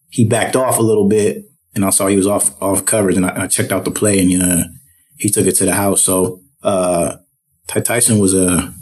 he 0.09 0.27
backed 0.27 0.57
off 0.57 0.77
a 0.77 0.83
little 0.83 1.07
bit 1.07 1.45
and 1.73 1.85
I 1.85 1.89
saw 1.89 2.07
he 2.07 2.17
was 2.17 2.27
off, 2.27 2.61
off 2.61 2.85
coverage 2.85 3.15
and 3.15 3.25
I, 3.25 3.43
I 3.43 3.47
checked 3.47 3.71
out 3.71 3.85
the 3.85 3.91
play 3.91 4.19
and, 4.19 4.43
uh, 4.43 4.63
he 5.19 5.29
took 5.29 5.45
it 5.45 5.55
to 5.57 5.65
the 5.65 5.73
house. 5.73 6.01
So, 6.01 6.41
uh, 6.63 7.17
Ty 7.67 7.81
Tyson 7.81 8.19
was 8.19 8.33
a, 8.33 8.73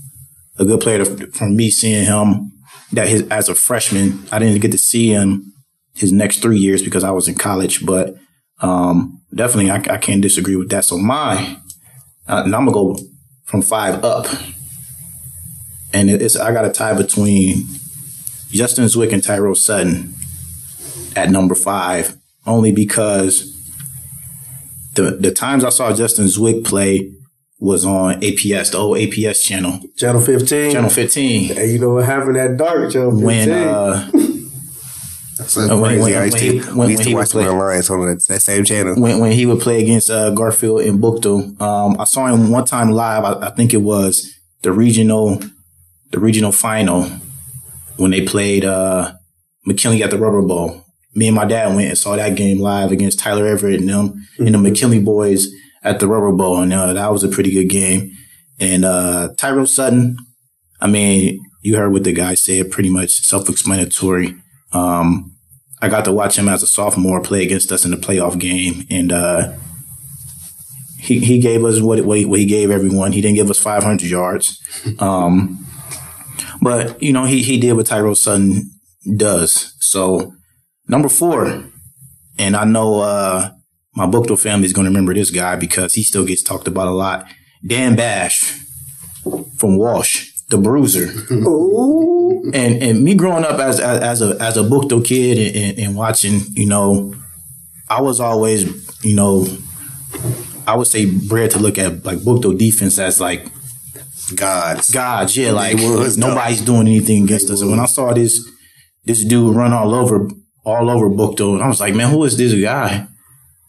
a 0.57 0.65
good 0.65 0.79
player 0.79 1.03
to, 1.03 1.31
from 1.31 1.55
me 1.55 1.69
seeing 1.69 2.05
him 2.05 2.51
that 2.93 3.07
his, 3.07 3.27
as 3.29 3.49
a 3.49 3.55
freshman, 3.55 4.25
I 4.31 4.39
didn't 4.39 4.61
get 4.61 4.71
to 4.71 4.77
see 4.77 5.09
him 5.09 5.53
his 5.93 6.11
next 6.11 6.41
three 6.41 6.59
years 6.59 6.81
because 6.81 7.03
I 7.03 7.11
was 7.11 7.27
in 7.27 7.35
college, 7.35 7.85
but, 7.85 8.15
um, 8.61 9.21
definitely 9.33 9.71
I, 9.71 9.77
I 9.95 9.97
can't 9.97 10.21
disagree 10.21 10.55
with 10.55 10.69
that. 10.69 10.85
So 10.85 10.97
my, 10.97 11.57
uh, 12.27 12.43
and 12.45 12.55
I'm 12.55 12.65
gonna 12.65 12.71
go 12.71 12.97
from 13.43 13.61
five 13.61 14.03
up. 14.03 14.27
And 15.93 16.09
it's, 16.09 16.35
I 16.35 16.51
got 16.51 16.65
a 16.65 16.71
tie 16.71 16.93
between 16.93 17.65
Justin 18.51 18.85
Zwick 18.85 19.11
and 19.13 19.23
Tyrell 19.23 19.55
Sutton 19.55 20.13
at 21.15 21.29
number 21.29 21.55
five, 21.55 22.15
only 22.45 22.71
because 22.71 23.56
the 24.97 25.11
the 25.11 25.31
times 25.31 25.63
I 25.63 25.69
saw 25.69 25.93
Justin 25.95 26.25
Zwick 26.25 26.65
play 26.65 27.11
was 27.59 27.85
on 27.85 28.21
APS, 28.21 28.71
the 28.71 28.77
old 28.77 28.97
APS 28.97 29.41
channel, 29.43 29.79
Channel 29.97 30.21
15. 30.21 30.71
channel 30.71 30.89
15. 30.91 31.55
Hey, 31.55 31.71
you 31.71 31.79
know 31.79 31.93
what 31.95 32.05
happened 32.05 32.35
that 32.35 32.55
dark, 32.57 32.91
Channel 32.91 33.11
15? 33.11 33.25
When 33.25 33.51
uh, 33.51 34.09
So 35.45 35.61
Uh, 35.61 35.77
when- 35.79 35.91
crazy. 35.99 36.01
when- 36.01 36.15
I 36.21 36.25
used 36.25 36.33
when 36.33 36.41
to, 36.43 36.51
he- 36.51 36.59
when- 36.59 36.77
we 36.87 36.93
used 36.93 36.99
when 36.99 37.07
to 37.07 37.13
watch 37.15 37.33
would 37.33 37.45
them 37.45 37.49
play- 37.51 37.57
Alliance 37.65 37.89
on 37.91 38.05
that, 38.07 38.25
that 38.27 38.41
same 38.41 38.63
channel. 38.65 38.95
when 38.95 39.19
when 39.19 39.31
he 39.31 39.45
would 39.45 39.59
play 39.59 39.79
against 39.81 40.09
uh, 40.09 40.31
Garfield 40.31 40.81
and 40.81 40.99
Buchtel, 40.99 41.59
um, 41.61 41.95
I 41.99 42.05
saw 42.05 42.25
him 42.27 42.49
one 42.49 42.65
time 42.65 42.91
live. 42.91 43.23
I, 43.23 43.47
I 43.47 43.49
think 43.51 43.73
it 43.73 43.81
was 43.83 44.31
the 44.63 44.71
regional, 44.71 45.39
the 46.11 46.19
regional 46.19 46.51
final 46.51 47.07
when 47.97 48.11
they 48.11 48.21
played 48.21 48.65
uh, 48.65 49.13
McKinley 49.65 50.01
at 50.03 50.09
the 50.11 50.17
Rubber 50.17 50.41
Bowl. 50.41 50.83
Me 51.17 51.27
and 51.27 51.35
my 51.35 51.45
dad 51.45 51.75
went 51.75 51.89
and 51.89 51.97
saw 51.97 52.15
that 52.15 52.35
game 52.35 52.59
live 52.59 52.91
against 52.91 53.17
Tyler 53.17 53.47
Everett 53.47 53.79
and 53.79 53.89
them 53.89 54.27
and 54.37 54.53
the 54.53 54.57
McKinley 54.59 54.99
boys 54.99 55.47
at 55.81 55.99
the 55.99 56.07
Rubber 56.07 56.31
Bowl, 56.31 56.61
and 56.61 56.71
uh, 56.71 56.93
that 56.93 57.11
was 57.11 57.23
a 57.23 57.27
pretty 57.27 57.49
good 57.51 57.69
game. 57.69 58.11
And 58.59 58.85
uh, 58.85 59.29
Tyrell 59.35 59.65
Sutton, 59.65 60.17
I 60.79 60.85
mean, 60.85 61.39
you 61.61 61.75
heard 61.75 61.91
what 61.91 62.03
the 62.03 62.13
guy 62.13 62.35
said, 62.35 62.69
pretty 62.69 62.89
much 62.89 63.11
self-explanatory. 63.11 64.35
Um, 64.73 65.35
I 65.81 65.89
got 65.89 66.05
to 66.05 66.13
watch 66.13 66.37
him 66.37 66.47
as 66.47 66.61
a 66.61 66.67
sophomore 66.67 67.19
play 67.21 67.41
against 67.43 67.71
us 67.71 67.83
in 67.83 67.89
the 67.89 67.97
playoff 67.97 68.37
game, 68.37 68.85
and 68.91 69.11
uh, 69.11 69.53
he 70.99 71.17
he 71.19 71.39
gave 71.39 71.65
us 71.65 71.79
what 71.81 72.05
what 72.05 72.19
he, 72.19 72.25
what 72.25 72.39
he 72.39 72.45
gave 72.45 72.69
everyone. 72.69 73.11
He 73.11 73.21
didn't 73.21 73.37
give 73.37 73.49
us 73.49 73.57
500 73.57 74.07
yards, 74.07 74.61
um, 74.99 75.65
but 76.61 77.01
you 77.01 77.11
know 77.11 77.25
he 77.25 77.41
he 77.41 77.59
did 77.59 77.73
what 77.73 77.87
Tyrell 77.87 78.13
Sutton 78.13 78.69
does. 79.15 79.73
So 79.79 80.33
number 80.87 81.09
four, 81.09 81.63
and 82.37 82.55
I 82.55 82.65
know 82.65 83.01
uh, 83.01 83.51
my 83.95 84.05
Buchtel 84.05 84.39
family 84.39 84.65
is 84.65 84.73
going 84.73 84.85
to 84.85 84.89
remember 84.89 85.13
this 85.13 85.31
guy 85.31 85.55
because 85.55 85.93
he 85.93 86.03
still 86.03 86.25
gets 86.25 86.43
talked 86.43 86.67
about 86.67 86.87
a 86.87 86.91
lot. 86.91 87.25
Dan 87.65 87.95
Bash 87.95 88.59
from 89.57 89.77
Walsh, 89.77 90.31
the 90.49 90.57
Bruiser 90.57 91.07
and 92.53 92.81
and 92.81 93.03
me 93.03 93.15
growing 93.15 93.43
up 93.43 93.59
as 93.59 93.79
as, 93.79 94.01
as 94.01 94.21
a 94.21 94.37
as 94.41 94.57
a 94.57 94.63
Buchtel 94.63 95.03
kid 95.03 95.37
and, 95.37 95.55
and, 95.55 95.79
and 95.79 95.95
watching, 95.95 96.41
you 96.51 96.67
know, 96.67 97.15
I 97.89 98.01
was 98.01 98.19
always, 98.19 98.63
you 99.03 99.15
know, 99.15 99.47
I 100.65 100.75
would 100.75 100.87
say 100.87 101.05
bred 101.05 101.51
to 101.51 101.59
look 101.59 101.77
at 101.77 102.05
like 102.05 102.19
Buchtel 102.19 102.57
defense 102.57 102.99
as 102.99 103.19
like 103.19 103.49
Gods. 104.35 104.89
gods, 104.91 105.37
yeah, 105.37 105.51
like 105.51 105.77
nobody's 106.17 106.61
doing 106.61 106.87
anything 106.87 107.23
against 107.23 107.49
us. 107.49 107.61
And 107.61 107.71
when 107.71 107.79
I 107.79 107.85
saw 107.85 108.13
this 108.13 108.45
this 109.05 109.23
dude 109.23 109.55
run 109.55 109.71
all 109.71 109.95
over 109.95 110.29
all 110.67 110.89
over 110.89 111.09
Buchtel, 111.09 111.53
and 111.53 111.63
I 111.63 111.67
was 111.69 111.79
like, 111.79 111.95
man, 111.95 112.11
who 112.11 112.25
is 112.25 112.35
this 112.35 112.53
guy? 112.53 113.07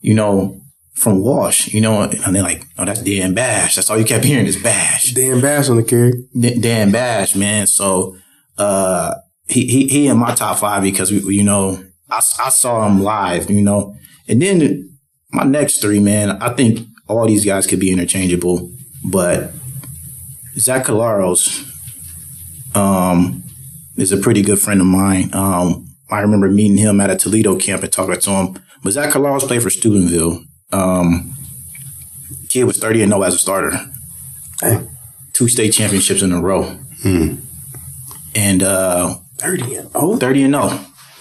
You 0.00 0.14
know, 0.14 0.61
from 0.94 1.22
Walsh, 1.22 1.68
you 1.72 1.80
know, 1.80 2.03
and 2.03 2.34
they're 2.34 2.42
like, 2.42 2.64
oh, 2.76 2.84
that's 2.84 3.03
Dan 3.03 3.34
Bash. 3.34 3.76
That's 3.76 3.88
all 3.88 3.99
you 3.99 4.05
kept 4.05 4.24
hearing 4.24 4.46
is 4.46 4.61
Bash. 4.61 5.12
Dan 5.12 5.40
Bash 5.40 5.68
on 5.68 5.76
the 5.76 5.84
carry. 5.84 6.24
D- 6.38 6.61
Dan 6.61 6.90
Bash, 6.90 7.36
man. 7.36 7.68
So 7.68 8.16
uh, 8.59 9.14
he 9.46 9.66
he 9.66 9.86
he 9.86 10.09
in 10.09 10.18
my 10.18 10.34
top 10.34 10.59
five 10.59 10.82
because 10.82 11.12
we, 11.12 11.36
you 11.36 11.44
know 11.44 11.82
I, 12.11 12.16
I 12.16 12.49
saw 12.49 12.84
him 12.84 13.01
live, 13.01 13.49
you 13.49 13.62
know, 13.62 13.94
and 14.26 14.42
then 14.42 14.99
my 15.30 15.44
next 15.44 15.78
three, 15.80 16.01
man. 16.01 16.30
I 16.42 16.53
think 16.55 16.80
all 17.07 17.28
these 17.28 17.44
guys 17.44 17.66
could 17.66 17.80
be 17.80 17.92
interchangeable, 17.92 18.72
but 19.05 19.53
Zach 20.57 20.84
Collaros 20.84 21.64
um, 22.74 23.44
is 23.96 24.11
a 24.11 24.16
pretty 24.16 24.42
good 24.42 24.59
friend 24.59 24.80
of 24.80 24.86
mine. 24.88 25.30
Um, 25.32 25.88
I 26.11 26.20
remember 26.20 26.48
meeting 26.48 26.78
him 26.78 27.00
at 27.00 27.11
a 27.11 27.16
Toledo 27.16 27.56
camp 27.56 27.82
and 27.82 27.92
talking 27.92 28.18
to 28.18 28.30
him. 28.30 28.62
But 28.82 28.92
Zach 28.92 29.12
Collaros 29.12 29.46
played 29.46 29.62
for 29.62 29.70
Steubenville. 29.70 30.44
Um, 30.72 31.34
kid 32.48 32.64
was 32.64 32.78
30 32.78 33.02
and 33.02 33.12
0 33.12 33.22
as 33.22 33.34
a 33.34 33.38
starter 33.38 33.78
Hey, 34.61 34.86
two 35.32 35.48
state 35.48 35.72
championships 35.72 36.22
in 36.22 36.32
a 36.32 36.40
row. 36.40 36.78
And 38.34 38.62
uh, 38.62 39.16
30 39.38 39.74
and 39.76 39.90
oh. 39.94 40.16
30 40.16 40.42
and 40.44 40.54
0. 40.54 40.80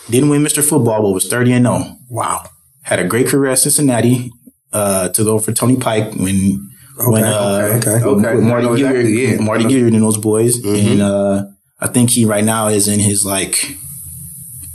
Didn't 0.10 0.30
win 0.30 0.42
Mr. 0.42 0.64
Football, 0.64 1.04
but 1.04 1.12
was 1.12 1.28
30 1.28 1.54
and 1.54 1.66
0. 1.66 1.98
Wow. 2.10 2.50
Had 2.84 3.00
a 3.00 3.08
great 3.08 3.28
career 3.28 3.52
at 3.52 3.60
Cincinnati. 3.60 4.32
Uh, 4.74 5.10
took 5.10 5.28
over 5.28 5.44
for 5.44 5.54
Tony 5.54 5.78
Pike 5.78 6.14
when 6.16 6.70
when 6.98 7.24
uh, 7.24 7.78
okay, 7.78 7.90
okay, 7.90 8.06
with 8.06 8.26
okay. 8.26 8.40
Mardy 8.40 8.68
I 8.68 8.70
Gilyard, 8.70 9.02
exactly, 9.02 9.32
yeah. 9.32 9.40
Mardy 9.40 9.66
Gilyard 9.66 9.94
and 9.94 10.04
those 10.04 10.18
boys. 10.18 10.62
Mm-hmm. 10.62 10.92
And 10.92 11.02
uh, 11.02 11.46
I 11.80 11.88
think 11.88 12.10
he 12.10 12.26
right 12.26 12.44
now 12.44 12.68
is 12.68 12.88
in 12.88 13.00
his 13.00 13.26
like 13.26 13.78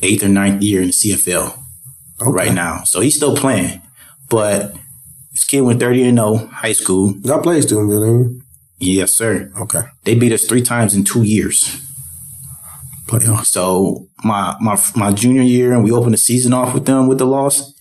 eighth 0.03 0.25
or 0.25 0.29
ninth 0.29 0.63
year 0.63 0.81
in 0.81 0.89
the 0.89 0.93
CFL 0.93 1.59
right 2.21 2.53
now. 2.53 2.85
So 2.85 3.01
he's 3.01 3.17
still 3.17 3.37
playing. 3.37 3.81
But 4.29 4.75
this 5.33 5.45
kid 5.45 5.63
went 5.63 5.81
30 5.81 6.05
and 6.05 6.19
0 6.19 6.37
high 6.49 6.73
school. 6.73 7.15
Y'all 7.23 7.41
play 7.43 7.61
Steubenville, 7.61 8.01
didn't 8.01 8.19
you? 8.21 8.43
Yes, 8.79 9.13
sir. 9.13 9.53
Okay. 9.59 9.83
They 10.05 10.15
beat 10.15 10.33
us 10.33 10.45
three 10.45 10.63
times 10.63 10.95
in 10.95 11.05
two 11.05 11.23
years. 11.23 11.81
Playoffs. 13.07 13.41
Uh, 13.41 13.45
so 13.45 14.09
my 14.25 14.57
my 14.61 14.81
my 14.97 15.13
junior 15.13 15.43
year, 15.43 15.73
and 15.73 15.85
we 15.85 15.93
opened 15.93 16.15
the 16.15 16.19
season 16.19 16.53
off 16.53 16.75
with 16.75 16.87
them 16.87 17.07
with 17.07 17.19
the 17.19 17.27
loss, 17.27 17.75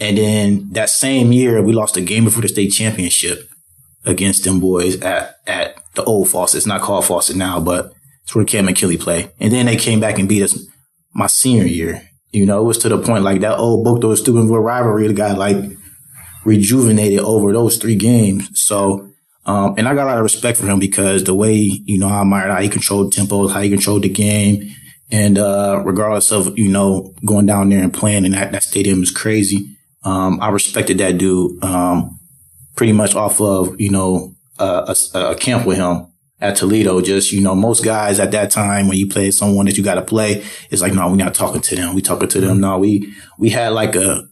and 0.00 0.16
then 0.16 0.68
that 0.72 0.88
same 0.88 1.32
year 1.32 1.60
we 1.62 1.72
lost 1.72 1.96
a 1.96 2.00
game 2.00 2.24
before 2.24 2.42
the 2.42 2.48
state 2.48 2.68
championship 2.68 3.50
against 4.04 4.44
them 4.44 4.60
boys 4.60 5.00
at 5.00 5.36
at 5.46 5.82
the 5.94 6.04
old 6.04 6.30
Fawcett. 6.30 6.58
It's 6.58 6.66
not 6.66 6.80
called 6.80 7.04
Fawcett 7.04 7.36
now, 7.36 7.60
but 7.60 7.92
it's 8.22 8.34
where 8.34 8.44
Cam 8.44 8.68
and 8.68 8.76
Kelly 8.76 8.96
play. 8.96 9.30
And 9.40 9.52
then 9.52 9.66
they 9.66 9.76
came 9.76 10.00
back 10.00 10.18
and 10.18 10.28
beat 10.28 10.42
us 10.42 10.58
my 11.14 11.26
senior 11.26 11.64
year. 11.64 12.02
You 12.30 12.44
know, 12.44 12.60
it 12.60 12.64
was 12.64 12.78
to 12.78 12.88
the 12.88 12.98
point 12.98 13.24
like 13.24 13.40
that 13.40 13.58
old 13.58 13.84
book, 13.84 14.02
Buchtel 14.02 14.16
Steubenville 14.16 14.58
rivalry 14.58 15.12
got 15.12 15.38
like 15.38 15.56
rejuvenated 16.44 17.20
over 17.20 17.52
those 17.52 17.78
three 17.78 17.96
games. 17.96 18.48
So, 18.60 19.10
um, 19.46 19.74
and 19.78 19.88
I 19.88 19.94
got 19.94 20.04
a 20.04 20.10
lot 20.10 20.18
of 20.18 20.22
respect 20.22 20.58
for 20.58 20.66
him 20.66 20.78
because 20.78 21.24
the 21.24 21.34
way, 21.34 21.54
you 21.54 21.98
know, 21.98 22.08
I 22.08 22.20
admired 22.20 22.50
how 22.50 22.60
he 22.60 22.68
controlled 22.68 23.14
tempos, 23.14 23.52
how 23.52 23.60
he 23.60 23.70
controlled 23.70 24.02
the 24.02 24.08
game. 24.08 24.70
And, 25.10 25.38
uh, 25.38 25.82
regardless 25.86 26.30
of, 26.32 26.58
you 26.58 26.68
know, 26.68 27.14
going 27.24 27.46
down 27.46 27.70
there 27.70 27.82
and 27.82 27.94
playing 27.94 28.26
and 28.26 28.34
that, 28.34 28.52
that 28.52 28.62
stadium 28.62 29.02
is 29.02 29.10
crazy. 29.10 29.74
Um, 30.04 30.38
I 30.42 30.50
respected 30.50 30.98
that 30.98 31.16
dude, 31.16 31.64
um, 31.64 32.20
pretty 32.76 32.92
much 32.92 33.14
off 33.14 33.40
of, 33.40 33.80
you 33.80 33.88
know, 33.88 34.34
uh, 34.58 34.94
a, 35.14 35.18
a 35.30 35.34
camp 35.34 35.66
with 35.66 35.78
him 35.78 36.07
at 36.40 36.56
Toledo. 36.56 37.00
Just, 37.00 37.32
you 37.32 37.40
know, 37.40 37.54
most 37.54 37.84
guys 37.84 38.20
at 38.20 38.30
that 38.32 38.50
time 38.50 38.88
when 38.88 38.98
you 38.98 39.08
play 39.08 39.30
someone 39.30 39.66
that 39.66 39.76
you 39.76 39.84
got 39.84 39.96
to 39.96 40.02
play, 40.02 40.44
it's 40.70 40.82
like, 40.82 40.94
no, 40.94 41.08
we're 41.08 41.16
not 41.16 41.34
talking 41.34 41.60
to 41.60 41.76
them. 41.76 41.94
We 41.94 42.02
talking 42.02 42.28
to 42.28 42.40
them. 42.40 42.60
No, 42.60 42.78
we, 42.78 43.12
we 43.38 43.50
had 43.50 43.72
like 43.72 43.96
a, 43.96 44.28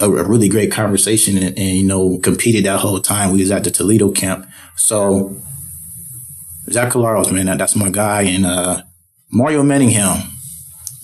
a, 0.00 0.10
a 0.10 0.28
really 0.28 0.48
great 0.48 0.70
conversation 0.70 1.36
and, 1.36 1.58
and, 1.58 1.76
you 1.76 1.84
know, 1.84 2.18
competed 2.18 2.64
that 2.64 2.80
whole 2.80 3.00
time. 3.00 3.32
We 3.32 3.40
was 3.40 3.50
at 3.50 3.64
the 3.64 3.70
Toledo 3.70 4.10
camp. 4.10 4.48
So 4.76 5.36
Zach 6.70 6.92
Collaros, 6.92 7.32
man, 7.32 7.46
that, 7.46 7.58
that's 7.58 7.76
my 7.76 7.90
guy. 7.90 8.22
And, 8.22 8.46
uh, 8.46 8.82
Mario 9.30 9.62
Manningham, 9.62 10.22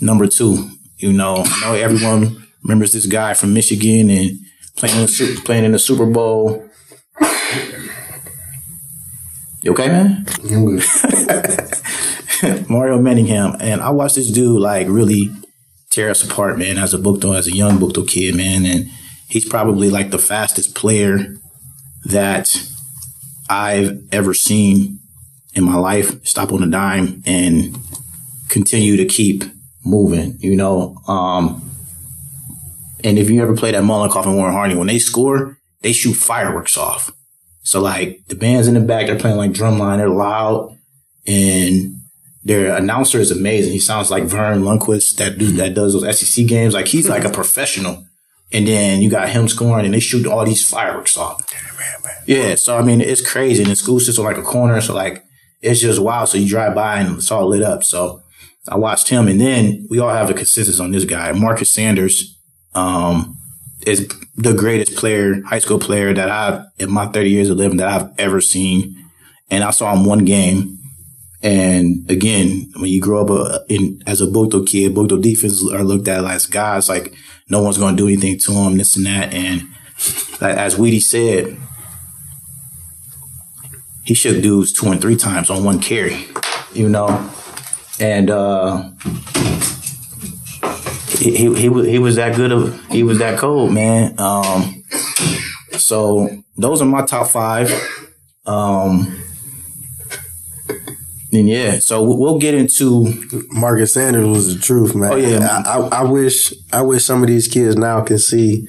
number 0.00 0.26
two, 0.26 0.70
you 0.96 1.12
know, 1.12 1.42
I 1.44 1.60
know 1.60 1.74
everyone 1.74 2.46
remembers 2.62 2.92
this 2.92 3.04
guy 3.04 3.34
from 3.34 3.52
Michigan 3.52 4.08
and 4.08 4.38
playing 4.76 5.06
playing 5.44 5.64
in 5.64 5.72
the 5.72 5.78
Super 5.78 6.06
Bowl. 6.06 6.66
You 9.64 9.72
okay, 9.72 9.88
man? 9.88 10.26
I'm 10.52 10.66
good. 10.66 10.84
Mario 12.68 13.00
Manningham, 13.00 13.56
and 13.60 13.80
I 13.80 13.88
watched 13.88 14.16
this 14.16 14.30
dude 14.30 14.60
like 14.60 14.86
really 14.90 15.30
tear 15.88 16.10
us 16.10 16.22
apart, 16.22 16.58
man. 16.58 16.76
As 16.76 16.92
a 16.92 16.98
Buchtel, 16.98 17.34
as 17.34 17.46
a 17.46 17.56
young 17.56 17.78
Buchtel 17.78 18.06
kid, 18.06 18.34
man, 18.34 18.66
and 18.66 18.90
he's 19.26 19.48
probably 19.48 19.88
like 19.88 20.10
the 20.10 20.18
fastest 20.18 20.74
player 20.74 21.34
that 22.04 22.54
I've 23.48 24.02
ever 24.12 24.34
seen 24.34 24.98
in 25.54 25.64
my 25.64 25.76
life. 25.76 26.22
Stop 26.26 26.52
on 26.52 26.62
a 26.62 26.68
dime 26.68 27.22
and 27.24 27.78
continue 28.50 28.98
to 28.98 29.06
keep 29.06 29.44
moving. 29.82 30.36
You 30.40 30.56
know, 30.56 30.98
um, 31.08 31.70
and 33.02 33.18
if 33.18 33.30
you 33.30 33.40
ever 33.40 33.56
played 33.56 33.74
at 33.74 33.82
Mollenkopf 33.82 34.26
and 34.26 34.36
Warren 34.36 34.52
Harding, 34.52 34.76
when 34.76 34.88
they 34.88 34.98
score, 34.98 35.56
they 35.80 35.92
shoot 35.92 36.12
fireworks 36.12 36.76
off. 36.76 37.12
So 37.64 37.80
like 37.80 38.20
the 38.28 38.36
band's 38.36 38.68
in 38.68 38.74
the 38.74 38.80
back, 38.80 39.06
they're 39.06 39.18
playing 39.18 39.38
like 39.38 39.52
drumline, 39.52 39.96
they're 39.96 40.08
loud, 40.08 40.78
and 41.26 41.96
their 42.44 42.76
announcer 42.76 43.18
is 43.18 43.30
amazing. 43.30 43.72
He 43.72 43.80
sounds 43.80 44.10
like 44.10 44.24
Verne 44.24 44.62
Lundquist, 44.62 45.16
that 45.16 45.38
dude 45.38 45.56
that 45.56 45.74
does 45.74 45.94
those 45.94 46.20
SEC 46.20 46.46
games. 46.46 46.74
Like 46.74 46.86
he's 46.86 47.08
like 47.08 47.24
a 47.24 47.30
professional. 47.30 48.04
And 48.52 48.68
then 48.68 49.00
you 49.00 49.10
got 49.10 49.30
him 49.30 49.48
scoring, 49.48 49.86
and 49.86 49.94
they 49.94 50.00
shoot 50.00 50.26
all 50.26 50.44
these 50.44 50.64
fireworks 50.68 51.16
off. 51.16 51.42
Yeah, 52.26 52.54
so 52.54 52.78
I 52.78 52.82
mean 52.82 53.00
it's 53.00 53.26
crazy. 53.26 53.62
And 53.62 53.72
the 53.72 53.76
school 53.76 53.98
system 53.98 54.24
like 54.24 54.36
a 54.36 54.42
corner, 54.42 54.80
so 54.80 54.94
like 54.94 55.24
it's 55.62 55.80
just 55.80 56.00
wild. 56.00 56.28
So 56.28 56.38
you 56.38 56.48
drive 56.48 56.74
by 56.74 57.00
and 57.00 57.16
it's 57.16 57.30
all 57.30 57.48
lit 57.48 57.62
up. 57.62 57.82
So 57.82 58.22
I 58.68 58.76
watched 58.76 59.08
him, 59.08 59.26
and 59.26 59.40
then 59.40 59.86
we 59.90 59.98
all 59.98 60.10
have 60.12 60.30
a 60.30 60.34
consensus 60.34 60.78
on 60.78 60.92
this 60.92 61.06
guy, 61.06 61.32
Marcus 61.32 61.72
Sanders. 61.72 62.38
Um, 62.74 63.38
is 63.86 64.08
the 64.36 64.52
greatest 64.52 64.96
player, 64.96 65.42
high 65.42 65.58
school 65.58 65.78
player 65.78 66.12
that 66.14 66.30
I've 66.30 66.66
in 66.78 66.90
my 66.90 67.06
30 67.06 67.30
years 67.30 67.50
of 67.50 67.58
living 67.58 67.78
that 67.78 67.88
I've 67.88 68.18
ever 68.18 68.40
seen. 68.40 68.96
And 69.50 69.62
I 69.62 69.70
saw 69.70 69.92
him 69.92 70.04
one 70.04 70.24
game. 70.24 70.78
And 71.42 72.10
again, 72.10 72.72
when 72.76 72.90
you 72.90 73.00
grow 73.00 73.24
up 73.24 73.30
uh, 73.30 73.58
in, 73.68 74.02
as 74.06 74.20
a 74.20 74.26
Buchtel 74.26 74.66
kid, 74.66 74.94
Buchtel 74.94 75.22
defense 75.22 75.62
are 75.70 75.84
looked 75.84 76.08
at 76.08 76.24
as 76.24 76.46
guys 76.46 76.88
like 76.88 77.14
no 77.50 77.62
one's 77.62 77.78
going 77.78 77.96
to 77.96 78.02
do 78.02 78.08
anything 78.08 78.38
to 78.38 78.52
him, 78.52 78.78
this 78.78 78.96
and 78.96 79.06
that. 79.06 79.34
And 79.34 79.68
as 80.40 80.78
Weedy 80.78 81.00
said, 81.00 81.56
he 84.04 84.14
shook 84.14 84.42
dudes 84.42 84.72
two 84.72 84.86
and 84.86 85.00
three 85.00 85.16
times 85.16 85.50
on 85.50 85.64
one 85.64 85.80
carry, 85.80 86.26
you 86.72 86.88
know? 86.88 87.30
And, 88.00 88.30
uh, 88.30 88.90
he, 91.24 91.34
he, 91.36 91.54
he 91.54 91.68
was 91.68 91.86
he 91.86 91.98
was 91.98 92.16
that 92.16 92.36
good 92.36 92.52
of 92.52 92.84
he 92.90 93.02
was 93.02 93.18
that 93.18 93.38
cold 93.38 93.72
man. 93.72 94.14
Um, 94.18 94.84
so 95.72 96.28
those 96.56 96.82
are 96.82 96.86
my 96.86 97.04
top 97.04 97.28
five. 97.28 97.72
Um, 98.44 99.20
and 101.32 101.48
yeah, 101.48 101.78
so 101.78 102.02
we'll 102.02 102.18
we'll 102.18 102.38
get 102.38 102.54
into 102.54 103.12
Marcus 103.50 103.94
Sanders 103.94 104.28
was 104.28 104.54
the 104.54 104.60
truth, 104.60 104.94
man. 104.94 105.12
Oh, 105.12 105.16
yeah. 105.16 105.62
I, 105.66 105.78
I, 105.78 106.00
I 106.00 106.02
wish 106.04 106.52
I 106.72 106.82
wish 106.82 107.04
some 107.04 107.22
of 107.22 107.28
these 107.28 107.48
kids 107.48 107.76
now 107.76 108.02
can 108.02 108.18
see 108.18 108.68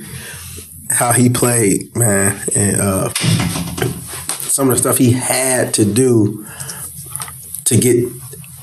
how 0.89 1.11
he 1.11 1.29
played, 1.29 1.93
man, 1.95 2.41
and 2.55 2.79
uh, 2.79 3.09
some 4.29 4.69
of 4.69 4.75
the 4.75 4.81
stuff 4.81 4.97
he 4.97 5.11
had 5.11 5.73
to 5.73 5.83
do 5.83 6.45
to 7.65 7.77
get 7.77 8.09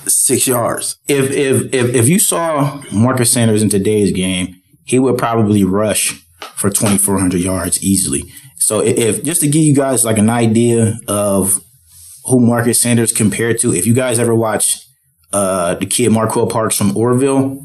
six 0.06 0.46
yards. 0.46 0.96
if 1.08 1.30
if 1.30 1.72
if 1.74 1.94
if 1.94 2.08
you 2.08 2.18
saw 2.18 2.82
Marcus 2.92 3.32
Sanders 3.32 3.62
in 3.62 3.68
today's 3.68 4.12
game, 4.12 4.56
he 4.84 4.98
would 4.98 5.18
probably 5.18 5.64
rush 5.64 6.22
for 6.56 6.70
twenty 6.70 6.98
four 6.98 7.18
hundred 7.18 7.40
yards 7.40 7.82
easily. 7.82 8.24
So 8.56 8.80
if 8.80 9.22
just 9.24 9.40
to 9.40 9.48
give 9.48 9.62
you 9.62 9.74
guys 9.74 10.04
like 10.04 10.18
an 10.18 10.30
idea 10.30 10.98
of 11.08 11.60
who 12.26 12.38
Marcus 12.40 12.80
Sanders 12.80 13.12
compared 13.12 13.58
to, 13.60 13.74
if 13.74 13.86
you 13.86 13.94
guys 13.94 14.18
ever 14.18 14.34
watch 14.34 14.78
uh, 15.32 15.74
the 15.74 15.86
kid 15.86 16.10
Marquel 16.10 16.46
Parks 16.46 16.76
from 16.76 16.92
Orrville, 16.92 17.64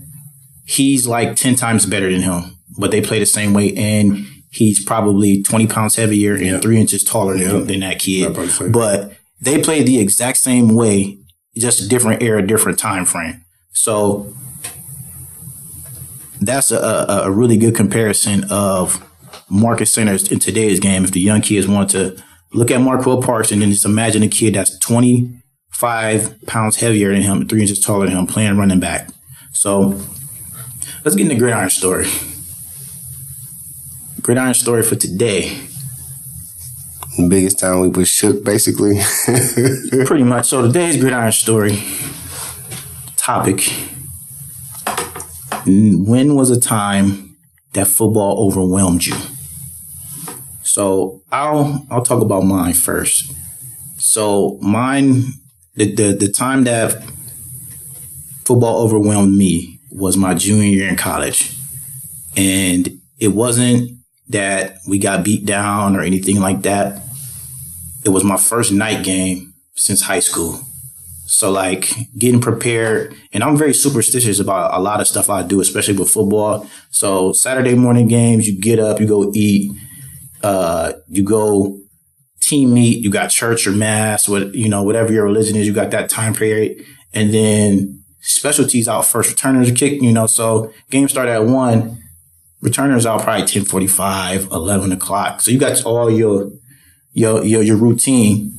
he's 0.65 1.05
like 1.07 1.35
ten 1.35 1.55
times 1.55 1.85
better 1.85 2.11
than 2.11 2.21
him, 2.21 2.57
but 2.79 2.91
they 2.91 3.01
play 3.01 3.19
the 3.19 3.25
same 3.25 3.53
way 3.53 3.73
and. 3.75 4.25
He's 4.49 4.83
probably 4.83 5.43
20 5.43 5.67
pounds 5.67 5.97
heavier 5.97 6.33
and 6.33 6.61
three 6.61 6.79
inches 6.79 7.03
taller 7.03 7.37
than, 7.37 7.67
than 7.67 7.81
that 7.81 7.99
kid. 7.99 8.31
about 8.31 8.45
to 8.45 8.49
say. 8.49 8.69
But 8.69 9.11
they 9.41 9.61
play 9.61 9.83
the 9.83 9.99
exact 9.99 10.37
same 10.37 10.73
way, 10.73 11.17
just 11.57 11.81
a 11.81 11.87
different 11.87 12.21
era, 12.21 12.45
different 12.45 12.79
time 12.79 13.05
frame. 13.05 13.43
So 13.71 14.33
that's 16.39 16.71
a, 16.71 17.23
a, 17.25 17.31
really 17.31 17.57
good 17.57 17.75
comparison 17.75 18.45
of 18.49 19.03
Marcus 19.49 19.93
Sanders 19.93 20.31
in 20.31 20.39
today's 20.39 20.79
game. 20.79 21.03
If 21.03 21.11
the 21.11 21.19
young 21.19 21.41
kids 21.41 21.67
want 21.67 21.89
to 21.91 22.21
look 22.53 22.71
at 22.71 22.81
Marquel 22.81 23.21
Parks 23.21 23.51
and 23.51 23.61
then 23.61 23.69
just 23.71 23.85
imagine 23.85 24.23
a 24.23 24.27
kid 24.27 24.55
that's 24.55 24.77
25 24.79 26.45
pounds 26.45 26.77
heavier 26.77 27.11
than 27.11 27.21
him, 27.21 27.47
three 27.47 27.61
inches 27.61 27.79
taller 27.79 28.07
than 28.07 28.17
him, 28.17 28.27
playing 28.27 28.57
running 28.57 28.79
back. 28.79 29.09
So 29.51 29.99
let's 31.03 31.15
get 31.15 31.23
into 31.23 31.35
the 31.35 31.39
gridiron 31.39 31.69
story. 31.69 32.07
Gridiron 34.21 34.53
story 34.53 34.83
for 34.83 34.95
today. 34.95 35.66
Biggest 37.17 37.57
time 37.59 37.79
we 37.79 37.87
was 37.89 38.09
shook, 38.09 38.43
basically. 38.43 39.01
Pretty 40.05 40.23
much. 40.23 40.47
So 40.47 40.61
today's 40.61 40.97
gridiron 40.97 41.31
story 41.31 41.83
topic. 43.15 43.73
When 45.65 46.35
was 46.35 46.51
a 46.51 46.59
time 46.59 47.35
that 47.73 47.87
football 47.87 48.45
overwhelmed 48.47 49.05
you? 49.05 49.15
So 50.61 51.23
I'll 51.31 51.85
I'll 51.89 52.03
talk 52.03 52.21
about 52.21 52.43
mine 52.43 52.73
first. 52.73 53.33
So 53.97 54.59
mine 54.61 55.23
the 55.73 55.93
the, 55.93 56.13
the 56.13 56.31
time 56.31 56.65
that 56.65 57.03
football 58.45 58.83
overwhelmed 58.83 59.35
me 59.35 59.79
was 59.91 60.15
my 60.15 60.35
junior 60.35 60.67
year 60.67 60.87
in 60.87 60.95
college. 60.95 61.57
And 62.37 63.01
it 63.19 63.29
wasn't 63.29 63.97
that 64.29 64.77
we 64.87 64.99
got 64.99 65.23
beat 65.23 65.45
down 65.45 65.95
or 65.95 66.01
anything 66.01 66.39
like 66.39 66.61
that. 66.61 67.01
It 68.07 68.11
was 68.11 68.23
my 68.23 68.37
first 68.37 68.71
night 68.71 69.03
game 69.03 69.53
since 69.75 70.01
high 70.01 70.21
school. 70.21 70.61
So 71.25 71.51
like 71.51 71.91
getting 72.17 72.39
prepared, 72.39 73.13
and 73.33 73.43
I'm 73.43 73.57
very 73.57 73.73
superstitious 73.73 74.39
about 74.39 74.73
a 74.73 74.81
lot 74.81 75.01
of 75.01 75.07
stuff 75.07 75.29
I 75.29 75.43
do, 75.43 75.59
especially 75.59 75.97
with 75.97 76.09
football. 76.09 76.65
So 76.89 77.33
Saturday 77.33 77.75
morning 77.75 78.07
games, 78.07 78.47
you 78.47 78.57
get 78.57 78.79
up, 78.79 79.01
you 79.01 79.07
go 79.07 79.29
eat, 79.35 79.73
uh, 80.41 80.93
you 81.09 81.21
go 81.21 81.77
team 82.39 82.73
meet, 82.73 83.03
you 83.03 83.11
got 83.11 83.27
church 83.27 83.67
or 83.67 83.71
mass, 83.71 84.29
what 84.29 84.55
you 84.55 84.69
know, 84.69 84.83
whatever 84.83 85.11
your 85.11 85.25
religion 85.25 85.57
is, 85.57 85.67
you 85.67 85.73
got 85.73 85.91
that 85.91 86.09
time 86.09 86.33
period, 86.33 86.85
and 87.13 87.33
then 87.33 88.01
specialties 88.21 88.87
out 88.87 89.05
first. 89.05 89.29
Returners 89.29 89.69
kick, 89.73 90.01
you 90.01 90.13
know, 90.13 90.27
so 90.27 90.71
game 90.89 91.09
start 91.09 91.27
at 91.27 91.43
one. 91.43 92.01
Returners 92.61 93.05
out 93.05 93.21
probably 93.21 93.45
10, 93.45 93.65
11 93.69 94.91
o'clock. 94.93 95.41
So 95.41 95.51
you 95.51 95.59
got 95.59 95.83
all 95.83 96.09
your, 96.09 96.49
your, 97.13 97.43
your, 97.43 97.63
your 97.63 97.77
routine. 97.77 98.53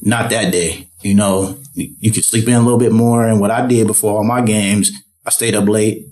Not 0.00 0.30
that 0.30 0.52
day, 0.52 0.88
you 1.02 1.14
know, 1.14 1.58
you 1.74 2.12
could 2.12 2.24
sleep 2.24 2.46
in 2.46 2.54
a 2.54 2.60
little 2.60 2.78
bit 2.78 2.92
more. 2.92 3.26
And 3.26 3.40
what 3.40 3.50
I 3.50 3.66
did 3.66 3.86
before 3.86 4.12
all 4.12 4.24
my 4.24 4.42
games, 4.42 4.92
I 5.24 5.30
stayed 5.30 5.54
up 5.54 5.68
late 5.68 6.06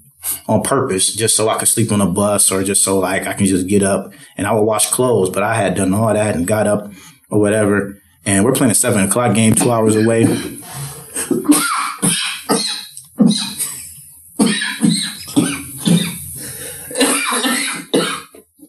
on 0.46 0.62
purpose 0.62 1.12
just 1.12 1.36
so 1.36 1.48
I 1.48 1.58
could 1.58 1.68
sleep 1.68 1.92
on 1.92 2.00
a 2.00 2.06
bus 2.06 2.50
or 2.50 2.62
just 2.62 2.84
so 2.84 2.98
like 2.98 3.26
I 3.26 3.32
can 3.32 3.46
just 3.46 3.66
get 3.66 3.82
up 3.82 4.12
and 4.36 4.46
I 4.46 4.52
would 4.52 4.62
wash 4.62 4.90
clothes. 4.90 5.30
But 5.30 5.42
I 5.42 5.54
had 5.54 5.74
done 5.74 5.92
all 5.92 6.12
that 6.12 6.34
and 6.34 6.46
got 6.46 6.66
up 6.66 6.92
or 7.30 7.40
whatever. 7.40 7.98
And 8.24 8.44
we're 8.44 8.52
playing 8.52 8.70
a 8.70 8.74
seven 8.74 9.04
o'clock 9.04 9.34
game 9.34 9.54
two 9.54 9.70
hours 9.70 9.96
away. 9.96 10.22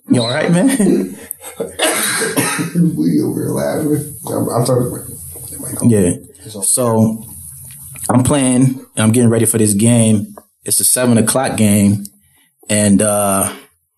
You 0.09 0.21
all 0.21 0.29
right, 0.29 0.51
man? 0.51 1.17
we 2.91 3.21
over 3.21 3.41
here 3.41 3.49
laughing. 3.49 4.15
I'm, 4.27 4.49
I'm 4.49 4.65
talking. 4.65 5.89
Yeah. 5.89 6.13
So 6.63 7.23
I'm 8.09 8.23
playing. 8.23 8.86
I'm 8.97 9.11
getting 9.11 9.29
ready 9.29 9.45
for 9.45 9.57
this 9.57 9.73
game. 9.73 10.36
It's 10.65 10.79
a 10.79 10.86
seven 10.86 11.17
o'clock 11.17 11.57
game, 11.57 12.03
and 12.69 13.01
uh, 13.01 13.53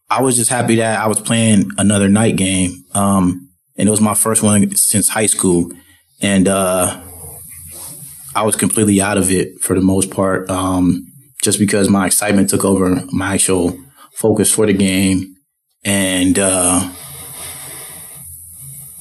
I 0.09 0.21
was 0.21 0.35
just 0.35 0.49
happy 0.49 0.75
that 0.77 0.99
I 0.99 1.07
was 1.07 1.19
playing 1.19 1.69
another 1.77 2.07
night 2.07 2.35
game. 2.35 2.83
Um, 2.93 3.49
and 3.77 3.87
it 3.87 3.91
was 3.91 4.01
my 4.01 4.13
first 4.13 4.41
one 4.41 4.75
since 4.75 5.09
high 5.09 5.25
school, 5.25 5.71
and 6.21 6.47
uh, 6.47 7.01
I 8.35 8.43
was 8.43 8.55
completely 8.55 9.01
out 9.01 9.17
of 9.17 9.31
it 9.31 9.59
for 9.61 9.75
the 9.75 9.81
most 9.81 10.11
part, 10.11 10.49
um, 10.49 11.05
just 11.43 11.59
because 11.59 11.89
my 11.89 12.05
excitement 12.05 12.49
took 12.49 12.65
over 12.65 13.03
my 13.11 13.33
actual 13.33 13.77
focus 14.13 14.53
for 14.53 14.65
the 14.65 14.73
game, 14.73 15.35
and 15.83 16.39
uh, 16.39 16.89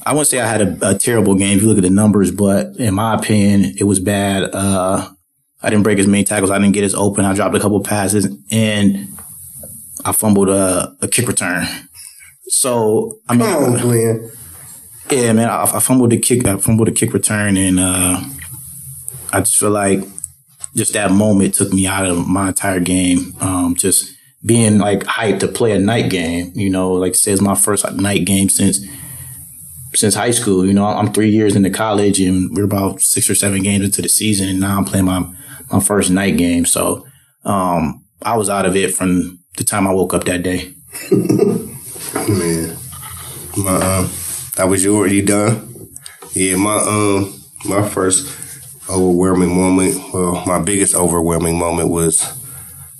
I 0.05 0.11
wouldn't 0.11 0.27
say 0.27 0.39
I 0.39 0.45
had 0.45 0.61
a, 0.61 0.89
a, 0.91 0.97
terrible 0.97 1.33
game 1.33 1.57
if 1.57 1.63
you 1.63 1.67
look 1.67 1.77
at 1.77 1.83
the 1.83 1.89
numbers, 1.89 2.29
but 2.29 2.75
in 2.77 2.93
my 2.93 3.15
opinion, 3.15 3.73
it 3.79 3.85
was 3.85 3.99
bad. 3.99 4.51
Uh, 4.53 5.09
I 5.63 5.69
didn't 5.71 5.83
break 5.83 5.97
as 5.97 6.05
many 6.05 6.23
tackles. 6.23 6.51
I 6.51 6.59
didn't 6.59 6.73
get 6.73 6.83
as 6.83 6.93
open. 6.93 7.25
I 7.25 7.33
dropped 7.33 7.55
a 7.55 7.59
couple 7.59 7.79
passes 7.81 8.27
and 8.51 9.07
I 10.05 10.11
fumbled 10.11 10.49
a, 10.49 10.95
a 11.01 11.07
kick 11.07 11.27
return. 11.27 11.65
So 12.47 13.19
I 13.27 13.35
mean, 13.35 13.47
Come 13.47 13.63
on, 13.63 13.81
Glenn. 13.81 14.31
Yeah, 15.09 15.33
man, 15.33 15.49
I, 15.49 15.63
I, 15.63 15.79
fumbled 15.79 16.11
the 16.11 16.19
kick. 16.19 16.47
I 16.47 16.57
fumbled 16.57 16.87
a 16.87 16.91
kick 16.91 17.13
return, 17.13 17.57
and 17.57 17.79
uh, 17.79 18.23
I 19.31 19.39
just 19.41 19.57
feel 19.57 19.69
like 19.69 19.99
just 20.75 20.93
that 20.93 21.11
moment 21.11 21.53
took 21.53 21.71
me 21.71 21.85
out 21.85 22.05
of 22.05 22.27
my 22.27 22.49
entire 22.49 22.79
game. 22.79 23.33
Um, 23.39 23.75
just 23.75 24.15
being 24.43 24.79
like 24.79 25.03
hyped 25.03 25.39
to 25.39 25.47
play 25.47 25.71
a 25.73 25.79
night 25.79 26.09
game, 26.09 26.51
you 26.55 26.69
know, 26.69 26.91
like 26.91 27.11
I 27.11 27.15
said, 27.15 27.33
it's 27.33 27.41
my 27.41 27.55
first 27.55 27.91
night 27.93 28.25
game 28.25 28.49
since 28.49 28.79
since 29.95 30.15
high 30.15 30.31
school. 30.31 30.65
You 30.65 30.73
know, 30.73 30.85
I'm 30.85 31.13
three 31.13 31.29
years 31.29 31.55
into 31.55 31.69
college, 31.69 32.19
and 32.19 32.55
we're 32.55 32.65
about 32.65 33.01
six 33.01 33.29
or 33.29 33.35
seven 33.35 33.63
games 33.63 33.85
into 33.85 34.01
the 34.01 34.09
season, 34.09 34.49
and 34.49 34.59
now 34.59 34.77
I'm 34.77 34.85
playing 34.85 35.05
my 35.05 35.25
my 35.71 35.79
first 35.79 36.11
night 36.11 36.37
game. 36.37 36.65
So 36.65 37.05
um, 37.43 38.03
I 38.21 38.37
was 38.37 38.49
out 38.49 38.65
of 38.65 38.75
it 38.75 38.93
from 38.93 39.39
the 39.57 39.63
time 39.63 39.87
I 39.87 39.93
woke 39.93 40.13
up 40.13 40.25
that 40.25 40.43
day. 40.43 40.73
Man, 41.11 42.77
my 43.57 43.75
um, 43.75 44.09
that 44.55 44.67
was 44.67 44.83
you 44.83 44.95
already 44.95 45.21
done. 45.21 45.89
Yeah, 46.33 46.57
my 46.57 46.75
um, 46.75 47.33
my 47.65 47.87
first 47.87 48.27
overwhelming 48.89 49.55
moment. 49.55 50.13
Well, 50.13 50.43
my 50.45 50.61
biggest 50.61 50.95
overwhelming 50.95 51.57
moment 51.57 51.89
was 51.89 52.23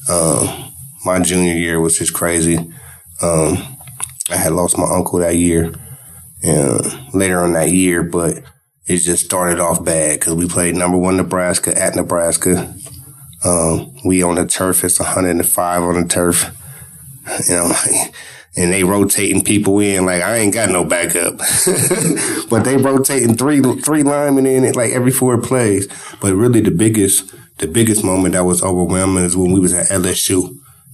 um, 0.09 0.73
my 1.05 1.19
junior 1.19 1.53
year, 1.53 1.79
which 1.79 2.01
is 2.01 2.11
crazy. 2.11 2.57
Um, 3.21 3.57
I 4.29 4.37
had 4.37 4.53
lost 4.53 4.77
my 4.77 4.89
uncle 4.89 5.19
that 5.19 5.35
year, 5.35 5.73
and 6.43 7.13
later 7.13 7.39
on 7.43 7.53
that 7.53 7.71
year, 7.71 8.03
but 8.03 8.43
it 8.85 8.97
just 8.97 9.25
started 9.25 9.59
off 9.59 9.83
bad 9.83 10.19
because 10.19 10.35
we 10.35 10.47
played 10.47 10.75
number 10.75 10.97
one 10.97 11.17
Nebraska 11.17 11.75
at 11.77 11.95
Nebraska. 11.95 12.73
Um, 13.43 13.95
we 14.05 14.23
on 14.23 14.35
the 14.35 14.45
turf. 14.45 14.83
It's 14.83 14.99
105 14.99 15.83
on 15.83 16.01
the 16.01 16.07
turf. 16.07 16.55
You 17.47 17.55
know, 17.55 17.73
and 18.55 18.71
they 18.71 18.83
rotating 18.83 19.43
people 19.43 19.79
in. 19.79 20.05
Like 20.05 20.21
I 20.21 20.37
ain't 20.37 20.53
got 20.53 20.69
no 20.69 20.83
backup, 20.83 21.37
but 22.49 22.63
they 22.63 22.77
rotating 22.77 23.35
three 23.35 23.61
three 23.61 24.03
linemen 24.03 24.45
in 24.45 24.63
it 24.63 24.75
like 24.75 24.91
every 24.91 25.11
four 25.11 25.39
plays. 25.39 25.87
But 26.21 26.35
really, 26.35 26.61
the 26.61 26.71
biggest 26.71 27.33
the 27.57 27.67
biggest 27.67 28.03
moment 28.03 28.33
that 28.33 28.45
was 28.45 28.63
overwhelming 28.63 29.23
is 29.23 29.37
when 29.37 29.51
we 29.51 29.59
was 29.59 29.73
at 29.73 29.87
LSU, 29.87 30.43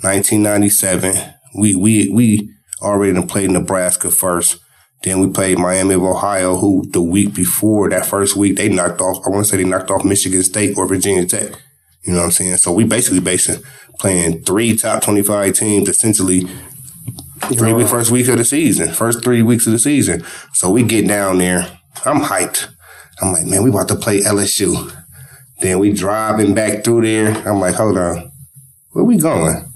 1997. 0.02 1.16
We 1.56 1.76
we 1.76 2.10
we 2.10 2.54
already 2.82 3.22
played 3.26 3.52
Nebraska 3.52 4.10
first. 4.12 4.60
Then 5.04 5.20
we 5.20 5.30
played 5.30 5.58
Miami 5.58 5.95
of 5.95 6.04
Ohio, 6.04 6.58
who 6.58 6.86
the 6.89 7.02
week 7.02 7.34
before 7.34 7.89
that 7.89 8.06
first 8.06 8.36
week 8.36 8.58
they 8.58 8.70
knocked 8.70 9.02
off. 9.02 9.26
I 9.26 9.30
want 9.30 9.45
to 9.45 9.49
say 9.49 9.58
they 9.58 9.64
knocked 9.64 9.89
off 9.89 10.06
Michigan 10.06 10.43
State 10.43 10.78
or 10.78 10.88
Virginia 10.88 11.26
Tech. 11.26 11.54
You 12.04 12.14
know 12.14 12.20
what 12.20 12.26
I'm 12.26 12.32
saying? 12.32 12.58
So 12.58 12.72
we 12.72 12.84
basically 12.84 13.20
basing 13.20 13.64
playing 13.99 14.43
three 14.43 14.76
top 14.76 15.04
25 15.04 15.54
teams 15.54 15.89
essentially 15.89 16.47
three 17.54 17.74
week 17.74 17.88
first 17.88 18.12
week 18.12 18.28
of 18.28 18.38
the 18.38 18.45
season, 18.45 18.91
first 18.93 19.24
three 19.24 19.41
weeks 19.41 19.66
of 19.68 19.74
the 19.74 19.80
season. 19.80 20.24
So 20.54 20.70
we 20.70 20.84
get 20.84 21.08
down 21.08 21.38
there. 21.38 21.80
I'm 22.06 22.22
hyped. 22.22 22.70
I'm 23.22 23.34
like, 23.34 23.45
man, 23.45 23.64
we 23.64 23.70
about 23.70 23.88
to 23.89 23.95
play 23.95 24.22
LSU. 24.22 24.95
Then 25.60 25.80
we 25.80 25.93
driving 25.93 26.56
back 26.56 26.84
through 26.84 27.02
there. 27.02 27.47
I'm 27.47 27.60
like, 27.60 27.76
hold 27.76 27.97
on, 27.97 28.32
where 28.91 29.04
we 29.04 29.18
going? 29.18 29.72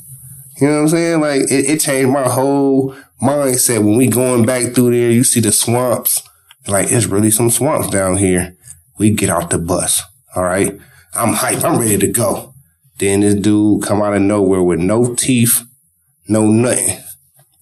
You 0.59 0.67
know 0.67 0.75
what 0.75 0.81
I'm 0.81 0.87
saying? 0.89 1.21
Like 1.21 1.41
it, 1.41 1.69
it 1.69 1.79
changed 1.79 2.11
my 2.11 2.27
whole 2.27 2.95
mindset 3.25 3.83
when 3.83 3.97
we 3.97 4.07
going 4.07 4.45
back 4.45 4.73
through 4.73 4.91
there. 4.91 5.11
You 5.11 5.23
see 5.23 5.39
the 5.39 5.51
swamps. 5.51 6.21
Like 6.67 6.91
it's 6.91 7.05
really 7.05 7.31
some 7.31 7.49
swamps 7.49 7.89
down 7.89 8.17
here. 8.17 8.55
We 8.97 9.11
get 9.11 9.29
off 9.29 9.49
the 9.49 9.57
bus. 9.57 10.01
All 10.35 10.43
right. 10.43 10.79
I'm 11.13 11.33
hyped. 11.33 11.63
I'm 11.63 11.79
ready 11.79 11.97
to 11.97 12.07
go. 12.07 12.53
Then 12.97 13.21
this 13.21 13.35
dude 13.35 13.83
come 13.83 14.01
out 14.01 14.13
of 14.13 14.21
nowhere 14.21 14.63
with 14.63 14.79
no 14.79 15.15
teeth, 15.15 15.63
no 16.29 16.47
nothing. 16.47 16.99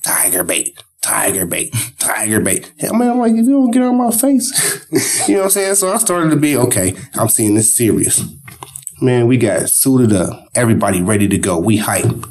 Tiger 0.03 0.43
bait, 0.43 0.78
tiger 1.01 1.45
bait, 1.45 1.74
tiger 1.97 2.39
bait. 2.39 2.72
I 2.84 2.95
mean, 2.95 3.09
I'm 3.09 3.20
like, 3.20 3.32
if 3.32 3.45
you 3.45 3.51
don't 3.51 3.72
get 3.72 3.84
on 3.84 3.97
my 3.97 4.11
face, 4.11 4.51
you 5.28 5.36
know 5.36 5.41
what 5.41 5.45
I'm 5.45 5.49
saying? 5.51 5.76
So 5.76 5.91
I 5.91 5.97
started 5.97 6.30
to 6.32 6.36
be, 6.36 6.57
okay, 6.57 6.93
I'm 7.16 7.30
seeing 7.30 7.55
this 7.55 7.76
serious. 7.76 8.24
Man, 9.01 9.28
we 9.28 9.38
got 9.38 9.70
suited 9.70 10.14
up. 10.14 10.47
Everybody 10.55 11.01
ready 11.01 11.28
to 11.28 11.38
go. 11.38 11.57
We 11.57 11.78
hype. 11.78 12.26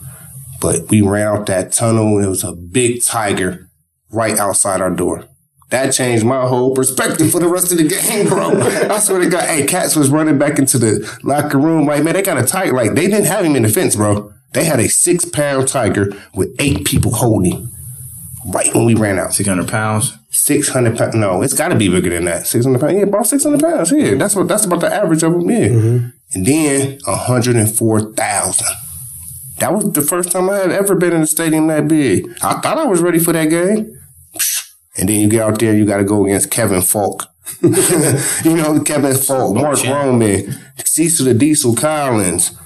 But 0.63 0.89
we 0.89 1.01
ran 1.01 1.27
out 1.27 1.47
that 1.47 1.73
tunnel 1.73 2.17
and 2.17 2.25
it 2.25 2.29
was 2.29 2.45
a 2.45 2.53
big 2.53 3.03
tiger 3.03 3.69
right 4.11 4.39
outside 4.39 4.81
our 4.81 4.91
door. 4.91 5.27
That 5.71 5.93
changed 5.93 6.25
my 6.25 6.47
whole 6.47 6.75
perspective 6.75 7.33
for 7.33 7.41
the 7.41 7.49
rest 7.49 7.73
of 7.73 7.79
the 7.79 7.89
game, 7.89 8.29
bro. 8.29 8.61
I 8.89 8.99
swear 9.01 9.21
to 9.21 9.29
God, 9.29 9.49
hey, 9.49 9.67
Cats 9.67 9.97
was 9.97 10.11
running 10.11 10.39
back 10.39 10.59
into 10.59 10.79
the 10.79 11.19
locker 11.25 11.59
room. 11.59 11.87
Like, 11.87 12.05
man, 12.05 12.15
they 12.15 12.23
got 12.23 12.39
a 12.39 12.45
tiger. 12.45 12.75
Like, 12.75 12.95
they 12.95 13.09
didn't 13.09 13.25
have 13.25 13.45
him 13.45 13.57
in 13.57 13.63
the 13.65 13.69
fence, 13.69 13.97
bro. 13.97 14.33
They 14.53 14.65
had 14.65 14.79
a 14.79 14.89
six 14.89 15.25
pound 15.25 15.67
tiger 15.67 16.13
with 16.35 16.55
eight 16.59 16.85
people 16.85 17.13
holding 17.13 17.53
him 17.53 17.73
right 18.47 18.73
when 18.75 18.85
we 18.85 18.95
ran 18.95 19.19
out. 19.19 19.33
600 19.33 19.67
pounds? 19.67 20.17
600 20.31 20.97
pounds. 20.97 21.15
No, 21.15 21.43
it's 21.43 21.55
got 21.55 21.69
to 21.69 21.75
be 21.75 21.89
bigger 21.89 22.11
than 22.11 22.27
that. 22.27 22.47
600 22.47 22.79
pounds. 22.79 22.93
Yeah, 22.93 23.03
about 23.03 23.27
600 23.27 23.61
pounds. 23.61 23.93
Yeah, 23.93 24.15
that's 24.15 24.37
what, 24.37 24.47
that's 24.47 24.67
about 24.67 24.81
the 24.81 24.95
average 24.95 25.23
of 25.23 25.33
them. 25.33 25.51
Yeah. 25.51 25.69
Mm-hmm. 25.69 26.09
And 26.35 26.47
then 26.47 26.99
104,000. 27.05 28.67
That 29.63 29.73
was 29.73 29.93
the 29.93 30.03
first 30.03 30.33
time 30.33 30.51
I 30.51 30.57
had 30.57 30.73
ever 30.73 30.97
been 30.97 31.13
in 31.13 31.23
a 31.23 31.27
stadium 31.27 31.69
that 31.69 31.87
big. 31.87 32.29
I 32.43 32.55
thought 32.55 32.79
I 32.79 32.85
was 32.85 33.01
ready 33.01 33.21
for 33.21 33.33
that 33.33 33.49
game. 33.49 33.97
And 34.99 35.09
then 35.09 35.21
you 35.21 35.29
get 35.29 35.43
out 35.43 35.61
there, 35.61 35.73
you 35.73 35.87
got 35.87 35.99
to 35.99 36.05
go 36.05 36.25
against 36.25 36.51
Kevin 36.51 36.83
Faulk. 36.83 37.27
you 37.63 38.57
know, 38.57 38.83
Kevin 38.85 39.15
Faulk, 39.15 39.55
Mark 39.55 39.85
Roman, 39.85 40.53
Cecil 40.85 41.27
the 41.27 41.35
Diesel 41.35 41.77
Collins, 41.77 42.59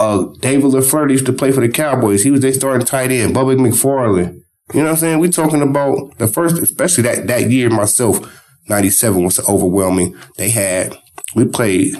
uh, 0.00 0.24
David 0.40 0.72
LaFleur 0.72 1.12
used 1.12 1.26
to 1.26 1.32
play 1.32 1.52
for 1.52 1.60
the 1.60 1.68
Cowboys. 1.68 2.24
He 2.24 2.32
was 2.32 2.40
their 2.40 2.52
starting 2.52 2.84
tight 2.84 3.12
end, 3.12 3.32
Bubba 3.32 3.56
McFarland. 3.56 4.42
You 4.74 4.80
know 4.80 4.86
what 4.86 4.90
I'm 4.90 4.96
saying? 4.96 5.18
We 5.20 5.28
talking 5.28 5.62
about 5.62 6.18
the 6.18 6.26
first, 6.26 6.58
especially 6.58 7.04
that, 7.04 7.28
that 7.28 7.52
year 7.52 7.70
myself, 7.70 8.18
97 8.68 9.22
was 9.22 9.38
overwhelming. 9.48 10.16
They 10.38 10.50
had, 10.50 10.98
we 11.36 11.44
played 11.44 11.94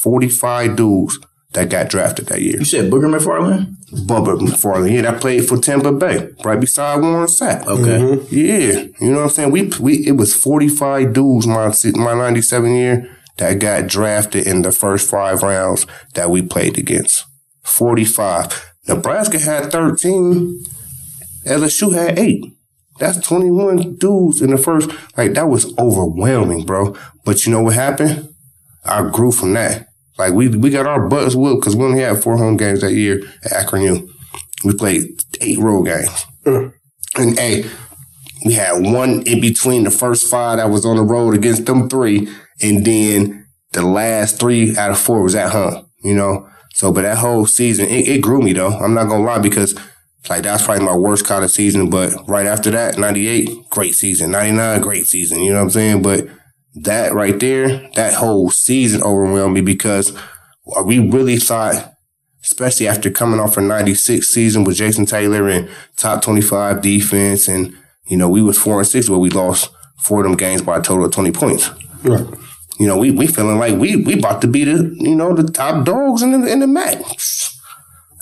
45 0.00 0.76
dudes 0.76 1.18
that 1.56 1.70
got 1.70 1.88
drafted 1.88 2.26
that 2.26 2.42
year. 2.42 2.58
You 2.58 2.66
said 2.66 2.90
Booger 2.90 3.10
McFarland? 3.10 3.74
Bubba 4.06 4.38
McFarland. 4.38 4.92
Yeah, 4.92 5.02
that 5.02 5.22
played 5.22 5.48
for 5.48 5.56
Tampa 5.56 5.90
Bay, 5.90 6.28
right 6.44 6.60
beside 6.60 7.00
Warren 7.00 7.26
Sapp. 7.26 7.66
Okay. 7.66 7.98
Mm-hmm. 7.98 8.34
Yeah. 8.34 8.86
You 9.00 9.12
know 9.12 9.20
what 9.20 9.24
I'm 9.24 9.30
saying? 9.30 9.50
We, 9.50 9.72
we, 9.80 10.06
it 10.06 10.12
was 10.12 10.34
45 10.34 11.14
dudes 11.14 11.46
my, 11.46 11.72
my 11.94 12.14
97 12.14 12.74
year 12.74 13.16
that 13.38 13.58
got 13.58 13.86
drafted 13.86 14.46
in 14.46 14.62
the 14.62 14.70
first 14.70 15.10
five 15.10 15.42
rounds 15.42 15.86
that 16.12 16.28
we 16.28 16.42
played 16.42 16.76
against. 16.76 17.24
45. 17.64 18.74
Nebraska 18.86 19.38
had 19.38 19.72
13. 19.72 20.62
LSU 21.46 21.94
had 21.94 22.18
eight. 22.18 22.44
That's 22.98 23.26
21 23.26 23.96
dudes 23.96 24.42
in 24.42 24.50
the 24.50 24.58
first. 24.58 24.90
Like, 25.16 25.32
that 25.34 25.48
was 25.48 25.72
overwhelming, 25.78 26.66
bro. 26.66 26.94
But 27.24 27.46
you 27.46 27.52
know 27.52 27.62
what 27.62 27.74
happened? 27.74 28.28
I 28.84 29.08
grew 29.08 29.32
from 29.32 29.54
that. 29.54 29.88
Like 30.18 30.32
we 30.32 30.48
we 30.48 30.70
got 30.70 30.86
our 30.86 31.08
butts 31.08 31.34
whooped 31.34 31.60
because 31.60 31.76
we 31.76 31.84
only 31.84 32.00
had 32.00 32.22
four 32.22 32.36
home 32.36 32.56
games 32.56 32.80
that 32.80 32.92
year 32.92 33.22
at 33.44 33.52
Akron 33.52 33.82
U. 33.82 34.10
We 34.64 34.74
played 34.74 35.22
eight 35.40 35.58
road 35.58 35.84
games, 35.84 36.26
mm. 36.44 36.72
and 37.16 37.38
hey, 37.38 37.66
we 38.44 38.54
had 38.54 38.82
one 38.82 39.22
in 39.22 39.40
between 39.40 39.84
the 39.84 39.90
first 39.90 40.30
five 40.30 40.56
that 40.56 40.70
was 40.70 40.86
on 40.86 40.96
the 40.96 41.02
road 41.02 41.34
against 41.34 41.66
them 41.66 41.88
three, 41.88 42.28
and 42.62 42.84
then 42.84 43.46
the 43.72 43.82
last 43.82 44.40
three 44.40 44.76
out 44.76 44.90
of 44.90 44.98
four 44.98 45.22
was 45.22 45.34
at 45.34 45.52
home. 45.52 45.86
You 46.02 46.14
know, 46.14 46.48
so 46.72 46.92
but 46.92 47.02
that 47.02 47.18
whole 47.18 47.46
season 47.46 47.86
it, 47.86 48.08
it 48.08 48.22
grew 48.22 48.40
me 48.40 48.52
though. 48.52 48.72
I'm 48.78 48.94
not 48.94 49.08
gonna 49.08 49.24
lie 49.24 49.38
because 49.38 49.74
like 50.28 50.42
that's 50.42 50.64
probably 50.64 50.84
my 50.84 50.96
worst 50.96 51.26
kind 51.26 51.44
of 51.44 51.50
season. 51.50 51.90
But 51.90 52.14
right 52.28 52.46
after 52.46 52.70
that, 52.70 52.98
'98, 52.98 53.70
great 53.70 53.94
season. 53.94 54.30
'99, 54.30 54.80
great 54.80 55.06
season. 55.06 55.42
You 55.42 55.50
know 55.50 55.58
what 55.58 55.64
I'm 55.64 55.70
saying? 55.70 56.02
But 56.02 56.28
that 56.76 57.14
right 57.14 57.38
there, 57.40 57.90
that 57.94 58.14
whole 58.14 58.50
season 58.50 59.02
overwhelmed 59.02 59.54
me 59.54 59.60
because 59.60 60.16
we 60.84 60.98
really 60.98 61.38
thought, 61.38 61.94
especially 62.42 62.86
after 62.86 63.10
coming 63.10 63.40
off 63.40 63.56
a 63.56 63.60
96 63.60 64.26
season 64.26 64.64
with 64.64 64.76
Jason 64.76 65.06
Taylor 65.06 65.48
and 65.48 65.68
top 65.96 66.22
25 66.22 66.82
defense. 66.82 67.48
And, 67.48 67.74
you 68.06 68.16
know, 68.16 68.28
we 68.28 68.42
was 68.42 68.58
four 68.58 68.78
and 68.78 68.86
six 68.86 69.08
where 69.08 69.18
we 69.18 69.30
lost 69.30 69.70
four 69.98 70.20
of 70.20 70.24
them 70.24 70.36
games 70.36 70.62
by 70.62 70.78
a 70.78 70.82
total 70.82 71.06
of 71.06 71.12
20 71.12 71.32
points. 71.32 71.70
Right. 72.02 72.26
You 72.78 72.86
know, 72.86 72.98
we, 72.98 73.10
we 73.10 73.26
feeling 73.26 73.58
like 73.58 73.78
we, 73.78 73.96
we 73.96 74.18
about 74.18 74.42
to 74.42 74.46
be 74.46 74.64
the, 74.64 74.94
you 74.98 75.14
know, 75.14 75.34
the 75.34 75.50
top 75.50 75.86
dogs 75.86 76.22
in 76.22 76.32
the, 76.32 76.46
in 76.52 76.60
the 76.60 76.66
MAC. 76.66 76.98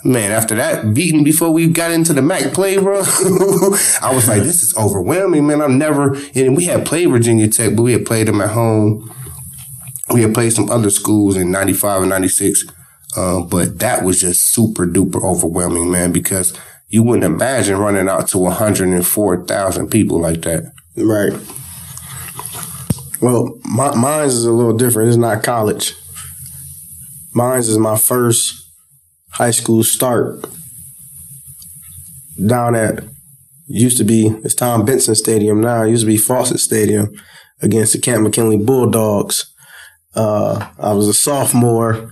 Man, 0.05 0.31
after 0.31 0.53
that 0.53 0.93
beating 0.93 1.23
before 1.23 1.49
we 1.49 1.67
got 1.67 1.89
into 1.89 2.13
the 2.13 2.21
MAC 2.21 2.53
play, 2.53 2.77
bro, 2.77 2.99
I 2.99 4.11
was 4.13 4.27
like, 4.27 4.43
this 4.43 4.61
is 4.61 4.77
overwhelming, 4.77 5.47
man. 5.47 5.63
I'm 5.63 5.79
never, 5.79 6.15
and 6.35 6.55
we 6.55 6.65
had 6.65 6.85
played 6.85 7.09
Virginia 7.09 7.47
Tech, 7.47 7.75
but 7.75 7.81
we 7.81 7.93
had 7.93 8.05
played 8.05 8.27
them 8.27 8.39
at 8.39 8.51
home. 8.51 9.11
We 10.13 10.21
had 10.21 10.35
played 10.35 10.53
some 10.53 10.69
other 10.69 10.91
schools 10.91 11.35
in 11.35 11.49
95 11.49 12.01
and 12.01 12.11
96. 12.11 12.65
Uh, 13.17 13.41
but 13.41 13.79
that 13.79 14.03
was 14.03 14.21
just 14.21 14.53
super 14.53 14.85
duper 14.85 15.23
overwhelming, 15.23 15.89
man, 15.89 16.11
because 16.11 16.55
you 16.87 17.01
wouldn't 17.01 17.23
imagine 17.23 17.79
running 17.79 18.07
out 18.07 18.27
to 18.27 18.37
104,000 18.37 19.89
people 19.89 20.19
like 20.19 20.43
that. 20.43 20.71
Right. 20.95 21.33
Well, 23.23 23.59
my, 23.65 23.95
mine's 23.95 24.35
is 24.35 24.45
a 24.45 24.51
little 24.51 24.77
different. 24.77 25.09
It's 25.09 25.17
not 25.17 25.41
college. 25.41 25.95
Mine's 27.33 27.69
is 27.69 27.79
my 27.79 27.97
first 27.97 28.64
high 29.35 29.51
school 29.51 29.83
start 29.83 30.45
down 32.47 32.73
at 32.73 33.03
used 33.67 33.97
to 33.97 34.03
be 34.03 34.27
it's 34.43 34.55
Tom 34.55 34.85
Benson 34.85 35.15
Stadium 35.15 35.59
now. 35.59 35.83
It 35.83 35.89
used 35.89 36.03
to 36.03 36.07
be 36.07 36.17
Fawcett 36.17 36.59
Stadium 36.59 37.13
against 37.61 37.93
the 37.93 37.99
Canton 37.99 38.23
McKinley 38.23 38.57
Bulldogs. 38.57 39.53
Uh, 40.15 40.69
I 40.79 40.93
was 40.93 41.07
a 41.09 41.13
sophomore 41.13 42.11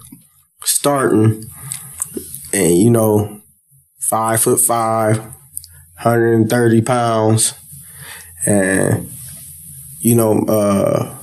starting, 0.63 1.45
and 2.51 2.77
you 2.77 2.89
know, 2.89 3.41
five 3.99 4.41
foot 4.41 4.59
five, 4.59 5.17
130 5.19 6.81
pounds, 6.81 7.53
and 8.45 9.09
you 9.99 10.15
know, 10.15 10.39
uh, 10.41 11.15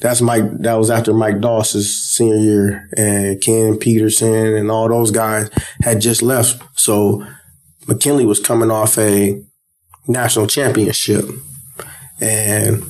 that's 0.00 0.22
Mike. 0.22 0.50
That 0.60 0.74
was 0.76 0.90
after 0.90 1.12
Mike 1.12 1.40
Doss's 1.40 2.09
senior 2.20 2.36
year, 2.36 2.88
and 2.96 3.40
Ken 3.40 3.78
Peterson 3.78 4.54
and 4.54 4.70
all 4.70 4.88
those 4.88 5.10
guys 5.10 5.48
had 5.82 6.00
just 6.00 6.22
left. 6.22 6.62
So 6.78 7.26
McKinley 7.86 8.26
was 8.26 8.40
coming 8.40 8.70
off 8.70 8.98
a 8.98 9.42
national 10.06 10.46
championship, 10.46 11.24
and 12.20 12.84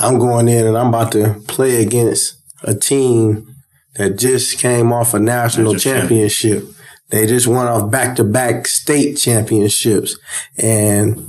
I'm 0.00 0.18
going 0.18 0.48
in 0.48 0.66
and 0.66 0.76
I'm 0.76 0.88
about 0.88 1.12
to 1.12 1.40
play 1.46 1.80
against 1.82 2.36
a 2.64 2.74
team 2.74 3.54
that 3.94 4.18
just 4.18 4.58
came 4.58 4.92
off 4.92 5.14
a 5.14 5.18
national 5.20 5.76
championship. 5.76 6.64
They 7.10 7.26
just 7.26 7.46
won 7.46 7.68
off 7.68 7.90
back 7.90 8.16
to 8.16 8.24
back 8.24 8.66
state 8.66 9.16
championships, 9.16 10.18
and 10.58 11.28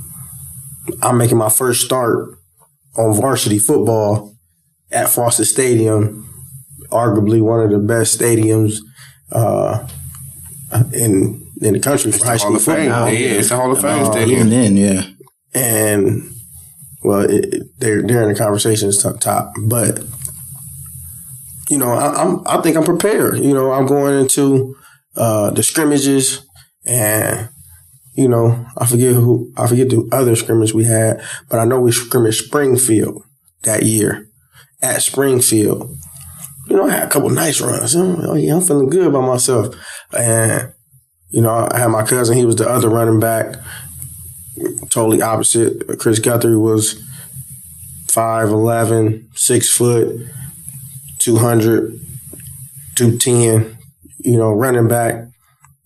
I'm 1.02 1.18
making 1.18 1.38
my 1.38 1.50
first 1.50 1.84
start 1.84 2.36
on 2.96 3.14
varsity 3.14 3.60
football 3.60 4.34
at 4.90 5.08
Fawcett 5.08 5.46
Stadium, 5.46 6.27
arguably 6.98 7.40
one 7.40 7.60
of 7.60 7.70
the 7.70 7.78
best 7.78 8.18
stadiums 8.18 8.78
uh, 9.32 9.86
in 10.92 11.44
in 11.60 11.72
the 11.74 11.80
country 11.80 12.12
for 12.12 12.24
high 12.24 12.36
school 12.36 12.58
football. 12.58 13.08
Yeah, 13.08 13.38
it's 13.40 13.50
a 13.50 13.56
Hall 13.56 13.72
of 13.72 13.80
Fame 13.80 14.04
Uh, 14.04 14.12
stadium. 14.12 14.38
Even 14.48 14.50
then, 14.50 14.76
yeah. 14.76 15.02
And 15.54 16.30
well, 17.02 17.20
it, 17.20 17.44
it- 17.54 17.62
they're 17.80 18.02
they're 18.02 18.22
in 18.22 18.28
the 18.32 18.38
conversations 18.38 19.02
top 19.02 19.20
top, 19.20 19.52
but 19.66 20.00
you 21.68 21.78
know, 21.78 21.92
I, 21.92 22.22
I'm 22.22 22.42
I 22.46 22.60
think 22.62 22.76
I'm 22.76 22.84
prepared. 22.84 23.38
You 23.38 23.54
know, 23.54 23.72
I'm 23.72 23.86
going 23.86 24.18
into 24.18 24.76
uh, 25.16 25.50
the 25.50 25.62
scrimmages 25.62 26.44
and. 26.84 27.48
You 28.14 28.26
know, 28.28 28.66
I 28.76 28.84
forget 28.84 29.14
who 29.14 29.52
I 29.56 29.68
forget 29.68 29.90
the 29.90 30.08
other 30.10 30.34
scrimmage 30.34 30.74
we 30.74 30.82
had, 30.84 31.22
but 31.48 31.60
I 31.60 31.64
know 31.64 31.78
we 31.80 31.92
scrimmaged 31.92 32.46
Springfield 32.46 33.22
that 33.62 33.84
year 33.84 34.26
at 34.82 35.02
Springfield. 35.02 35.94
You 36.68 36.76
know, 36.76 36.86
I 36.86 36.90
had 36.90 37.04
a 37.04 37.08
couple 37.08 37.30
nice 37.30 37.60
runs. 37.60 37.96
Oh 37.96 38.34
yeah, 38.34 38.54
I'm 38.54 38.60
feeling 38.60 38.90
good 38.90 39.06
about 39.06 39.26
myself. 39.26 39.74
And 40.16 40.72
you 41.30 41.40
know, 41.40 41.68
I 41.70 41.78
had 41.78 41.88
my 41.88 42.04
cousin. 42.04 42.36
He 42.36 42.44
was 42.44 42.56
the 42.56 42.68
other 42.68 42.88
running 42.88 43.20
back. 43.20 43.56
Totally 44.90 45.22
opposite. 45.22 45.98
Chris 45.98 46.18
Guthrie 46.18 46.56
was 46.56 47.02
5'11", 48.08 49.26
6 49.38 49.68
foot, 49.70 50.26
200, 51.18 52.00
210, 52.96 53.78
you 54.18 54.36
know, 54.36 54.50
running 54.52 54.88
back. 54.88 55.26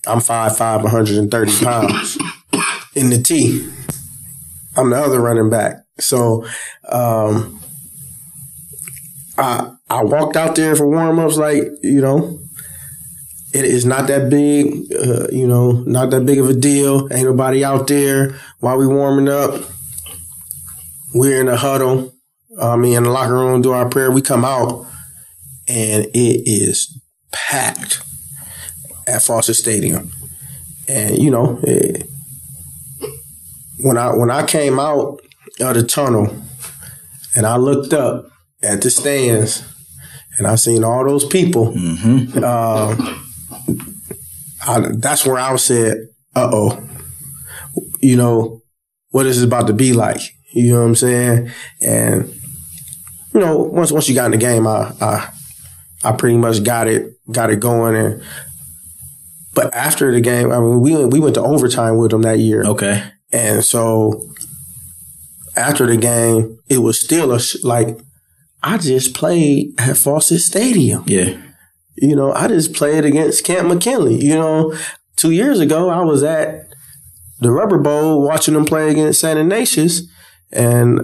I'm 0.06 0.18
5'5", 0.18 0.82
130 0.82 1.64
pounds 1.64 2.18
in 2.94 3.10
the 3.10 3.22
T. 3.22 3.68
I'm 4.76 4.90
the 4.90 4.96
other 4.96 5.20
running 5.20 5.50
back. 5.50 5.76
So 5.98 6.46
um, 6.88 7.60
I 9.36 9.72
I 9.92 10.02
walked 10.04 10.36
out 10.36 10.56
there 10.56 10.74
for 10.74 10.88
warm 10.88 11.18
ups 11.18 11.36
like, 11.36 11.64
you 11.82 12.00
know, 12.00 12.40
it 13.52 13.66
is 13.66 13.84
not 13.84 14.06
that 14.06 14.30
big, 14.30 14.90
uh, 14.94 15.28
you 15.30 15.46
know, 15.46 15.72
not 15.86 16.10
that 16.10 16.24
big 16.24 16.38
of 16.38 16.48
a 16.48 16.54
deal. 16.54 17.12
Ain't 17.12 17.26
nobody 17.26 17.62
out 17.62 17.86
there 17.88 18.34
while 18.60 18.78
we 18.78 18.86
warming 18.86 19.28
up. 19.28 19.62
We're 21.14 21.42
in 21.42 21.48
a 21.48 21.58
huddle. 21.58 22.14
I 22.58 22.76
mean, 22.76 22.96
in 22.96 23.02
the 23.02 23.10
locker 23.10 23.34
room, 23.34 23.60
do 23.60 23.72
our 23.72 23.88
prayer. 23.88 24.10
We 24.10 24.22
come 24.22 24.46
out, 24.46 24.86
and 25.68 26.06
it 26.06 26.42
is 26.48 26.98
packed 27.30 28.02
at 29.06 29.20
Fawcett 29.20 29.56
Stadium. 29.56 30.10
And 30.88 31.18
you 31.18 31.30
know, 31.30 31.60
it, 31.62 32.08
when 33.80 33.98
I 33.98 34.16
when 34.16 34.30
I 34.30 34.46
came 34.46 34.80
out 34.80 35.20
of 35.60 35.74
the 35.74 35.82
tunnel, 35.82 36.34
and 37.36 37.44
I 37.44 37.56
looked 37.56 37.92
up 37.92 38.30
at 38.62 38.80
the 38.80 38.90
stands, 38.90 39.64
and 40.38 40.46
I've 40.46 40.60
seen 40.60 40.84
all 40.84 41.04
those 41.04 41.24
people. 41.26 41.68
um, 42.44 43.18
I, 44.66 44.80
that's 44.94 45.26
where 45.26 45.38
I 45.38 45.54
said, 45.56 45.96
"Uh 46.36 46.50
oh, 46.52 46.88
you 48.00 48.16
know, 48.16 48.62
what 49.10 49.26
is 49.26 49.42
it 49.42 49.46
about 49.46 49.66
to 49.66 49.72
be 49.72 49.92
like?" 49.92 50.20
You 50.52 50.72
know 50.72 50.80
what 50.80 50.86
I'm 50.86 50.94
saying? 50.94 51.50
And 51.80 52.28
you 53.34 53.40
know, 53.40 53.56
once 53.58 53.90
once 53.92 54.08
you 54.08 54.14
got 54.14 54.26
in 54.26 54.30
the 54.32 54.36
game, 54.36 54.66
I 54.66 54.92
I, 55.00 55.32
I 56.04 56.12
pretty 56.12 56.36
much 56.36 56.62
got 56.62 56.86
it 56.88 57.12
got 57.30 57.50
it 57.50 57.60
going. 57.60 57.96
And 57.96 58.22
but 59.54 59.74
after 59.74 60.12
the 60.12 60.20
game, 60.20 60.52
I 60.52 60.58
mean, 60.60 60.80
we 60.80 60.94
went- 60.96 61.12
we 61.12 61.20
went 61.20 61.34
to 61.34 61.42
overtime 61.42 61.96
with 61.98 62.10
them 62.10 62.22
that 62.22 62.38
year. 62.38 62.62
Okay. 62.64 63.02
And 63.32 63.64
so 63.64 64.28
after 65.56 65.86
the 65.86 65.96
game, 65.96 66.58
it 66.68 66.78
was 66.78 67.00
still 67.00 67.32
a 67.32 67.40
sh- 67.40 67.62
like 67.64 67.98
I 68.62 68.78
just 68.78 69.14
played 69.14 69.74
at 69.78 69.96
Fawcett 69.96 70.40
Stadium. 70.40 71.04
Yeah. 71.06 71.40
You 71.96 72.16
know, 72.16 72.32
I 72.32 72.48
just 72.48 72.74
played 72.74 73.04
against 73.04 73.44
Canton 73.44 73.68
McKinley. 73.68 74.24
You 74.24 74.34
know, 74.34 74.76
two 75.16 75.30
years 75.30 75.60
ago, 75.60 75.90
I 75.90 76.02
was 76.02 76.22
at 76.22 76.66
the 77.40 77.50
Rubber 77.50 77.78
Bowl 77.78 78.22
watching 78.22 78.54
them 78.54 78.64
play 78.64 78.90
against 78.90 79.20
San 79.20 79.36
Ignatius 79.36 80.02
and 80.52 81.00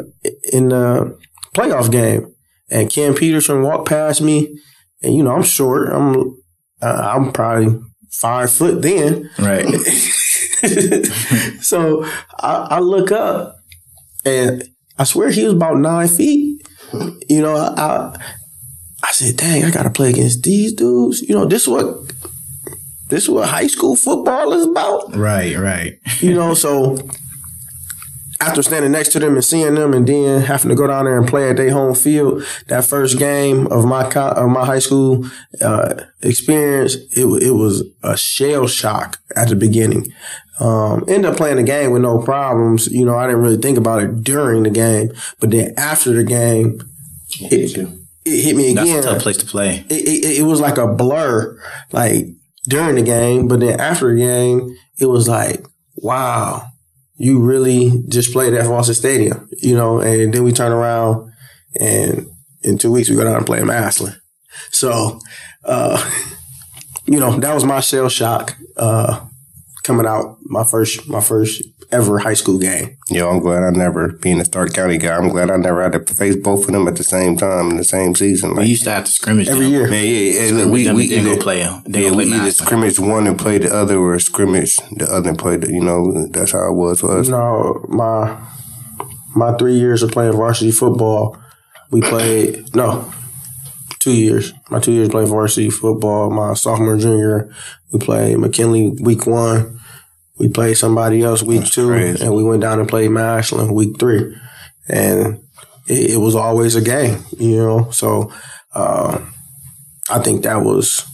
in 0.52 0.68
the 0.68 1.18
playoff 1.54 1.90
game. 1.90 2.34
And 2.70 2.90
Ken 2.90 3.14
Peterson 3.14 3.62
walked 3.62 3.88
past 3.88 4.20
me, 4.20 4.60
and 5.02 5.14
you 5.14 5.22
know, 5.22 5.34
I'm 5.34 5.42
short. 5.42 5.88
I'm 5.90 6.36
uh, 6.82 7.12
I'm 7.14 7.32
probably 7.32 7.80
five 8.10 8.52
foot 8.52 8.82
then. 8.82 9.30
Right. 9.38 9.66
so 11.62 12.04
I, 12.38 12.66
I 12.70 12.78
look 12.80 13.10
up, 13.12 13.56
and 14.24 14.64
I 14.98 15.04
swear 15.04 15.30
he 15.30 15.44
was 15.44 15.54
about 15.54 15.78
nine 15.78 16.08
feet. 16.08 16.47
You 17.28 17.42
know, 17.42 17.56
I 17.56 18.16
I 19.02 19.12
said, 19.12 19.36
"Dang, 19.36 19.64
I 19.64 19.70
got 19.70 19.82
to 19.84 19.90
play 19.90 20.10
against 20.10 20.42
these 20.42 20.72
dudes." 20.72 21.22
You 21.22 21.34
know, 21.34 21.44
this 21.44 21.62
is 21.62 21.68
what 21.68 22.12
this 23.08 23.24
is 23.24 23.30
what 23.30 23.48
high 23.48 23.66
school 23.66 23.96
football 23.96 24.52
is 24.52 24.66
about. 24.66 25.14
right. 25.16 25.56
Right. 25.56 25.98
You 26.20 26.34
know, 26.34 26.54
so 26.54 26.98
after 28.40 28.62
standing 28.62 28.92
next 28.92 29.10
to 29.12 29.18
them 29.18 29.34
and 29.34 29.44
seeing 29.44 29.74
them, 29.74 29.92
and 29.92 30.06
then 30.06 30.42
having 30.42 30.68
to 30.68 30.74
go 30.76 30.86
down 30.86 31.04
there 31.06 31.18
and 31.18 31.26
play 31.26 31.50
at 31.50 31.56
their 31.56 31.72
home 31.72 31.94
field, 31.94 32.44
that 32.68 32.84
first 32.84 33.18
game 33.18 33.66
of 33.68 33.84
my 33.84 34.08
co- 34.08 34.30
of 34.30 34.48
my 34.50 34.64
high 34.64 34.78
school 34.78 35.26
uh, 35.60 35.94
experience, 36.22 36.94
it 37.16 37.24
wa- 37.24 37.36
it 37.36 37.54
was 37.54 37.82
a 38.02 38.16
shell 38.16 38.66
shock 38.66 39.18
at 39.34 39.48
the 39.48 39.56
beginning. 39.56 40.06
Um, 40.60 41.04
ended 41.08 41.26
up 41.30 41.36
playing 41.36 41.56
the 41.56 41.62
game 41.62 41.90
with 41.92 42.02
no 42.02 42.20
problems. 42.20 42.88
You 42.88 43.04
know, 43.04 43.16
I 43.16 43.26
didn't 43.26 43.42
really 43.42 43.58
think 43.58 43.78
about 43.78 44.02
it 44.02 44.22
during 44.24 44.64
the 44.64 44.70
game, 44.70 45.12
but 45.40 45.50
then 45.50 45.72
after 45.76 46.12
the 46.12 46.24
game, 46.24 46.80
it, 47.40 47.76
it 48.24 48.42
hit 48.44 48.56
me 48.56 48.70
again. 48.72 48.86
That's 48.86 49.06
a 49.06 49.10
tough 49.14 49.22
place 49.22 49.36
to 49.38 49.46
play. 49.46 49.84
it, 49.88 49.92
it, 50.24 50.38
it 50.40 50.42
was 50.44 50.60
like 50.60 50.78
a 50.78 50.86
blur, 50.88 51.60
like 51.92 52.26
during 52.68 52.96
the 52.96 53.02
game, 53.02 53.48
but 53.48 53.60
then 53.60 53.78
after 53.80 54.12
the 54.12 54.20
game, 54.20 54.76
it 54.98 55.06
was 55.06 55.28
like, 55.28 55.64
wow, 55.96 56.66
you 57.18 57.40
really 57.40 58.04
just 58.08 58.32
played 58.32 58.54
at 58.54 58.66
Fawcett 58.66 58.96
Stadium, 58.96 59.48
you 59.58 59.74
know, 59.74 59.98
and 59.98 60.32
then 60.32 60.44
we 60.44 60.52
turn 60.52 60.72
around 60.72 61.32
and 61.78 62.28
in 62.62 62.78
two 62.78 62.92
weeks 62.92 63.10
we 63.10 63.16
go 63.16 63.24
down 63.24 63.36
and 63.36 63.46
play 63.46 63.58
in 63.58 63.66
Massillon. 63.66 64.20
So, 64.70 65.18
uh, 65.64 66.10
you 67.06 67.18
know, 67.18 67.38
that 67.38 67.54
was 67.54 67.64
my 67.64 67.80
shell 67.80 68.08
shock, 68.08 68.56
uh, 68.76 69.26
coming 69.82 70.06
out 70.06 70.38
my 70.42 70.64
first, 70.64 71.08
my 71.08 71.20
first 71.20 71.62
ever 71.90 72.18
high 72.18 72.34
school 72.34 72.58
game. 72.58 72.96
Yo, 73.08 73.28
I'm 73.30 73.40
glad 73.40 73.62
I 73.62 73.70
never, 73.70 74.12
being 74.12 74.40
a 74.40 74.44
Stark 74.44 74.72
County 74.74 74.98
guy, 74.98 75.16
I'm 75.16 75.28
glad 75.28 75.50
I 75.50 75.56
never 75.56 75.82
had 75.82 75.92
to 75.92 76.14
face 76.14 76.36
both 76.36 76.66
of 76.66 76.72
them 76.72 76.86
at 76.86 76.96
the 76.96 77.04
same 77.04 77.36
time 77.36 77.70
in 77.70 77.76
the 77.76 77.84
same 77.84 78.14
season. 78.14 78.54
We 78.56 78.66
used 78.66 78.84
to 78.84 78.90
have 78.90 79.04
to 79.04 79.10
scrimmage 79.10 79.48
Every 79.48 79.64
them. 79.64 79.72
year. 79.72 79.88
man, 79.90 80.04
yeah, 80.04 80.10
yeah. 80.42 80.50
Look, 80.52 80.66
We, 80.66 80.72
we, 80.72 80.84
them, 80.84 80.96
we 80.96 81.08
then 81.08 81.26
either, 81.26 81.40
play 81.40 81.60
them. 81.62 81.82
Then 81.86 82.02
yeah, 82.02 82.10
we 82.12 82.24
either 82.26 82.36
Master. 82.44 82.64
scrimmage 82.64 82.98
one 82.98 83.26
and 83.26 83.38
play 83.38 83.58
the 83.58 83.74
other, 83.74 83.96
or 83.98 84.18
scrimmage 84.18 84.76
the 84.96 85.06
other 85.10 85.30
and 85.30 85.38
play 85.38 85.56
the. 85.56 85.72
You 85.72 85.80
know, 85.82 86.26
that's 86.28 86.52
how 86.52 86.68
it 86.68 86.74
was 86.74 87.00
for 87.00 87.18
us. 87.18 87.28
No, 87.28 87.84
my 87.88 88.38
my 89.34 89.52
three 89.56 89.78
years 89.78 90.02
of 90.02 90.10
playing 90.10 90.32
varsity 90.32 90.70
football, 90.72 91.38
we 91.90 92.00
played 92.02 92.74
no 92.74 93.10
two 93.98 94.12
years. 94.12 94.52
My 94.70 94.78
two 94.78 94.92
years 94.92 95.08
playing 95.08 95.28
varsity 95.28 95.70
football. 95.70 96.30
My 96.30 96.54
sophomore 96.54 96.96
junior, 96.98 97.50
we 97.92 97.98
played 97.98 98.38
McKinley 98.38 98.90
week 99.00 99.26
one. 99.26 99.77
We 100.38 100.48
played 100.48 100.76
somebody 100.76 101.22
else 101.22 101.42
week 101.42 101.66
two, 101.66 101.88
crazy. 101.88 102.24
and 102.24 102.34
we 102.34 102.44
went 102.44 102.62
down 102.62 102.78
and 102.78 102.88
played 102.88 103.10
Massillon 103.10 103.72
week 103.74 103.98
three, 103.98 104.36
and 104.88 105.40
it, 105.86 106.12
it 106.12 106.16
was 106.18 106.34
always 106.36 106.76
a 106.76 106.80
game, 106.80 107.24
you 107.38 107.56
know. 107.56 107.90
So 107.90 108.32
uh, 108.74 109.18
I 110.10 110.18
think 110.20 110.44
that 110.44 110.62
was 110.62 111.04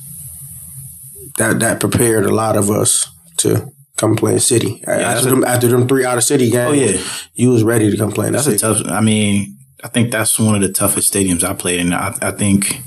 that 1.38 1.60
that 1.60 1.80
prepared 1.80 2.26
a 2.26 2.34
lot 2.34 2.56
of 2.56 2.70
us 2.70 3.08
to 3.38 3.72
come 3.96 4.16
play 4.16 4.34
in 4.34 4.40
city. 4.40 4.82
that's 4.84 5.18
after, 5.20 5.30
them, 5.30 5.44
after 5.44 5.68
them 5.68 5.86
three 5.88 6.04
out 6.04 6.18
of 6.18 6.24
city 6.24 6.50
games, 6.50 6.68
Oh, 6.68 6.72
yeah. 6.72 7.00
you 7.34 7.50
was 7.50 7.62
ready 7.62 7.90
to 7.90 7.96
come 7.96 8.12
play 8.12 8.28
That's 8.30 8.46
a 8.46 8.58
tough. 8.58 8.82
I 8.86 9.00
mean, 9.00 9.56
I 9.82 9.88
think 9.88 10.10
that's 10.10 10.38
one 10.38 10.54
of 10.54 10.60
the 10.62 10.72
toughest 10.72 11.12
stadiums 11.12 11.44
I 11.44 11.54
played 11.54 11.80
in. 11.80 11.92
I, 11.92 12.14
I 12.20 12.30
think 12.32 12.80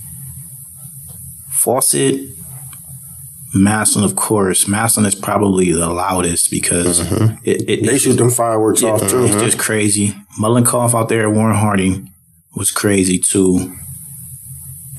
Fawcett, 1.52 2.22
Massillon, 3.58 4.05
of 4.05 4.16
course. 4.16 4.68
Massillon 4.68 5.08
is 5.08 5.16
probably 5.16 5.72
the 5.72 5.89
loudest 5.89 6.49
because 6.51 6.99
it, 7.43 7.70
it, 7.70 7.86
they 7.86 7.97
shoot 7.97 8.14
them 8.18 8.30
fireworks 8.30 8.82
yeah, 8.82 8.89
off 8.91 9.08
too. 9.10 9.26
it's 9.26 9.36
just 9.36 9.58
crazy. 9.60 10.14
Mollenkopf 10.39 10.93
out 10.93 11.10
there 11.10 11.28
at 11.28 11.34
Warren 11.36 11.55
Harding 11.55 12.12
was 12.55 12.72
crazy 12.72 13.18
too. 13.20 13.76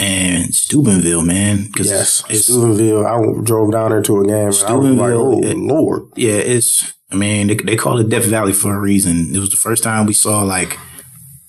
And 0.01 0.55
Steubenville, 0.55 1.25
man. 1.25 1.71
'cause 1.73 1.87
Yes, 1.87 2.23
it's, 2.29 2.45
Steubenville. 2.45 3.05
I 3.05 3.43
drove 3.43 3.73
down 3.73 3.91
there 3.91 4.03
to 4.03 4.21
a 4.21 4.27
game. 4.27 4.47
Was 4.47 4.63
like, 4.63 4.69
Steubenville, 4.71 5.35
oh 5.37 5.43
it- 5.43 5.57
Lord. 5.57 6.03
yeah, 6.17 6.35
it's. 6.35 6.93
I 7.11 7.17
mean, 7.17 7.47
they, 7.49 7.55
they 7.55 7.75
call 7.77 7.99
it 7.99 8.09
Death 8.09 8.27
Valley 8.27 8.53
for 8.53 8.75
a 8.77 8.79
reason. 8.79 9.35
It 9.35 9.39
was 9.39 9.51
the 9.51 9.57
first 9.57 9.83
time 9.83 10.07
we 10.07 10.13
saw 10.13 10.43
like 10.43 10.79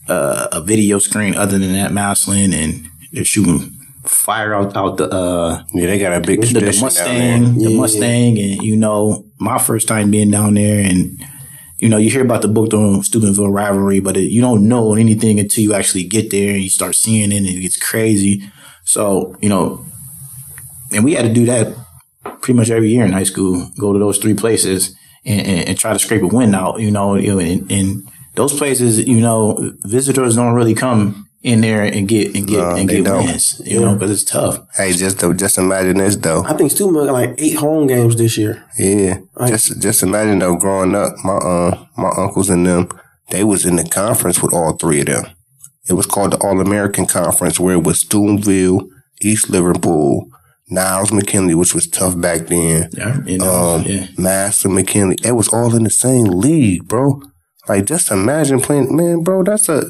uh, 0.07 0.47
a 0.51 0.61
video 0.61 0.97
screen 0.99 1.35
other 1.35 1.59
than 1.59 1.73
that 1.73 1.91
Massillon, 1.91 2.53
and 2.53 2.87
they're 3.11 3.25
shooting 3.25 3.75
fire 4.09 4.53
out 4.53 4.75
out 4.75 4.97
the 4.97 5.09
uh, 5.09 5.63
Yeah, 5.73 5.85
they 5.87 5.99
got 5.99 6.13
a 6.13 6.19
big 6.19 6.41
the, 6.41 6.47
the 6.47 6.59
tradition 6.59 6.87
down 6.89 7.05
there. 7.05 7.37
Mustang, 7.39 7.57
the 7.57 7.71
Yeah. 7.71 7.77
Mustang, 7.77 8.39
and 8.39 8.61
you 8.63 8.75
know, 8.75 9.25
my 9.39 9.57
first 9.57 9.87
time 9.87 10.11
being 10.11 10.31
down 10.31 10.55
there, 10.55 10.79
and 10.83 11.23
you 11.77 11.87
know, 11.87 11.97
you 11.97 12.09
hear 12.09 12.23
about 12.23 12.41
the 12.41 12.49
Buchtel 12.49 13.03
Steubenville 13.03 13.51
rivalry, 13.51 13.99
but 13.99 14.17
it, 14.17 14.31
you 14.31 14.41
don't 14.41 14.67
know 14.67 14.95
anything 14.95 15.39
until 15.39 15.63
you 15.63 15.73
actually 15.73 16.03
get 16.03 16.29
there 16.31 16.53
and 16.53 16.63
you 16.63 16.69
start 16.69 16.95
seeing 16.95 17.31
it, 17.31 17.37
and 17.37 17.47
it 17.47 17.61
gets 17.61 17.77
crazy. 17.77 18.43
So 18.83 19.35
you 19.41 19.49
know, 19.49 19.85
and 20.93 21.03
we 21.03 21.13
had 21.13 21.23
to 21.25 21.33
do 21.33 21.45
that 21.45 21.75
pretty 22.41 22.53
much 22.53 22.69
every 22.69 22.89
year 22.89 23.05
in 23.05 23.11
high 23.13 23.23
school. 23.23 23.69
Go 23.79 23.93
to 23.93 23.99
those 23.99 24.17
three 24.17 24.33
places 24.33 24.95
and, 25.25 25.45
and, 25.45 25.69
and 25.69 25.77
try 25.77 25.93
to 25.93 25.99
scrape 25.99 26.23
a 26.23 26.27
win 26.27 26.55
out. 26.55 26.79
You 26.79 26.91
know, 26.91 27.15
you 27.15 27.33
know, 27.33 27.39
and, 27.39 27.71
and 27.71 28.11
those 28.35 28.57
places, 28.57 28.99
you 29.07 29.19
know, 29.19 29.73
visitors 29.83 30.35
don't 30.35 30.53
really 30.53 30.75
come 30.75 31.28
in 31.41 31.61
there 31.61 31.83
and 31.83 32.07
get 32.07 32.35
and 32.35 32.45
get 32.47 32.57
No, 32.57 32.75
and 32.75 32.89
get 32.89 33.05
don't. 33.05 33.25
wins. 33.25 33.61
You 33.65 33.79
know, 33.81 33.93
because 33.93 34.11
it's 34.11 34.29
tough. 34.29 34.59
Hey, 34.75 34.91
just 34.93 35.19
just 35.37 35.57
imagine 35.57 35.97
this 35.97 36.15
though. 36.17 36.43
I 36.43 36.53
think 36.53 36.71
Steubenville 36.71 37.05
got 37.05 37.13
like 37.13 37.35
eight 37.37 37.55
home 37.57 37.87
games 37.87 38.15
this 38.17 38.37
year. 38.37 38.63
Yeah, 38.77 39.19
just 39.47 39.81
just 39.81 40.03
imagine 40.03 40.39
though. 40.39 40.55
Growing 40.55 40.95
up, 40.95 41.13
my 41.23 41.33
uh, 41.35 41.85
my 41.97 42.09
uncles 42.17 42.49
and 42.49 42.65
them, 42.65 42.89
they 43.29 43.43
was 43.43 43.65
in 43.65 43.75
the 43.77 43.83
conference 43.85 44.41
with 44.41 44.53
all 44.53 44.73
three 44.77 44.99
of 45.01 45.05
them. 45.07 45.25
It 45.87 45.93
was 45.93 46.05
called 46.05 46.33
the 46.33 46.37
All 46.37 46.59
American 46.61 47.05
Conference, 47.07 47.59
where 47.59 47.73
it 47.75 47.83
was 47.83 48.01
Steubenville, 48.01 48.87
East 49.21 49.49
Liverpool, 49.49 50.29
Niles 50.69 51.11
McKinley, 51.11 51.55
which 51.55 51.73
was 51.73 51.87
tough 51.87 52.19
back 52.19 52.47
then. 52.47 52.89
Yeah, 52.95 53.17
you 53.25 53.39
know, 53.39 53.75
Um, 53.77 53.83
yeah. 53.87 54.07
Master 54.17 54.69
McKinley. 54.69 55.17
It 55.23 55.31
was 55.31 55.47
all 55.47 55.73
in 55.75 55.85
the 55.85 55.89
same 55.89 56.25
league, 56.25 56.87
bro. 56.87 57.21
Like, 57.67 57.85
just 57.85 58.11
imagine 58.11 58.59
playing, 58.59 58.95
man, 58.95 59.23
bro. 59.23 59.43
That's 59.43 59.67
a. 59.69 59.83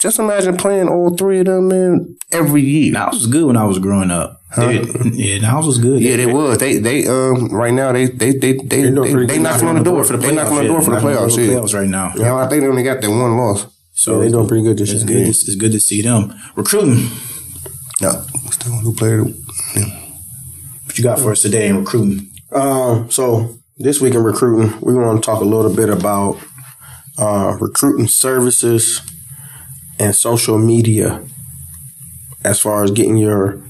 Just 0.00 0.18
imagine 0.18 0.56
playing 0.56 0.88
all 0.88 1.14
three 1.14 1.40
of 1.40 1.46
them, 1.46 1.68
man, 1.68 2.16
every 2.32 2.62
year. 2.62 2.92
Niles 2.92 3.16
was 3.16 3.26
good 3.26 3.44
when 3.44 3.56
I 3.56 3.64
was 3.64 3.78
growing 3.78 4.10
up. 4.10 4.40
They- 4.56 4.80
yeah, 5.12 5.38
Niles 5.38 5.66
was 5.66 5.78
good. 5.78 6.00
Yeah, 6.00 6.16
they 6.16 6.26
was. 6.26 6.58
They 6.58 6.78
they 6.78 7.06
um 7.06 7.48
right 7.52 7.72
now 7.72 7.92
they 7.92 8.06
they 8.06 8.32
they 8.32 8.54
they 8.54 8.82
they, 8.82 8.90
doing 8.90 9.26
they 9.26 9.38
knocking 9.38 9.68
on 9.68 9.76
the 9.76 9.84
door 9.84 10.02
for 10.04 10.16
the 10.16 10.26
they 10.26 10.34
knocking 10.34 10.56
on 10.56 10.62
the 10.62 10.68
door 10.68 10.80
for 10.82 10.90
the 10.92 10.96
playoffs. 10.96 11.36
Yeah, 11.36 11.44
Yeah. 11.44 11.58
playoffs 11.58 11.74
right 11.74 11.88
now. 11.88 12.12
Yeah, 12.16 12.34
I 12.34 12.48
think 12.48 12.62
they 12.62 12.68
only 12.68 12.82
got 12.82 13.00
that 13.02 13.10
one 13.10 13.36
loss. 13.36 13.66
So 13.92 14.16
Yeah, 14.16 14.24
they 14.24 14.30
doing 14.32 14.48
pretty 14.48 14.64
good 14.64 14.78
this 14.78 14.90
It's 14.92 15.04
year. 15.04 15.18
good. 15.20 15.28
It's, 15.28 15.46
it's 15.46 15.56
good 15.56 15.72
to 15.72 15.80
see 15.80 16.00
them 16.02 16.32
recruiting. 16.56 17.10
No, 18.00 18.24
still 18.50 18.72
who 18.72 18.94
played 18.94 19.20
it? 19.20 19.34
What 20.86 20.96
you 20.98 21.04
got 21.04 21.18
for 21.18 21.30
us 21.32 21.42
today 21.42 21.68
in 21.68 21.76
recruiting? 21.78 22.30
Um, 22.52 23.10
so 23.10 23.54
this 23.78 24.00
week 24.00 24.14
in 24.14 24.22
recruiting, 24.24 24.72
we 24.80 24.94
want 24.94 25.22
to 25.22 25.26
talk 25.26 25.40
a 25.42 25.44
little 25.44 25.72
bit 25.74 25.90
about 25.90 26.38
uh, 27.18 27.56
recruiting 27.60 28.08
services 28.08 29.02
and 30.00 30.16
social 30.16 30.58
media 30.58 31.22
as 32.42 32.58
far 32.58 32.82
as 32.82 32.90
getting 32.90 33.18
your 33.18 33.62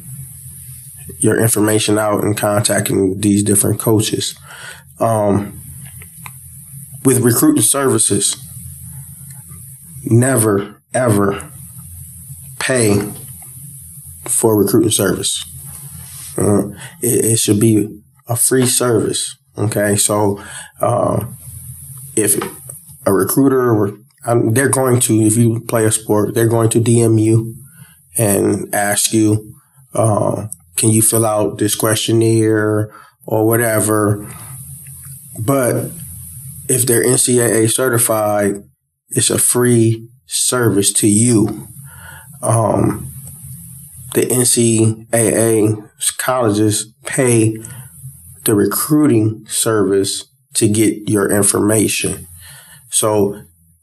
your 1.18 1.38
information 1.38 1.98
out 1.98 2.22
and 2.22 2.36
contacting 2.36 3.20
these 3.20 3.42
different 3.42 3.78
coaches. 3.80 4.38
Um, 5.00 5.60
with 7.04 7.20
recruiting 7.20 7.62
services, 7.62 8.36
never 10.04 10.80
ever 10.94 11.50
pay 12.58 13.12
for 14.24 14.56
recruiting 14.56 14.90
service. 14.90 15.44
Uh, 16.38 16.68
it, 17.02 17.24
it 17.24 17.38
should 17.38 17.60
be 17.60 18.00
a 18.28 18.36
free 18.36 18.66
service. 18.66 19.36
Okay, 19.58 19.96
so 19.96 20.42
uh, 20.80 21.26
if 22.14 22.40
a 23.04 23.12
recruiter 23.12 23.98
they're 24.24 24.68
going 24.68 25.00
to, 25.00 25.20
if 25.22 25.36
you 25.36 25.60
play 25.60 25.84
a 25.84 25.92
sport, 25.92 26.34
they're 26.34 26.48
going 26.48 26.70
to 26.70 26.80
DM 26.80 27.20
you 27.20 27.54
and 28.18 28.74
ask 28.74 29.12
you, 29.12 29.54
uh, 29.94 30.46
can 30.76 30.90
you 30.90 31.02
fill 31.02 31.26
out 31.26 31.58
this 31.58 31.74
questionnaire 31.74 32.90
or 33.26 33.46
whatever. 33.46 34.28
But 35.38 35.90
if 36.68 36.86
they're 36.86 37.04
NCAA 37.04 37.70
certified, 37.70 38.64
it's 39.10 39.30
a 39.30 39.38
free 39.38 40.08
service 40.26 40.92
to 40.94 41.08
you. 41.08 41.68
Um, 42.42 43.12
the 44.14 44.22
NCAA 44.22 45.88
colleges 46.18 46.92
pay 47.04 47.56
the 48.44 48.54
recruiting 48.54 49.46
service 49.46 50.24
to 50.54 50.68
get 50.68 51.08
your 51.08 51.30
information. 51.30 52.26
So 52.90 53.42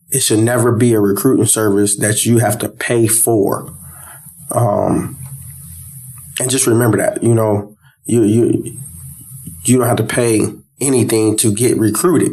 it 0.09 0.21
should 0.21 0.39
never 0.39 0.71
be 0.71 0.93
a 0.93 0.99
recruiting 0.99 1.45
service 1.45 1.97
that 1.97 2.25
you 2.25 2.37
have 2.39 2.57
to 2.59 2.69
pay 2.69 3.07
for. 3.07 3.75
Um, 4.51 5.17
and 6.39 6.49
just 6.49 6.67
remember 6.67 6.97
that, 6.97 7.23
you 7.23 7.33
know, 7.33 7.75
you, 8.05 8.23
you, 8.23 8.79
you 9.65 9.77
don't 9.77 9.87
have 9.87 9.97
to 9.97 10.03
pay 10.03 10.41
anything 10.79 11.35
to 11.37 11.53
get 11.53 11.77
recruited. 11.77 12.31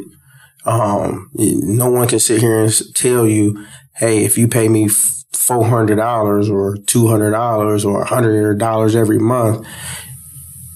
Um, 0.64 1.30
no 1.34 1.90
one 1.90 2.08
can 2.08 2.20
sit 2.20 2.40
here 2.40 2.62
and 2.62 2.72
tell 2.94 3.26
you, 3.26 3.66
hey, 3.96 4.24
if 4.24 4.38
you 4.38 4.48
pay 4.48 4.68
me 4.68 4.88
four 4.88 5.64
hundred 5.66 5.96
dollars 5.96 6.48
or 6.48 6.76
two 6.86 7.08
hundred 7.08 7.32
dollars 7.32 7.84
or 7.84 8.04
hundred 8.04 8.58
dollars 8.58 8.94
every 8.94 9.18
month, 9.18 9.66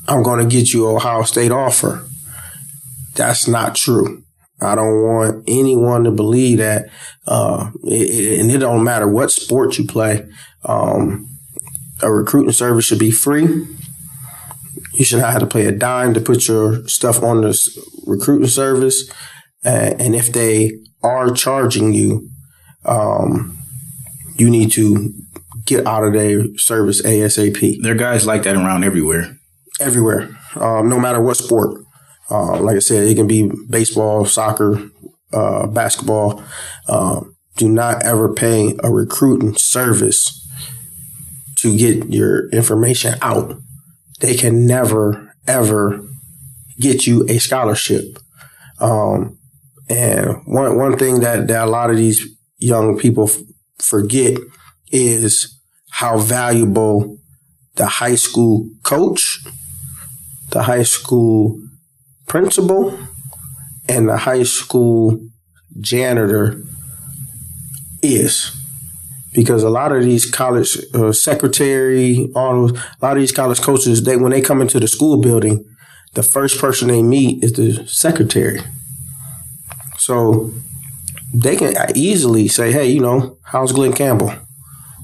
I'm 0.08 0.22
going 0.22 0.40
to 0.40 0.56
get 0.56 0.72
you 0.72 0.88
Ohio 0.88 1.22
State 1.22 1.52
offer. 1.52 2.04
That's 3.14 3.48
not 3.48 3.74
true. 3.74 4.24
I 4.60 4.74
don't 4.74 5.02
want 5.02 5.44
anyone 5.46 6.04
to 6.04 6.10
believe 6.10 6.58
that, 6.58 6.86
uh, 7.26 7.70
it, 7.84 8.40
and 8.40 8.50
it 8.50 8.58
don't 8.58 8.82
matter 8.82 9.08
what 9.08 9.30
sport 9.30 9.78
you 9.78 9.86
play. 9.86 10.26
Um, 10.64 11.28
a 12.02 12.10
recruiting 12.10 12.52
service 12.52 12.84
should 12.84 12.98
be 12.98 13.10
free. 13.10 13.66
You 14.92 15.04
should 15.04 15.20
not 15.20 15.32
have 15.32 15.40
to 15.40 15.46
pay 15.46 15.66
a 15.66 15.72
dime 15.72 16.14
to 16.14 16.20
put 16.20 16.48
your 16.48 16.86
stuff 16.88 17.22
on 17.22 17.42
this 17.42 17.78
recruiting 18.06 18.48
service. 18.48 19.10
Uh, 19.64 19.94
and 19.98 20.14
if 20.14 20.32
they 20.32 20.72
are 21.02 21.30
charging 21.30 21.92
you, 21.92 22.28
um, 22.84 23.56
you 24.36 24.50
need 24.50 24.72
to 24.72 25.12
get 25.66 25.86
out 25.86 26.04
of 26.04 26.12
their 26.14 26.56
service 26.56 27.02
ASAP. 27.02 27.82
There 27.82 27.92
are 27.92 27.98
guys 27.98 28.26
like 28.26 28.42
that 28.44 28.56
around 28.56 28.84
everywhere. 28.84 29.38
Everywhere, 29.80 30.36
um, 30.56 30.88
no 30.88 30.98
matter 30.98 31.20
what 31.20 31.36
sport. 31.36 31.84
Uh, 32.30 32.60
like 32.60 32.76
I 32.76 32.80
said, 32.80 33.06
it 33.06 33.14
can 33.14 33.26
be 33.26 33.50
baseball, 33.68 34.24
soccer, 34.24 34.90
uh, 35.32 35.66
basketball. 35.66 36.42
Um, 36.88 37.36
do 37.56 37.68
not 37.68 38.04
ever 38.04 38.32
pay 38.32 38.76
a 38.82 38.90
recruiting 38.90 39.56
service 39.56 40.46
to 41.56 41.76
get 41.76 42.10
your 42.10 42.48
information 42.50 43.14
out. 43.20 43.56
They 44.20 44.36
can 44.36 44.66
never, 44.66 45.34
ever 45.46 46.06
get 46.78 47.06
you 47.06 47.26
a 47.28 47.38
scholarship. 47.38 48.18
Um, 48.80 49.38
and 49.88 50.42
one, 50.46 50.76
one 50.76 50.98
thing 50.98 51.20
that, 51.20 51.48
that 51.48 51.66
a 51.66 51.70
lot 51.70 51.90
of 51.90 51.96
these 51.96 52.24
young 52.58 52.98
people 52.98 53.28
f- 53.28 53.38
forget 53.78 54.38
is 54.90 55.58
how 55.90 56.18
valuable 56.18 57.18
the 57.76 57.86
high 57.86 58.14
school 58.14 58.68
coach, 58.84 59.40
the 60.50 60.62
high 60.62 60.82
school 60.82 61.60
principal 62.28 62.98
and 63.88 64.08
the 64.08 64.18
high 64.18 64.42
school 64.42 65.18
janitor 65.80 66.62
is 68.02 68.54
because 69.32 69.62
a 69.62 69.70
lot 69.70 69.92
of 69.92 70.02
these 70.02 70.30
college 70.30 70.76
uh, 70.94 71.12
secretary, 71.12 72.30
all 72.34 72.68
those, 72.68 72.72
a 72.72 73.04
lot 73.06 73.16
of 73.16 73.20
these 73.20 73.32
college 73.32 73.60
coaches, 73.60 74.02
they 74.02 74.16
when 74.16 74.32
they 74.32 74.40
come 74.40 74.60
into 74.60 74.80
the 74.80 74.88
school 74.88 75.20
building, 75.20 75.64
the 76.14 76.22
first 76.22 76.60
person 76.60 76.88
they 76.88 77.02
meet 77.02 77.42
is 77.44 77.52
the 77.52 77.86
secretary. 77.86 78.60
So 79.96 80.52
they 81.34 81.56
can 81.56 81.74
easily 81.94 82.48
say, 82.48 82.72
"Hey, 82.72 82.88
you 82.88 83.00
know, 83.00 83.38
how's 83.42 83.72
Glenn 83.72 83.92
Campbell? 83.92 84.32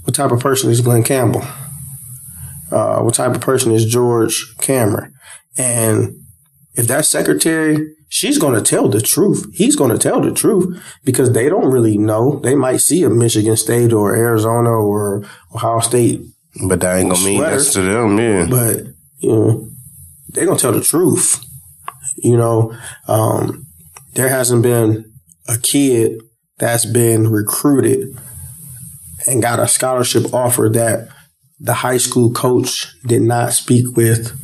What 0.04 0.14
type 0.14 0.30
of 0.30 0.40
person 0.40 0.70
is 0.70 0.80
Glenn 0.80 1.02
Campbell? 1.02 1.44
Uh, 2.70 3.00
what 3.02 3.14
type 3.14 3.34
of 3.34 3.40
person 3.40 3.72
is 3.72 3.84
George 3.84 4.54
Cameron?" 4.58 5.12
And 5.56 6.23
if 6.74 6.88
that 6.88 7.04
secretary, 7.04 7.94
she's 8.08 8.38
going 8.38 8.54
to 8.54 8.62
tell 8.62 8.88
the 8.88 9.00
truth. 9.00 9.46
He's 9.54 9.76
going 9.76 9.90
to 9.90 9.98
tell 9.98 10.20
the 10.20 10.32
truth 10.32 10.82
because 11.04 11.32
they 11.32 11.48
don't 11.48 11.70
really 11.70 11.96
know. 11.96 12.40
They 12.40 12.54
might 12.54 12.78
see 12.78 13.02
a 13.04 13.10
Michigan 13.10 13.56
State 13.56 13.92
or 13.92 14.14
Arizona 14.14 14.70
or 14.70 15.24
Ohio 15.54 15.80
State. 15.80 16.22
But 16.68 16.80
that 16.80 16.98
ain't 16.98 17.10
gonna 17.10 17.24
mean 17.24 17.40
that's 17.40 17.72
to 17.72 17.82
them, 17.82 18.16
yeah. 18.16 18.46
But 18.48 18.86
you 19.18 19.28
know, 19.28 19.70
they're 20.28 20.46
gonna 20.46 20.56
tell 20.58 20.70
the 20.70 20.80
truth. 20.80 21.44
You 22.18 22.36
know, 22.36 22.76
um, 23.08 23.66
there 24.12 24.28
hasn't 24.28 24.62
been 24.62 25.12
a 25.48 25.58
kid 25.58 26.20
that's 26.58 26.86
been 26.86 27.28
recruited 27.28 28.16
and 29.26 29.42
got 29.42 29.58
a 29.58 29.66
scholarship 29.66 30.32
offer 30.32 30.70
that 30.72 31.08
the 31.58 31.74
high 31.74 31.96
school 31.96 32.32
coach 32.32 32.86
did 33.04 33.22
not 33.22 33.52
speak 33.52 33.96
with 33.96 34.38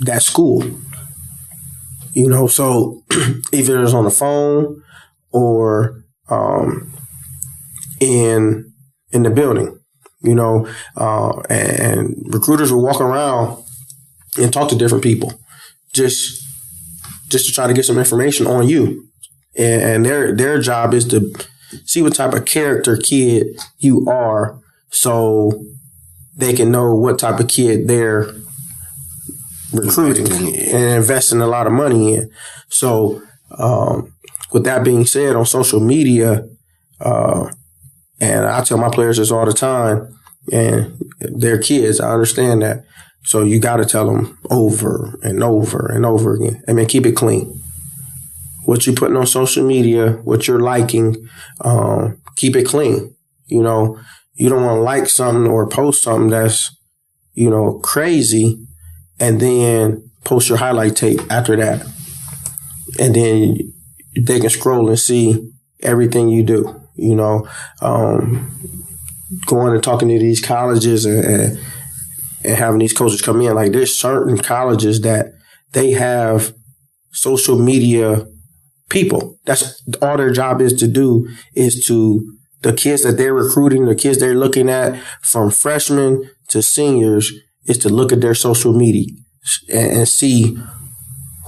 that 0.00 0.22
school. 0.22 0.64
You 2.12 2.28
know, 2.28 2.46
so 2.46 3.04
either 3.52 3.82
it's 3.82 3.94
on 3.94 4.04
the 4.04 4.10
phone 4.10 4.82
or 5.30 6.04
um, 6.28 6.92
in 8.00 8.72
in 9.12 9.22
the 9.22 9.30
building. 9.30 9.78
You 10.20 10.34
know, 10.34 10.68
uh, 10.96 11.40
and 11.48 12.16
recruiters 12.26 12.72
will 12.72 12.82
walk 12.82 13.00
around 13.00 13.62
and 14.36 14.52
talk 14.52 14.68
to 14.70 14.76
different 14.76 15.04
people, 15.04 15.32
just 15.92 16.44
just 17.28 17.46
to 17.46 17.52
try 17.52 17.66
to 17.66 17.74
get 17.74 17.84
some 17.84 17.98
information 17.98 18.46
on 18.46 18.68
you. 18.68 19.08
And, 19.56 19.82
and 19.82 20.06
their 20.06 20.34
their 20.34 20.60
job 20.60 20.92
is 20.92 21.04
to 21.06 21.32
see 21.84 22.02
what 22.02 22.14
type 22.14 22.32
of 22.32 22.46
character 22.46 22.96
kid 22.96 23.46
you 23.78 24.06
are, 24.08 24.60
so 24.90 25.62
they 26.36 26.52
can 26.52 26.72
know 26.72 26.94
what 26.94 27.18
type 27.18 27.38
of 27.38 27.48
kid 27.48 27.86
they're 27.86 28.34
recruiting 29.72 30.26
and 30.28 30.96
investing 30.96 31.40
a 31.40 31.46
lot 31.46 31.66
of 31.66 31.72
money 31.72 32.14
in. 32.14 32.30
So, 32.68 33.22
um, 33.56 34.14
with 34.52 34.64
that 34.64 34.84
being 34.84 35.04
said, 35.04 35.36
on 35.36 35.44
social 35.46 35.80
media, 35.80 36.46
uh, 37.00 37.50
and 38.20 38.46
I 38.46 38.62
tell 38.62 38.78
my 38.78 38.88
players 38.88 39.18
this 39.18 39.30
all 39.30 39.44
the 39.44 39.52
time, 39.52 40.18
and 40.52 40.98
they're 41.20 41.58
kids. 41.58 42.00
I 42.00 42.12
understand 42.12 42.62
that. 42.62 42.84
So 43.24 43.42
you 43.42 43.60
got 43.60 43.76
to 43.76 43.84
tell 43.84 44.06
them 44.06 44.38
over 44.50 45.18
and 45.22 45.42
over 45.42 45.90
and 45.92 46.06
over 46.06 46.34
again. 46.34 46.62
I 46.66 46.72
mean, 46.72 46.86
keep 46.86 47.04
it 47.04 47.16
clean. 47.16 47.62
What 48.64 48.86
you're 48.86 48.96
putting 48.96 49.16
on 49.16 49.26
social 49.26 49.66
media, 49.66 50.12
what 50.24 50.46
you're 50.46 50.60
liking, 50.60 51.28
um, 51.60 52.20
keep 52.36 52.56
it 52.56 52.66
clean. 52.66 53.14
You 53.46 53.62
know, 53.62 53.98
you 54.34 54.48
don't 54.48 54.64
want 54.64 54.78
to 54.78 54.82
like 54.82 55.08
something 55.08 55.46
or 55.46 55.68
post 55.68 56.02
something 56.02 56.30
that's, 56.30 56.74
you 57.34 57.50
know, 57.50 57.80
crazy 57.80 58.67
and 59.20 59.40
then 59.40 60.10
post 60.24 60.48
your 60.48 60.58
highlight 60.58 60.96
tape 60.96 61.20
after 61.30 61.56
that. 61.56 61.86
And 62.98 63.14
then 63.14 63.72
they 64.16 64.40
can 64.40 64.50
scroll 64.50 64.88
and 64.88 64.98
see 64.98 65.52
everything 65.80 66.28
you 66.28 66.42
do, 66.42 66.80
you 66.94 67.14
know, 67.14 67.48
um, 67.80 68.50
going 69.46 69.74
and 69.74 69.82
talking 69.82 70.08
to 70.08 70.18
these 70.18 70.40
colleges 70.40 71.04
and, 71.04 71.24
and, 71.24 71.60
and 72.44 72.56
having 72.56 72.78
these 72.78 72.92
coaches 72.92 73.22
come 73.22 73.40
in. 73.40 73.54
Like 73.54 73.72
there's 73.72 73.96
certain 73.96 74.38
colleges 74.38 75.02
that 75.02 75.32
they 75.72 75.92
have 75.92 76.54
social 77.12 77.58
media 77.58 78.26
people. 78.88 79.38
That's 79.44 79.82
all 80.00 80.16
their 80.16 80.32
job 80.32 80.60
is 80.60 80.72
to 80.74 80.88
do 80.88 81.28
is 81.54 81.84
to 81.86 82.24
the 82.62 82.72
kids 82.72 83.02
that 83.02 83.16
they're 83.16 83.34
recruiting, 83.34 83.84
the 83.84 83.94
kids 83.94 84.18
they're 84.18 84.34
looking 84.34 84.68
at 84.68 85.00
from 85.22 85.50
freshmen 85.50 86.30
to 86.48 86.62
seniors 86.62 87.32
is 87.68 87.78
to 87.78 87.88
look 87.88 88.12
at 88.12 88.20
their 88.20 88.34
social 88.34 88.72
media 88.72 89.06
and, 89.68 89.98
and 89.98 90.08
see 90.08 90.58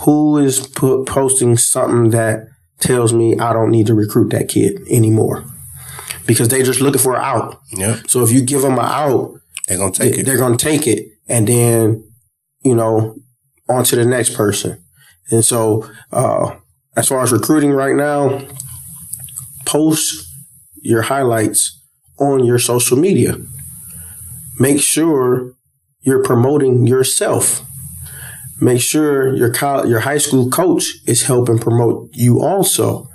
who 0.01 0.39
is 0.39 0.67
put, 0.67 1.07
posting 1.07 1.57
something 1.57 2.11
that 2.11 2.47
tells 2.79 3.13
me 3.13 3.39
I 3.39 3.53
don't 3.53 3.71
need 3.71 3.87
to 3.89 3.95
recruit 3.95 4.31
that 4.31 4.49
kid 4.49 4.81
anymore 4.89 5.45
because 6.27 6.49
they're 6.49 6.63
just 6.63 6.81
looking 6.81 7.01
for 7.01 7.17
an 7.17 7.23
out. 7.23 7.61
Yeah. 7.73 8.01
So 8.07 8.23
if 8.23 8.31
you 8.31 8.43
give 8.43 8.63
them 8.63 8.79
an 8.79 8.85
out, 8.85 9.41
they're 9.67 9.79
gonna 9.79 9.93
take 9.93 10.15
they, 10.15 10.21
it. 10.21 10.27
They're 10.27 10.39
gonna 10.39 10.57
take 10.57 10.87
it, 10.87 11.07
and 11.29 11.47
then 11.47 12.05
you 12.63 12.75
know 12.75 13.17
on 13.69 13.85
to 13.85 13.97
the 13.97 14.05
next 14.05 14.35
person. 14.35 14.83
And 15.31 15.45
so, 15.45 15.89
uh, 16.11 16.57
as 16.97 17.09
far 17.09 17.23
as 17.23 17.33
recruiting 17.33 17.71
right 17.71 17.95
now, 17.95 18.47
post 19.65 20.27
your 20.83 21.03
highlights 21.03 21.81
on 22.19 22.45
your 22.45 22.59
social 22.59 22.97
media. 22.97 23.37
Make 24.59 24.81
sure 24.81 25.55
you're 26.03 26.23
promoting 26.23 26.87
yourself. 26.87 27.63
Make 28.61 28.81
sure 28.81 29.35
your 29.35 29.53
college, 29.53 29.89
your 29.89 30.01
high 30.01 30.19
school 30.19 30.51
coach 30.51 30.97
is 31.07 31.23
helping 31.23 31.59
promote 31.59 32.11
you 32.13 32.41
also. 32.41 33.09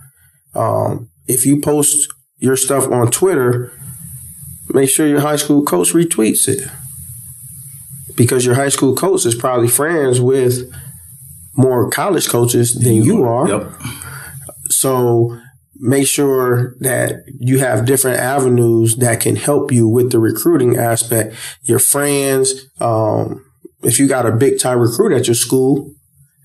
Um, 0.56 1.10
if 1.28 1.46
you 1.46 1.62
post 1.62 2.08
your 2.40 2.56
stuff 2.56 2.88
on 2.92 3.12
Twitter, 3.12 3.72
make 4.70 4.90
sure 4.90 5.08
your 5.08 5.22
high 5.22 5.36
school 5.36 5.64
coach 5.64 5.94
retweets 5.94 6.48
it 6.48 6.68
because 8.16 8.46
your 8.46 8.56
high 8.56 8.70
school 8.70 8.96
coach 8.96 9.26
is 9.26 9.36
probably 9.36 9.68
friends 9.68 10.20
with 10.20 10.72
more 11.56 11.90
college 11.90 12.28
coaches 12.28 12.74
than 12.74 12.96
you 12.96 13.24
are. 13.24 13.48
Yep. 13.48 13.72
So 14.70 15.40
make 15.78 16.08
sure 16.08 16.76
that 16.80 17.24
you 17.38 17.60
have 17.60 17.86
different 17.86 18.20
avenues 18.20 18.98
that 18.98 19.20
can 19.20 19.36
help 19.36 19.72
you 19.72 19.88
with 19.88 20.12
the 20.12 20.20
recruiting 20.20 20.78
aspect. 20.78 21.36
Your 21.64 21.80
friends, 21.80 22.68
um, 22.80 23.46
if 23.84 24.00
you 24.00 24.08
got 24.08 24.26
a 24.26 24.32
big 24.32 24.60
time 24.60 24.80
recruit 24.80 25.14
at 25.14 25.28
your 25.28 25.36
school, 25.36 25.94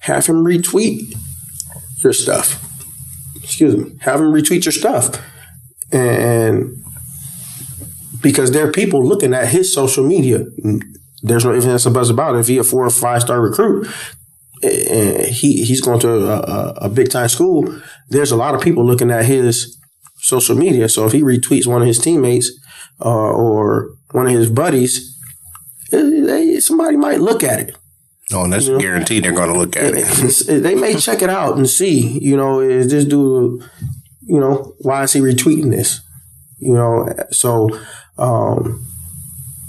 have 0.01 0.27
him 0.27 0.45
retweet 0.45 1.15
your 2.03 2.13
stuff. 2.13 2.65
Excuse 3.43 3.77
me. 3.77 3.97
Have 4.01 4.21
him 4.21 4.33
retweet 4.33 4.65
your 4.65 4.73
stuff. 4.73 5.23
And 5.93 6.83
because 8.21 8.53
there 8.53 8.67
are 8.67 8.73
people 8.73 9.05
looking 9.05 9.35
at 9.35 9.49
his 9.49 9.73
social 9.73 10.05
media. 10.07 10.47
There's 11.23 11.45
no 11.45 11.55
ifs, 11.55 11.85
and 11.85 11.95
buts 11.95 12.11
about 12.11 12.35
it. 12.35 12.41
If 12.41 12.49
he 12.49 12.59
a 12.59 12.65
four 12.65 12.85
or 12.85 12.91
five 12.91 13.23
star 13.23 13.41
recruit, 13.41 13.89
and 14.63 15.27
he 15.27 15.65
he's 15.65 15.81
going 15.81 16.01
to 16.01 16.11
a, 16.11 16.41
a, 16.41 16.73
a 16.83 16.89
big 16.89 17.11
time 17.11 17.29
school, 17.29 17.81
there's 18.09 18.31
a 18.31 18.37
lot 18.37 18.55
of 18.55 18.61
people 18.61 18.85
looking 18.85 19.11
at 19.11 19.25
his 19.25 19.79
social 20.19 20.57
media. 20.57 20.89
So 20.89 21.07
if 21.07 21.13
he 21.13 21.23
retweets 21.23 21.67
one 21.67 21.83
of 21.83 21.89
his 21.89 21.99
teammates 21.99 22.51
uh, 23.05 23.09
or 23.09 23.95
one 24.13 24.27
of 24.27 24.33
his 24.33 24.51
buddies, 24.51 25.17
eh, 25.93 26.61
somebody 26.61 26.97
might 26.97 27.21
look 27.21 27.43
at 27.43 27.61
it. 27.61 27.77
Oh, 28.33 28.45
and 28.45 28.53
that's 28.53 28.67
You 28.67 28.75
know? 28.75 28.81
guaranteed 28.81 29.25
they're 29.25 29.33
going 29.33 29.53
to 29.53 29.59
look 29.59 29.77
at 29.77 29.95
it. 29.97 30.63
They 30.63 30.75
may 30.75 30.95
check 30.95 31.23
it 31.23 31.31
out 31.31 31.57
and 31.57 31.69
see, 31.69 32.19
you 32.19 32.37
know, 32.37 32.61
is 32.61 32.91
this 32.91 33.05
dude, 33.05 33.63
you 34.23 34.39
know, 34.39 34.75
why 34.79 35.03
is 35.03 35.13
he 35.13 35.21
retweeting 35.21 35.71
this? 35.71 36.01
You 36.59 36.75
know, 36.75 37.09
so 37.31 37.69
um, 38.19 38.87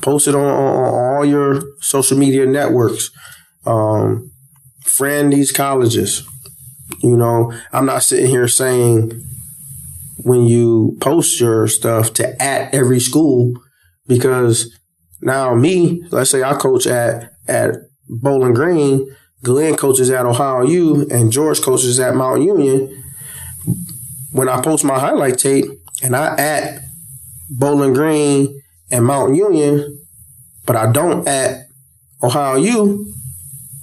post 0.02 0.28
it 0.28 0.36
on, 0.36 0.44
on, 0.44 0.94
on 0.94 1.16
all 1.18 1.26
your 1.26 1.62
social 1.80 2.18
media 2.18 2.46
networks. 2.46 3.10
Um, 3.66 4.32
friend 4.84 5.32
these 5.32 5.52
colleges. 5.52 6.28
You 7.02 7.16
know, 7.16 7.54
I'm 7.72 7.86
not 7.86 8.04
sitting 8.04 8.30
here 8.30 8.48
saying 8.48 9.24
when 10.18 10.46
you 10.46 10.98
post 11.02 11.40
your 11.40 11.68
stuff 11.68 12.14
to 12.14 12.42
at 12.42 12.74
every 12.74 13.00
school 13.00 13.54
because 14.08 14.76
now 15.22 15.56
me, 15.56 16.04
let's 16.12 16.30
say 16.30 16.44
I 16.44 16.54
coach 16.54 16.86
at 16.86 17.34
at 17.48 17.76
Bowling 18.08 18.54
Green, 18.54 19.16
Glenn 19.44 19.76
coaches 19.76 20.10
at 20.10 20.26
Ohio 20.26 20.64
U, 20.64 21.08
and 21.10 21.32
George 21.32 21.62
coaches 21.62 22.00
at 22.00 22.16
Mount 22.16 22.44
Union. 22.44 23.04
When 24.32 24.48
I 24.48 24.62
post 24.62 24.84
my 24.84 25.00
highlight 25.00 25.38
tape 25.38 25.66
and 26.04 26.16
I 26.16 26.36
at 26.38 26.82
Bowling 27.50 27.94
Green 27.94 28.62
and 28.90 29.06
Mount 29.06 29.36
Union, 29.36 30.06
but 30.66 30.76
I 30.76 30.92
don't 30.92 31.28
at 31.28 31.68
Ohio 32.24 32.56
U, 32.56 33.11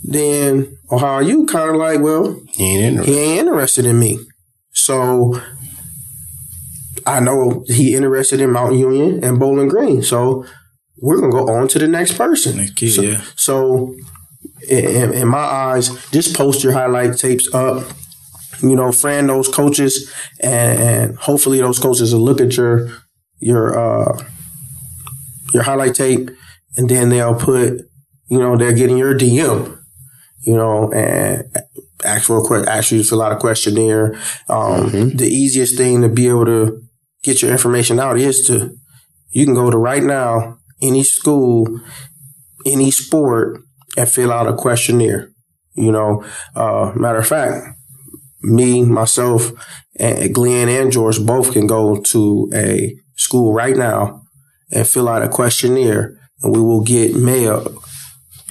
then 0.02 0.78
Ohio 0.90 1.20
you 1.20 1.46
kind 1.46 1.70
of 1.70 1.76
like, 1.76 2.00
well, 2.00 2.40
He 2.54 2.64
ain't 2.64 2.84
interested. 2.84 3.12
he 3.12 3.18
ain't 3.18 3.40
interested 3.40 3.86
in 3.86 3.98
me. 3.98 4.18
So 4.72 5.40
I 7.06 7.20
know 7.20 7.64
he 7.66 7.94
interested 7.94 8.40
in 8.40 8.50
Mount 8.52 8.76
Union 8.76 9.22
and 9.24 9.38
Bowling 9.38 9.68
Green. 9.68 10.02
So 10.02 10.44
we're 11.00 11.20
gonna 11.20 11.32
go 11.32 11.48
on 11.48 11.68
to 11.68 11.78
the 11.78 11.88
next 11.88 12.16
person. 12.16 12.56
Next 12.58 12.74
kid, 12.74 12.92
so, 12.92 13.02
yeah. 13.02 13.22
so 13.36 13.94
in, 14.68 15.12
in 15.14 15.28
my 15.28 15.38
eyes, 15.38 15.88
just 16.10 16.36
post 16.36 16.62
your 16.62 16.72
highlight 16.72 17.16
tapes 17.16 17.52
up. 17.54 17.84
You 18.60 18.74
know, 18.74 18.90
friend 18.90 19.28
those 19.28 19.46
coaches, 19.48 20.12
and, 20.40 20.80
and 20.80 21.16
hopefully 21.16 21.60
those 21.60 21.78
coaches 21.78 22.12
will 22.12 22.22
look 22.22 22.40
at 22.40 22.56
your 22.56 22.88
your 23.38 23.78
uh, 23.78 24.24
your 25.54 25.62
highlight 25.62 25.94
tape, 25.94 26.30
and 26.76 26.88
then 26.88 27.08
they'll 27.08 27.36
put, 27.36 27.78
you 28.28 28.38
know, 28.38 28.56
they're 28.56 28.72
getting 28.72 28.98
your 28.98 29.16
DM, 29.16 29.78
you 30.42 30.56
know, 30.56 30.90
and 30.92 31.44
ask 32.04 32.26
for 32.26 32.38
a 32.38 32.46
que- 32.48 32.68
ask 32.70 32.92
you 32.92 32.98
to 32.98 33.04
fill 33.08 33.22
out 33.22 33.32
a 33.32 33.36
questionnaire. 33.36 34.14
Um, 34.48 35.16
The 35.16 35.26
easiest 35.28 35.76
thing 35.76 36.02
to 36.02 36.08
be 36.08 36.28
able 36.28 36.46
to 36.46 36.82
get 37.22 37.42
your 37.42 37.50
information 37.50 37.98
out 37.98 38.18
is 38.18 38.46
to 38.46 38.70
you 39.30 39.44
can 39.44 39.54
go 39.54 39.70
to 39.70 39.76
right 39.76 40.02
now 40.02 40.58
any 40.80 41.02
school, 41.02 41.80
any 42.64 42.90
sport, 42.90 43.60
and 43.96 44.08
fill 44.08 44.32
out 44.32 44.46
a 44.46 44.54
questionnaire. 44.54 45.30
You 45.74 45.92
know, 45.92 46.24
uh, 46.54 46.92
matter 46.96 47.18
of 47.18 47.26
fact, 47.26 47.66
me, 48.42 48.84
myself, 48.84 49.50
and 49.98 50.32
Glenn 50.34 50.68
and 50.68 50.92
George 50.92 51.24
both 51.24 51.52
can 51.52 51.66
go 51.66 52.00
to 52.00 52.50
a 52.54 52.96
school 53.16 53.52
right 53.52 53.76
now 53.76 54.22
and 54.70 54.86
fill 54.86 55.08
out 55.08 55.22
a 55.22 55.28
questionnaire, 55.28 56.16
and 56.42 56.54
we 56.54 56.60
will 56.60 56.82
get 56.82 57.16
mail 57.16 57.82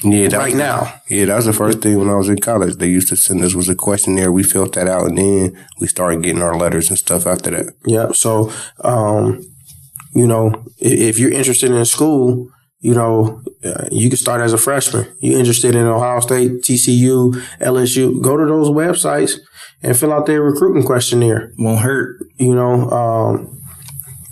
Yeah, 0.04 0.28
that 0.28 0.38
right 0.38 0.54
was, 0.54 0.60
now. 0.60 0.94
Yeah, 1.10 1.26
that 1.26 1.36
was 1.38 1.46
the 1.46 1.54
first 1.54 1.82
thing 1.82 1.98
when 1.98 2.10
I 2.10 2.16
was 2.16 2.30
in 2.30 2.38
college. 2.38 2.76
They 2.76 2.88
used 2.88 3.10
to 3.10 3.16
send 3.16 3.44
us 3.44 3.56
was 3.56 3.68
a 3.70 3.76
questionnaire. 3.76 4.32
We 4.32 4.44
filled 4.44 4.74
that 4.76 4.88
out, 4.88 5.08
and 5.08 5.18
then 5.18 5.66
we 5.80 5.88
started 5.88 6.22
getting 6.24 6.42
our 6.44 6.56
letters 6.58 6.90
and 6.90 6.98
stuff 7.00 7.26
after 7.26 7.50
that. 7.52 7.74
Yeah. 7.86 8.12
So, 8.14 8.52
um, 8.84 9.42
you 10.14 10.28
know, 10.28 10.52
i- 10.82 10.86
if 11.10 11.18
you're 11.20 11.32
interested 11.32 11.72
in 11.72 11.84
school, 11.86 12.48
you 12.80 12.94
know, 12.94 13.42
uh, 13.66 13.86
you 13.92 14.10
can 14.10 14.18
start 14.18 14.42
as 14.42 14.54
a 14.54 14.58
freshman. 14.58 15.08
You're 15.20 15.40
interested 15.40 15.74
in 15.74 15.86
Ohio 15.88 16.20
State, 16.20 16.62
TCU, 16.64 17.34
LSU, 17.60 18.22
go 18.22 18.38
to 18.38 18.46
those 18.46 18.70
websites 18.70 19.40
and 19.82 19.98
fill 19.98 20.14
out 20.14 20.28
their 20.28 20.42
recruiting 20.44 20.84
questionnaire, 20.84 21.52
Won't 21.58 21.80
hurt. 21.80 22.18
you 22.38 22.54
know, 22.54 22.90
um, 22.92 23.60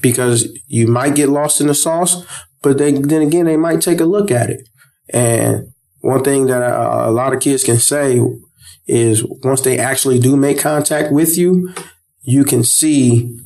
because 0.02 0.48
you 0.68 0.88
might 0.88 1.16
get 1.16 1.30
lost 1.30 1.60
in 1.60 1.68
the 1.68 1.74
sauce, 1.74 2.24
but 2.62 2.78
they, 2.78 2.92
then 2.92 3.22
again, 3.24 3.46
they 3.46 3.58
might 3.58 3.82
take 3.82 4.00
a 4.00 4.06
look 4.06 4.30
at 4.32 4.50
it. 4.52 4.62
And 5.14 5.74
one 6.02 6.24
thing 6.24 6.48
that 6.48 6.62
a, 6.62 7.10
a 7.10 7.12
lot 7.12 7.34
of 7.34 7.40
kids 7.40 7.64
can 7.64 7.78
say 7.78 8.20
is 8.88 9.24
once 9.44 9.62
they 9.62 9.78
actually 9.78 10.20
do 10.20 10.36
make 10.36 10.60
contact 10.60 11.12
with 11.12 11.38
you, 11.38 11.74
you 12.22 12.44
can 12.44 12.64
see 12.64 13.38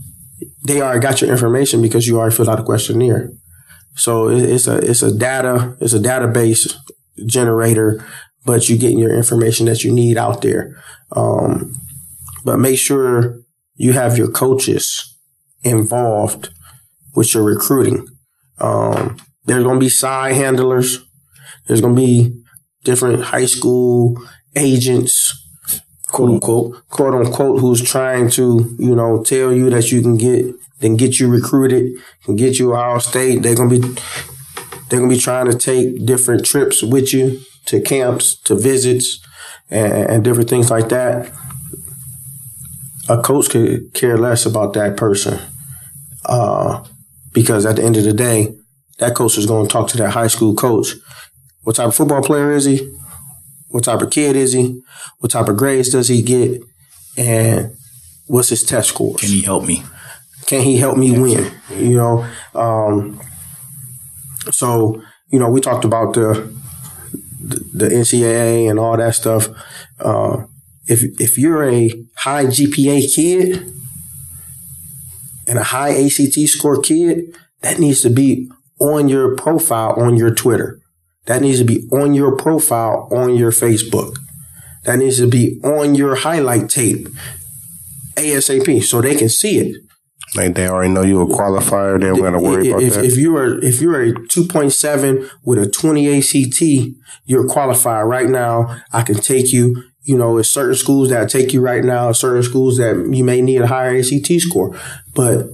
they 0.65 0.81
already 0.81 0.99
got 0.99 1.21
your 1.21 1.31
information 1.31 1.81
because 1.81 2.07
you 2.07 2.19
already 2.19 2.35
filled 2.35 2.49
out 2.49 2.59
a 2.59 2.63
questionnaire. 2.63 3.31
So 3.95 4.29
it- 4.29 4.43
it's 4.43 4.67
a 4.67 4.77
it's 4.77 5.01
a 5.03 5.11
data 5.15 5.75
it's 5.81 5.93
a 5.93 5.99
database 5.99 6.73
generator, 7.25 8.03
but 8.45 8.69
you're 8.69 8.77
getting 8.77 8.99
your 8.99 9.13
information 9.13 9.65
that 9.65 9.83
you 9.83 9.91
need 9.93 10.17
out 10.17 10.41
there. 10.41 10.81
Um, 11.11 11.73
but 12.45 12.57
make 12.59 12.77
sure 12.77 13.39
you 13.75 13.93
have 13.93 14.17
your 14.17 14.29
coaches 14.29 15.17
involved 15.63 16.49
with 17.15 17.33
your 17.33 17.43
recruiting. 17.43 18.05
Um, 18.59 19.17
there's 19.45 19.63
going 19.63 19.75
to 19.77 19.85
be 19.85 19.89
side 19.89 20.35
handlers. 20.35 20.99
There's 21.69 21.81
going 21.81 21.95
to 21.95 22.01
be 22.01 22.33
different 22.83 23.25
high 23.25 23.45
school 23.45 24.19
agents, 24.55 25.39
quote 26.07 26.31
unquote, 26.31 26.89
quote 26.89 27.13
unquote, 27.13 27.61
who's 27.61 27.79
trying 27.79 28.31
to, 28.31 28.75
you 28.79 28.95
know, 28.95 29.23
tell 29.23 29.53
you 29.53 29.69
that 29.69 29.91
you 29.91 30.01
can 30.01 30.17
get, 30.17 30.55
then 30.79 30.97
get 30.97 31.19
you 31.19 31.27
recruited, 31.27 31.91
can 32.23 32.35
get 32.35 32.57
you 32.57 32.73
Ohio 32.73 32.97
State. 32.97 33.43
They're 33.43 33.53
going 33.53 33.69
to 33.69 33.79
be, 33.79 33.87
they're 34.89 34.97
going 34.97 35.11
to 35.11 35.15
be 35.15 35.21
trying 35.21 35.45
to 35.45 35.55
take 35.55 36.03
different 36.07 36.43
trips 36.43 36.81
with 36.81 37.13
you 37.13 37.39
to 37.65 37.79
camps, 37.79 38.35
to 38.45 38.55
visits, 38.55 39.23
and, 39.69 40.09
and 40.09 40.23
different 40.23 40.49
things 40.49 40.71
like 40.71 40.89
that. 40.89 41.31
A 43.07 43.21
coach 43.21 43.51
could 43.51 43.93
care 43.93 44.17
less 44.17 44.47
about 44.47 44.73
that 44.73 44.97
person. 44.97 45.39
Uh, 46.25 46.83
because 47.31 47.67
at 47.67 47.75
the 47.75 47.83
end 47.83 47.95
of 47.95 48.03
the 48.03 48.13
day, 48.13 48.55
that 48.97 49.15
coach 49.15 49.37
is 49.37 49.45
going 49.45 49.67
to 49.67 49.71
talk 49.71 49.87
to 49.89 49.97
that 49.97 50.11
high 50.11 50.27
school 50.27 50.55
coach. 50.55 50.95
What 51.69 51.75
type 51.75 51.89
of 51.89 51.95
football 51.95 52.23
player 52.23 52.51
is 52.51 52.65
he? 52.65 52.91
What 53.67 53.83
type 53.83 54.01
of 54.01 54.09
kid 54.09 54.35
is 54.35 54.53
he? 54.53 54.81
What 55.19 55.29
type 55.29 55.47
of 55.49 55.55
grades 55.55 55.89
does 55.89 56.07
he 56.07 56.23
get? 56.23 56.63
And 57.15 57.77
what's 58.25 58.49
his 58.49 58.63
test 58.63 58.89
score? 58.89 59.13
Can 59.17 59.29
he 59.29 59.43
help 59.43 59.65
me? 59.65 59.83
Can 60.47 60.63
he 60.63 60.77
help 60.77 60.97
me 60.97 61.11
win? 61.11 61.53
You 61.69 61.95
know, 61.95 62.27
um, 62.55 63.21
so 64.49 65.03
you 65.29 65.37
know 65.37 65.47
we 65.47 65.61
talked 65.61 65.85
about 65.85 66.15
the 66.15 66.51
the 67.71 67.89
NCAA 67.89 68.67
and 68.67 68.79
all 68.79 68.97
that 68.97 69.13
stuff. 69.13 69.49
Uh, 69.99 70.45
if 70.87 71.03
if 71.21 71.37
you're 71.37 71.69
a 71.69 71.91
high 72.15 72.45
GPA 72.45 73.13
kid 73.13 73.71
and 75.45 75.59
a 75.59 75.65
high 75.65 75.91
ACT 75.91 76.33
score 76.47 76.81
kid, 76.81 77.37
that 77.61 77.77
needs 77.77 78.01
to 78.01 78.09
be 78.09 78.49
on 78.79 79.07
your 79.07 79.35
profile 79.35 79.91
on 79.91 80.17
your 80.17 80.33
Twitter. 80.33 80.78
That 81.29 81.43
needs 81.43 81.59
to 81.59 81.63
be 81.63 81.87
on 81.91 82.15
your 82.15 82.35
profile 82.35 83.07
on 83.11 83.35
your 83.35 83.51
Facebook. 83.51 84.17
That 84.85 84.97
needs 84.97 85.19
to 85.19 85.27
be 85.27 85.61
on 85.63 85.93
your 85.93 86.15
highlight 86.15 86.69
tape 86.69 87.07
ASAP 88.15 88.81
so 88.81 88.99
they 88.99 89.15
can 89.15 89.29
see 89.29 89.59
it. 89.59 89.83
Like 90.33 90.55
they 90.55 90.67
already 90.67 90.91
know 90.91 91.03
you 91.03 91.21
a 91.21 91.27
qualifier. 91.27 92.01
They're 92.01 92.13
not 92.13 92.21
got 92.21 92.31
to 92.31 92.39
worry 92.39 92.71
about 92.71 92.81
if, 92.81 92.95
that. 92.95 93.05
if 93.05 93.15
you 93.15 93.37
are 93.37 93.63
if 93.63 93.79
you're 93.79 94.01
a 94.01 94.13
2.7 94.13 95.29
with 95.43 95.59
a 95.59 95.69
20 95.69 96.17
ACT, 96.17 96.95
you're 97.25 97.47
qualified 97.47 98.07
right 98.07 98.27
now. 98.27 98.81
I 98.91 99.03
can 99.03 99.15
take 99.15 99.53
you. 99.53 99.83
You 100.01 100.17
know, 100.17 100.39
it's 100.39 100.49
certain 100.49 100.73
schools 100.73 101.09
that 101.09 101.29
take 101.29 101.53
you 101.53 101.61
right 101.61 101.83
now. 101.83 102.11
Certain 102.11 102.41
schools 102.41 102.77
that 102.77 103.07
you 103.13 103.23
may 103.23 103.39
need 103.41 103.61
a 103.61 103.67
higher 103.67 103.95
ACT 103.95 104.31
score, 104.39 104.75
but 105.13 105.45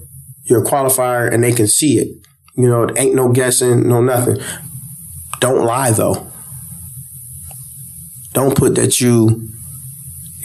you're 0.46 0.64
a 0.64 0.66
qualifier 0.66 1.30
and 1.34 1.44
they 1.44 1.52
can 1.52 1.68
see 1.68 1.98
it. 1.98 2.08
You 2.56 2.70
know, 2.70 2.84
it 2.84 2.98
ain't 2.98 3.16
no 3.16 3.34
guessing, 3.34 3.90
no 3.90 4.02
nothing. 4.02 4.38
Don't 5.46 5.64
lie 5.64 5.92
though. 5.92 6.26
Don't 8.34 8.58
put 8.58 8.74
that 8.74 9.00
you 9.00 9.48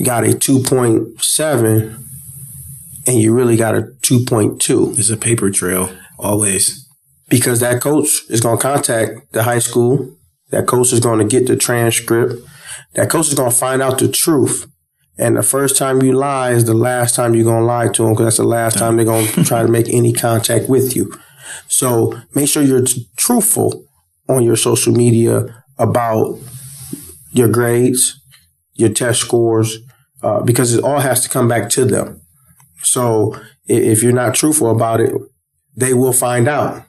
got 0.05 0.25
a 0.25 0.35
2.7 0.35 2.05
and 3.07 3.17
you 3.17 3.33
really 3.33 3.57
got 3.57 3.75
a 3.75 3.81
2.2 4.03 4.99
It's 4.99 5.09
a 5.09 5.17
paper 5.17 5.51
trail, 5.51 5.91
always. 6.19 6.87
because 7.31 7.61
that 7.61 7.81
coach 7.81 8.11
is 8.29 8.43
going 8.43 8.59
to 8.59 8.63
contact 8.63 9.33
the 9.33 9.45
high 9.45 9.59
school. 9.59 10.19
That 10.51 10.67
coach 10.67 10.93
is 10.93 11.01
going 11.01 11.21
to 11.21 11.25
get 11.25 11.47
the 11.47 11.57
transcript. 11.57 12.35
That 12.93 13.09
coach 13.09 13.29
is 13.29 13.35
going 13.35 13.51
to 13.51 13.57
find 13.57 13.81
out 13.81 14.01
the 14.01 14.09
truth. 14.09 14.67
And 15.17 15.35
the 15.35 15.43
first 15.43 15.79
time 15.79 16.03
you 16.03 16.13
lie 16.13 16.51
is 16.51 16.67
the 16.67 16.75
last 16.75 17.15
time 17.15 17.35
you're 17.35 17.45
going 17.45 17.61
to 17.63 17.65
lie 17.65 17.89
to 17.89 18.03
them 18.03 18.13
because 18.13 18.27
that's 18.27 18.37
the 18.37 18.45
last 18.45 18.77
time 18.77 18.97
they're 18.97 19.07
going 19.07 19.29
to 19.33 19.45
try 19.45 19.63
to 19.63 19.69
make 19.69 19.89
any 19.89 20.13
contact 20.13 20.69
with 20.69 20.95
you. 20.95 21.11
So 21.69 22.21
make 22.35 22.51
sure 22.51 22.63
you're 22.63 22.85
t- 22.85 23.09
truthful 23.17 23.87
on 24.31 24.43
your 24.43 24.57
social 24.57 24.93
media 24.93 25.65
about 25.79 26.39
your 27.33 27.49
grades, 27.49 28.21
your 28.75 28.91
test 28.91 29.21
scores, 29.21 29.79
uh, 30.23 30.43
because 30.43 30.75
it 30.75 30.85
all 30.85 31.01
has 31.01 31.23
to 31.23 31.29
come 31.29 31.49
back 31.49 31.71
to 31.71 31.85
them. 31.85 32.21
So 32.83 33.35
if 33.67 34.03
you're 34.03 34.13
not 34.13 34.35
truthful 34.35 34.71
about 34.71 35.01
it, 35.01 35.13
they 35.77 35.95
will 35.95 36.13
find 36.13 36.49
out 36.49 36.85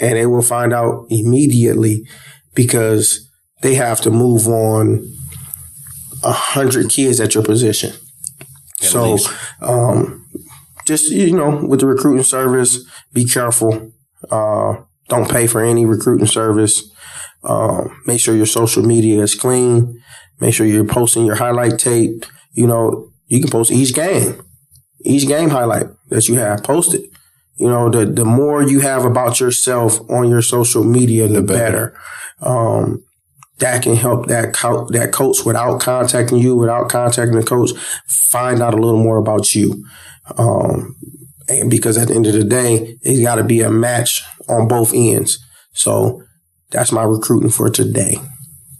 and 0.00 0.16
they 0.16 0.26
will 0.26 0.42
find 0.42 0.72
out 0.72 1.06
immediately 1.10 2.06
because 2.54 3.28
they 3.62 3.74
have 3.74 4.00
to 4.02 4.10
move 4.10 4.46
on 4.46 5.04
a 6.22 6.32
hundred 6.32 6.90
kids 6.90 7.20
at 7.20 7.34
your 7.34 7.44
position. 7.44 7.92
so, 8.80 9.16
um, 9.60 10.26
just 10.84 11.10
you 11.10 11.34
know, 11.34 11.64
with 11.66 11.80
the 11.80 11.86
recruiting 11.86 12.24
service, 12.24 12.84
be 13.12 13.24
careful. 13.24 13.92
Uh, 14.30 14.74
don't 15.08 15.30
pay 15.30 15.46
for 15.46 15.62
any 15.62 15.86
recruiting 15.86 16.26
service. 16.26 16.90
Um, 17.44 18.00
make 18.06 18.20
sure 18.20 18.34
your 18.34 18.46
social 18.46 18.82
media 18.82 19.22
is 19.22 19.34
clean. 19.34 20.00
Make 20.40 20.54
sure 20.54 20.66
you're 20.66 20.84
posting 20.84 21.24
your 21.26 21.36
highlight 21.36 21.78
tape. 21.78 22.24
You 22.52 22.66
know, 22.66 23.10
you 23.26 23.40
can 23.40 23.50
post 23.50 23.70
each 23.70 23.94
game, 23.94 24.40
each 25.04 25.26
game 25.26 25.50
highlight 25.50 25.86
that 26.08 26.28
you 26.28 26.36
have 26.36 26.62
posted. 26.62 27.02
You 27.56 27.68
know, 27.68 27.90
the 27.90 28.06
the 28.06 28.24
more 28.24 28.62
you 28.62 28.80
have 28.80 29.04
about 29.04 29.40
yourself 29.40 30.00
on 30.10 30.28
your 30.28 30.42
social 30.42 30.84
media, 30.84 31.26
the, 31.26 31.34
the 31.34 31.42
better. 31.42 31.94
better. 32.40 32.50
Um, 32.50 33.04
that 33.58 33.82
can 33.82 33.96
help 33.96 34.26
that 34.26 34.54
co- 34.54 34.86
that 34.90 35.12
coach 35.12 35.44
without 35.44 35.80
contacting 35.80 36.38
you, 36.38 36.54
without 36.56 36.88
contacting 36.88 37.36
the 37.36 37.44
coach, 37.44 37.70
find 38.30 38.62
out 38.62 38.74
a 38.74 38.76
little 38.80 39.02
more 39.02 39.18
about 39.18 39.54
you. 39.54 39.84
Um, 40.36 40.96
because 41.68 41.96
at 41.96 42.08
the 42.08 42.14
end 42.14 42.26
of 42.26 42.32
the 42.32 42.44
day, 42.44 42.98
it's 43.02 43.22
got 43.22 43.36
to 43.36 43.44
be 43.44 43.60
a 43.60 43.70
match 43.70 44.22
on 44.48 44.68
both 44.68 44.92
ends. 44.94 45.38
So 45.72 46.22
that's 46.70 46.92
my 46.92 47.02
recruiting 47.02 47.50
for 47.50 47.70
today. 47.70 48.16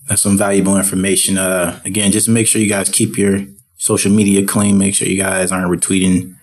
That's 0.08 0.22
some 0.22 0.38
valuable 0.38 0.76
information. 0.76 1.38
Uh, 1.38 1.80
again, 1.84 2.12
just 2.12 2.28
make 2.28 2.46
sure 2.46 2.60
you 2.60 2.68
guys 2.68 2.88
keep 2.88 3.18
your 3.18 3.40
social 3.76 4.10
media 4.10 4.46
clean. 4.46 4.78
Make 4.78 4.94
sure 4.94 5.08
you 5.08 5.22
guys 5.22 5.52
aren't 5.52 5.70
retweeting 5.70 6.34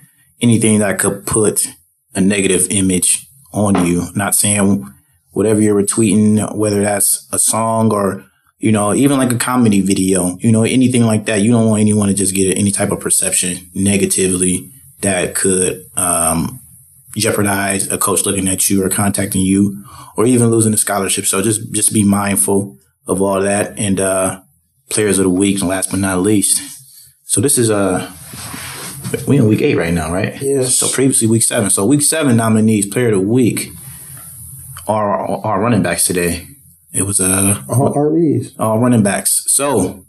anything 0.42 0.80
that 0.80 1.00
could 1.00 1.26
put 1.26 1.68
a 2.14 2.22
negative 2.22 2.68
image 2.70 3.28
on 3.54 3.86
you. 3.86 4.08
Not 4.16 4.36
saying 4.36 4.88
whatever 5.32 5.62
you're 5.62 5.82
retweeting, 5.82 6.56
whether 6.56 6.82
that's 6.82 7.28
a 7.32 7.40
song 7.40 7.94
or, 7.94 8.26
you 8.60 8.72
know, 8.72 8.94
even 8.94 9.18
like 9.18 9.32
a 9.32 9.38
comedy 9.38 9.82
video, 9.82 10.38
you 10.40 10.52
know, 10.52 10.64
anything 10.64 11.06
like 11.06 11.26
that. 11.26 11.42
You 11.42 11.52
don't 11.52 11.68
want 11.68 11.82
anyone 11.82 12.08
to 12.08 12.14
just 12.14 12.36
get 12.36 12.58
any 12.58 12.72
type 12.72 12.92
of 12.92 13.00
perception 13.00 13.70
negatively 13.74 14.72
that 15.02 15.36
could, 15.36 15.86
um, 15.96 16.60
jeopardize 17.16 17.90
a 17.92 17.98
coach 17.98 18.26
looking 18.26 18.48
at 18.48 18.70
you 18.70 18.84
or 18.84 18.90
contacting 18.90 19.42
you 19.42 19.84
or 20.18 20.26
even 20.26 20.50
losing 20.50 20.74
a 20.74 20.78
scholarship. 20.78 21.26
So 21.26 21.42
just, 21.42 21.72
just 21.74 21.94
be 21.94 22.04
mindful 22.04 22.78
of 23.08 23.22
all 23.22 23.42
that 23.42 23.78
and, 23.80 24.00
uh, 24.00 24.42
players 24.90 25.18
of 25.20 25.24
the 25.24 25.30
week. 25.30 25.60
And 25.60 25.70
last 25.70 25.92
but 25.92 26.00
not 26.00 26.20
least. 26.20 26.62
So 27.24 27.42
this 27.42 27.58
is, 27.58 27.72
uh, 27.72 28.12
we 29.28 29.38
in 29.38 29.48
week 29.48 29.62
eight 29.62 29.76
right 29.76 29.94
now, 29.94 30.12
right? 30.12 30.42
Yes. 30.42 30.76
So 30.76 30.90
previously 30.90 31.28
week 31.28 31.44
seven. 31.44 31.70
So 31.70 31.86
week 31.86 32.02
seven 32.02 32.36
nominees, 32.38 32.88
player 32.88 33.08
of 33.08 33.22
the 33.22 33.28
week, 33.28 33.70
are 34.88 35.28
our 35.46 35.62
running 35.62 35.82
backs 35.82 36.06
today. 36.06 36.48
It 36.94 37.04
was 37.04 37.20
uh 37.20 37.62
all 37.70 37.94
RBs, 37.94 38.60
all 38.60 38.80
running 38.80 39.04
backs. 39.04 39.44
So 39.48 40.06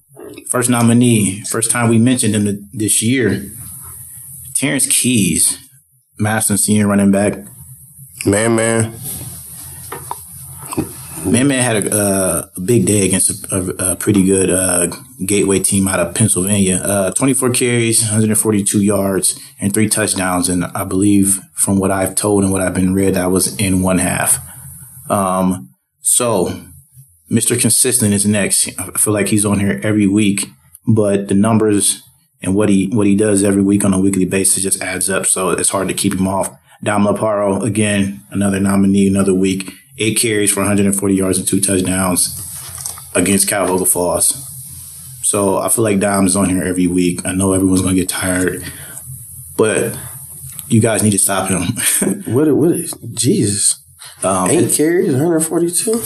first 0.48 0.70
nominee, 0.70 1.42
first 1.44 1.70
time 1.70 1.88
we 1.88 1.98
mentioned 1.98 2.34
him 2.34 2.68
this 2.72 3.02
year, 3.02 3.50
Terrence 4.56 4.86
Keys, 4.86 5.58
Master 6.18 6.56
senior 6.56 6.86
running 6.86 7.10
back. 7.10 7.34
Man, 8.24 8.56
man. 8.56 8.94
Man 11.26 11.48
Man 11.48 11.62
had 11.62 11.84
a, 11.84 11.94
uh, 11.94 12.48
a 12.56 12.60
big 12.62 12.86
day 12.86 13.04
against 13.04 13.52
a, 13.52 13.90
a 13.90 13.96
pretty 13.96 14.24
good 14.24 14.48
uh, 14.48 14.86
Gateway 15.26 15.58
team 15.58 15.86
out 15.86 16.00
of 16.00 16.14
Pennsylvania. 16.14 16.76
Uh, 16.76 17.10
24 17.10 17.50
carries, 17.50 18.00
142 18.00 18.80
yards, 18.80 19.38
and 19.60 19.74
three 19.74 19.90
touchdowns. 19.90 20.48
And 20.48 20.64
I 20.64 20.84
believe, 20.84 21.38
from 21.52 21.78
what 21.78 21.90
I've 21.90 22.14
told 22.14 22.42
and 22.42 22.50
what 22.50 22.62
I've 22.62 22.74
been 22.74 22.94
read, 22.94 23.14
that 23.14 23.30
was 23.30 23.58
in 23.58 23.82
one 23.82 23.98
half. 23.98 24.38
Um, 25.10 25.74
so, 26.00 26.62
Mr. 27.30 27.60
Consistent 27.60 28.14
is 28.14 28.24
next. 28.24 28.70
I 28.78 28.92
feel 28.92 29.12
like 29.12 29.28
he's 29.28 29.44
on 29.44 29.60
here 29.60 29.80
every 29.82 30.06
week, 30.06 30.48
but 30.86 31.28
the 31.28 31.34
numbers 31.34 32.02
and 32.42 32.54
what 32.54 32.68
he 32.68 32.88
what 32.88 33.06
he 33.06 33.16
does 33.16 33.42
every 33.42 33.62
week 33.62 33.84
on 33.84 33.94
a 33.94 34.00
weekly 34.00 34.24
basis 34.24 34.62
just 34.62 34.82
adds 34.82 35.08
up. 35.10 35.26
So 35.26 35.50
it's 35.50 35.70
hard 35.70 35.88
to 35.88 35.94
keep 35.94 36.14
him 36.14 36.28
off. 36.28 36.50
Dom 36.82 37.04
Laparo, 37.04 37.62
again, 37.62 38.22
another 38.30 38.60
nominee, 38.60 39.08
another 39.08 39.34
week 39.34 39.72
eight 39.98 40.18
carries 40.18 40.52
for 40.52 40.60
140 40.60 41.14
yards 41.14 41.38
and 41.38 41.46
two 41.46 41.60
touchdowns 41.60 42.42
against 43.14 43.48
Cuyahoga 43.48 43.86
Falls. 43.86 44.42
So 45.22 45.58
I 45.58 45.68
feel 45.68 45.84
like 45.84 45.98
Dom 45.98 46.26
is 46.26 46.36
on 46.36 46.48
here 46.48 46.62
every 46.62 46.86
week. 46.86 47.26
I 47.26 47.32
know 47.32 47.52
everyone's 47.52 47.82
going 47.82 47.96
to 47.96 48.00
get 48.00 48.08
tired, 48.08 48.64
but 49.56 49.96
you 50.68 50.80
guys 50.80 51.02
need 51.02 51.10
to 51.10 51.18
stop 51.18 51.48
him. 51.48 51.62
what? 52.32 52.54
What 52.54 52.72
is 52.72 52.92
Jesus? 53.14 53.82
Um, 54.22 54.50
eight 54.50 54.72
carries, 54.72 55.12
142, 55.12 56.02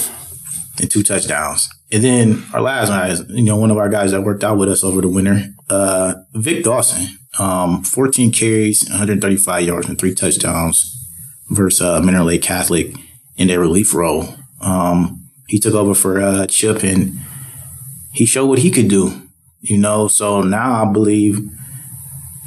and 0.80 0.90
two 0.90 1.02
touchdowns. 1.02 1.68
And 1.92 2.02
then 2.02 2.44
our 2.54 2.60
last 2.60 2.88
guy 2.88 3.08
is, 3.08 3.24
you 3.28 3.42
know, 3.42 3.56
one 3.56 3.70
of 3.70 3.76
our 3.76 3.88
guys 3.88 4.12
that 4.12 4.22
worked 4.22 4.44
out 4.44 4.56
with 4.56 4.68
us 4.68 4.84
over 4.84 5.00
the 5.00 5.08
winter, 5.08 5.42
uh, 5.70 6.14
Vic 6.34 6.64
Dawson, 6.64 7.18
um, 7.38 7.82
14 7.82 8.32
carries, 8.32 8.88
135 8.88 9.62
yards, 9.64 9.88
and 9.88 9.98
three 9.98 10.14
touchdowns 10.14 10.96
versus 11.50 11.80
uh, 11.80 12.00
Mineral 12.00 12.26
Lake 12.26 12.42
Catholic 12.42 12.94
in 13.36 13.48
their 13.48 13.60
relief 13.60 13.94
role. 13.94 14.34
Um, 14.60 15.28
he 15.48 15.58
took 15.58 15.74
over 15.74 15.94
for 15.94 16.20
uh, 16.20 16.46
Chip 16.46 16.82
and 16.82 17.18
he 18.12 18.26
showed 18.26 18.46
what 18.46 18.58
he 18.58 18.70
could 18.70 18.88
do. 18.88 19.22
You 19.62 19.78
know, 19.78 20.08
so 20.08 20.42
now 20.42 20.82
I 20.82 20.90
believe 20.90 21.38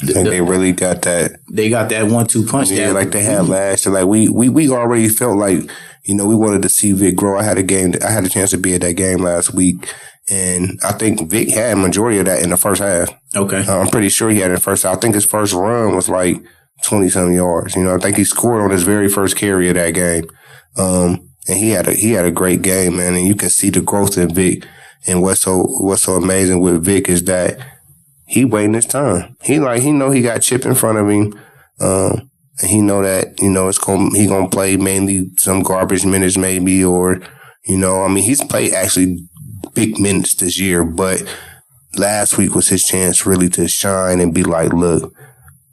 I 0.01 0.05
the, 0.05 0.29
they 0.29 0.41
really 0.41 0.71
got 0.71 1.03
that. 1.03 1.39
They 1.51 1.69
got 1.69 1.89
that 1.89 2.07
one-two 2.07 2.45
punch. 2.45 2.71
Yeah, 2.71 2.87
that, 2.87 2.93
like 2.93 3.11
they 3.11 3.23
had 3.23 3.47
last 3.47 3.85
year. 3.85 3.93
Like 3.93 4.05
we 4.05 4.29
we 4.29 4.49
we 4.49 4.69
already 4.69 5.09
felt 5.09 5.37
like 5.37 5.69
you 6.03 6.15
know 6.15 6.25
we 6.25 6.35
wanted 6.35 6.63
to 6.63 6.69
see 6.69 6.91
Vic 6.91 7.15
grow. 7.15 7.37
I 7.39 7.43
had 7.43 7.57
a 7.57 7.63
game. 7.63 7.93
I 8.03 8.09
had 8.09 8.25
a 8.25 8.29
chance 8.29 8.51
to 8.51 8.57
be 8.57 8.73
at 8.73 8.81
that 8.81 8.93
game 8.93 9.19
last 9.19 9.53
week, 9.53 9.93
and 10.29 10.79
I 10.83 10.93
think 10.93 11.29
Vic 11.29 11.49
had 11.49 11.77
majority 11.77 12.19
of 12.19 12.25
that 12.25 12.41
in 12.41 12.49
the 12.49 12.57
first 12.57 12.81
half. 12.81 13.09
Okay, 13.35 13.65
uh, 13.65 13.79
I'm 13.79 13.87
pretty 13.87 14.09
sure 14.09 14.29
he 14.29 14.39
had 14.39 14.51
it 14.51 14.61
first. 14.61 14.85
I 14.85 14.95
think 14.95 15.15
his 15.15 15.25
first 15.25 15.53
run 15.53 15.95
was 15.95 16.09
like 16.09 16.37
twenty 16.83 17.09
some 17.09 17.33
yards. 17.33 17.75
You 17.75 17.83
know, 17.83 17.95
I 17.95 17.99
think 17.99 18.17
he 18.17 18.23
scored 18.23 18.61
on 18.61 18.71
his 18.71 18.83
very 18.83 19.09
first 19.09 19.35
carry 19.35 19.69
of 19.69 19.75
that 19.75 19.93
game. 19.93 20.25
Um, 20.77 21.29
and 21.47 21.57
he 21.57 21.71
had 21.71 21.87
a 21.87 21.93
he 21.93 22.11
had 22.11 22.25
a 22.25 22.31
great 22.31 22.61
game, 22.61 22.97
man. 22.97 23.15
And 23.15 23.27
you 23.27 23.35
can 23.35 23.49
see 23.49 23.69
the 23.69 23.81
growth 23.81 24.17
in 24.17 24.33
Vic. 24.33 24.65
And 25.05 25.21
what's 25.21 25.41
so 25.41 25.63
what's 25.63 26.03
so 26.03 26.13
amazing 26.13 26.61
with 26.61 26.85
Vic 26.85 27.09
is 27.09 27.25
that 27.25 27.59
he 28.25 28.45
waiting 28.45 28.73
his 28.73 28.85
time. 28.85 29.35
He 29.43 29.59
like 29.59 29.81
he 29.81 29.91
know 29.91 30.11
he 30.11 30.21
got 30.21 30.41
Chip 30.41 30.65
in 30.65 30.75
front 30.75 30.97
of 30.97 31.09
him, 31.09 31.39
um, 31.81 32.31
and 32.61 32.69
he 32.69 32.81
know 32.81 33.01
that 33.01 33.41
you 33.41 33.49
know 33.49 33.67
it's 33.67 33.77
going 33.77 34.15
he 34.15 34.27
gonna 34.27 34.49
play 34.49 34.77
mainly 34.77 35.29
some 35.37 35.61
garbage 35.61 36.05
minutes 36.05 36.37
maybe, 36.37 36.83
or 36.83 37.21
you 37.65 37.77
know 37.77 38.03
I 38.03 38.07
mean 38.07 38.23
he's 38.23 38.43
played 38.43 38.73
actually 38.73 39.27
big 39.73 39.99
minutes 39.99 40.35
this 40.35 40.59
year, 40.59 40.83
but 40.83 41.23
last 41.97 42.37
week 42.37 42.55
was 42.55 42.69
his 42.69 42.83
chance 42.83 43.25
really 43.25 43.49
to 43.49 43.67
shine 43.67 44.19
and 44.19 44.33
be 44.33 44.43
like, 44.43 44.73
look, 44.73 45.13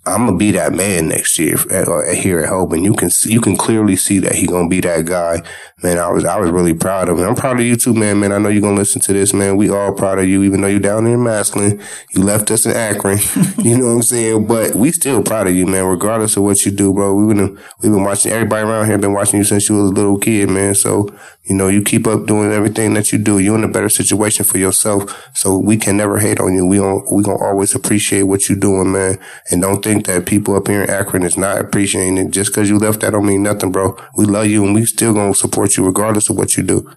I'm 0.06 0.24
gonna 0.24 0.38
be 0.38 0.50
that 0.52 0.72
man 0.72 1.08
next 1.08 1.38
year 1.38 1.56
uh, 1.70 2.12
here 2.14 2.40
at 2.40 2.48
Hope, 2.48 2.72
and 2.72 2.82
you 2.82 2.94
can 2.94 3.10
you 3.24 3.40
can 3.40 3.54
clearly 3.54 3.96
see 3.96 4.18
that 4.20 4.34
he 4.34 4.46
gonna 4.46 4.68
be 4.68 4.80
that 4.80 5.04
guy. 5.04 5.42
Man, 5.82 5.98
I 5.98 6.08
was 6.08 6.24
I 6.24 6.38
was 6.40 6.50
really 6.50 6.72
proud 6.72 7.10
of 7.10 7.18
him. 7.18 7.28
I'm 7.28 7.34
proud 7.34 7.60
of 7.60 7.66
you 7.66 7.76
too, 7.76 7.92
man. 7.92 8.18
Man, 8.18 8.32
I 8.32 8.38
know 8.38 8.48
you're 8.48 8.62
gonna 8.62 8.76
listen 8.76 9.02
to 9.02 9.12
this, 9.12 9.34
man. 9.34 9.58
We 9.58 9.68
all 9.68 9.92
proud 9.92 10.18
of 10.18 10.26
you, 10.26 10.42
even 10.42 10.62
though 10.62 10.68
you're 10.68 10.80
down 10.80 11.06
in 11.06 11.22
Massillon. 11.22 11.82
You 12.14 12.22
left 12.22 12.50
us 12.50 12.64
in 12.64 12.72
Akron, 12.72 13.18
you 13.58 13.76
know 13.76 13.86
what 13.86 13.92
I'm 13.92 14.02
saying? 14.02 14.46
But 14.46 14.74
we 14.74 14.90
still 14.90 15.22
proud 15.22 15.48
of 15.48 15.54
you, 15.54 15.66
man. 15.66 15.84
Regardless 15.84 16.34
of 16.38 16.44
what 16.44 16.64
you 16.64 16.72
do, 16.72 16.94
bro. 16.94 17.14
We've 17.14 17.36
been 17.36 17.58
we've 17.82 17.92
been 17.92 18.02
watching 18.02 18.32
everybody 18.32 18.66
around 18.66 18.86
here 18.86 18.96
been 18.96 19.12
watching 19.12 19.38
you 19.38 19.44
since 19.44 19.68
you 19.68 19.76
was 19.76 19.90
a 19.90 19.94
little 19.94 20.18
kid, 20.18 20.48
man. 20.48 20.74
So 20.74 21.14
you 21.50 21.56
know 21.56 21.66
you 21.66 21.82
keep 21.82 22.06
up 22.06 22.26
doing 22.26 22.52
everything 22.52 22.94
that 22.94 23.10
you 23.10 23.18
do. 23.18 23.40
You're 23.40 23.58
in 23.58 23.64
a 23.64 23.68
better 23.68 23.88
situation 23.88 24.44
for 24.44 24.56
yourself. 24.56 25.28
So 25.36 25.58
we 25.58 25.76
can 25.76 25.96
never 25.96 26.16
hate 26.16 26.38
on 26.38 26.54
you. 26.54 26.64
We 26.64 26.76
don't 26.76 27.04
we 27.10 27.24
gonna 27.24 27.42
always 27.42 27.74
appreciate 27.74 28.22
what 28.22 28.48
you're 28.48 28.56
doing, 28.56 28.92
man. 28.92 29.18
And 29.50 29.60
don't 29.60 29.82
think 29.82 30.06
that 30.06 30.26
people 30.26 30.54
up 30.54 30.68
here 30.68 30.84
in 30.84 30.88
Akron 30.88 31.24
is 31.24 31.36
not 31.36 31.60
appreciating 31.60 32.18
it. 32.18 32.30
Just 32.30 32.52
because 32.52 32.70
you 32.70 32.78
left, 32.78 33.00
that 33.00 33.10
don't 33.10 33.26
mean 33.26 33.42
nothing, 33.42 33.72
bro. 33.72 33.96
We 34.16 34.26
love 34.26 34.46
you 34.46 34.64
and 34.64 34.76
we 34.76 34.86
still 34.86 35.12
gonna 35.12 35.34
support 35.34 35.76
you 35.76 35.84
regardless 35.84 36.30
of 36.30 36.36
what 36.36 36.56
you 36.56 36.62
do. 36.62 36.88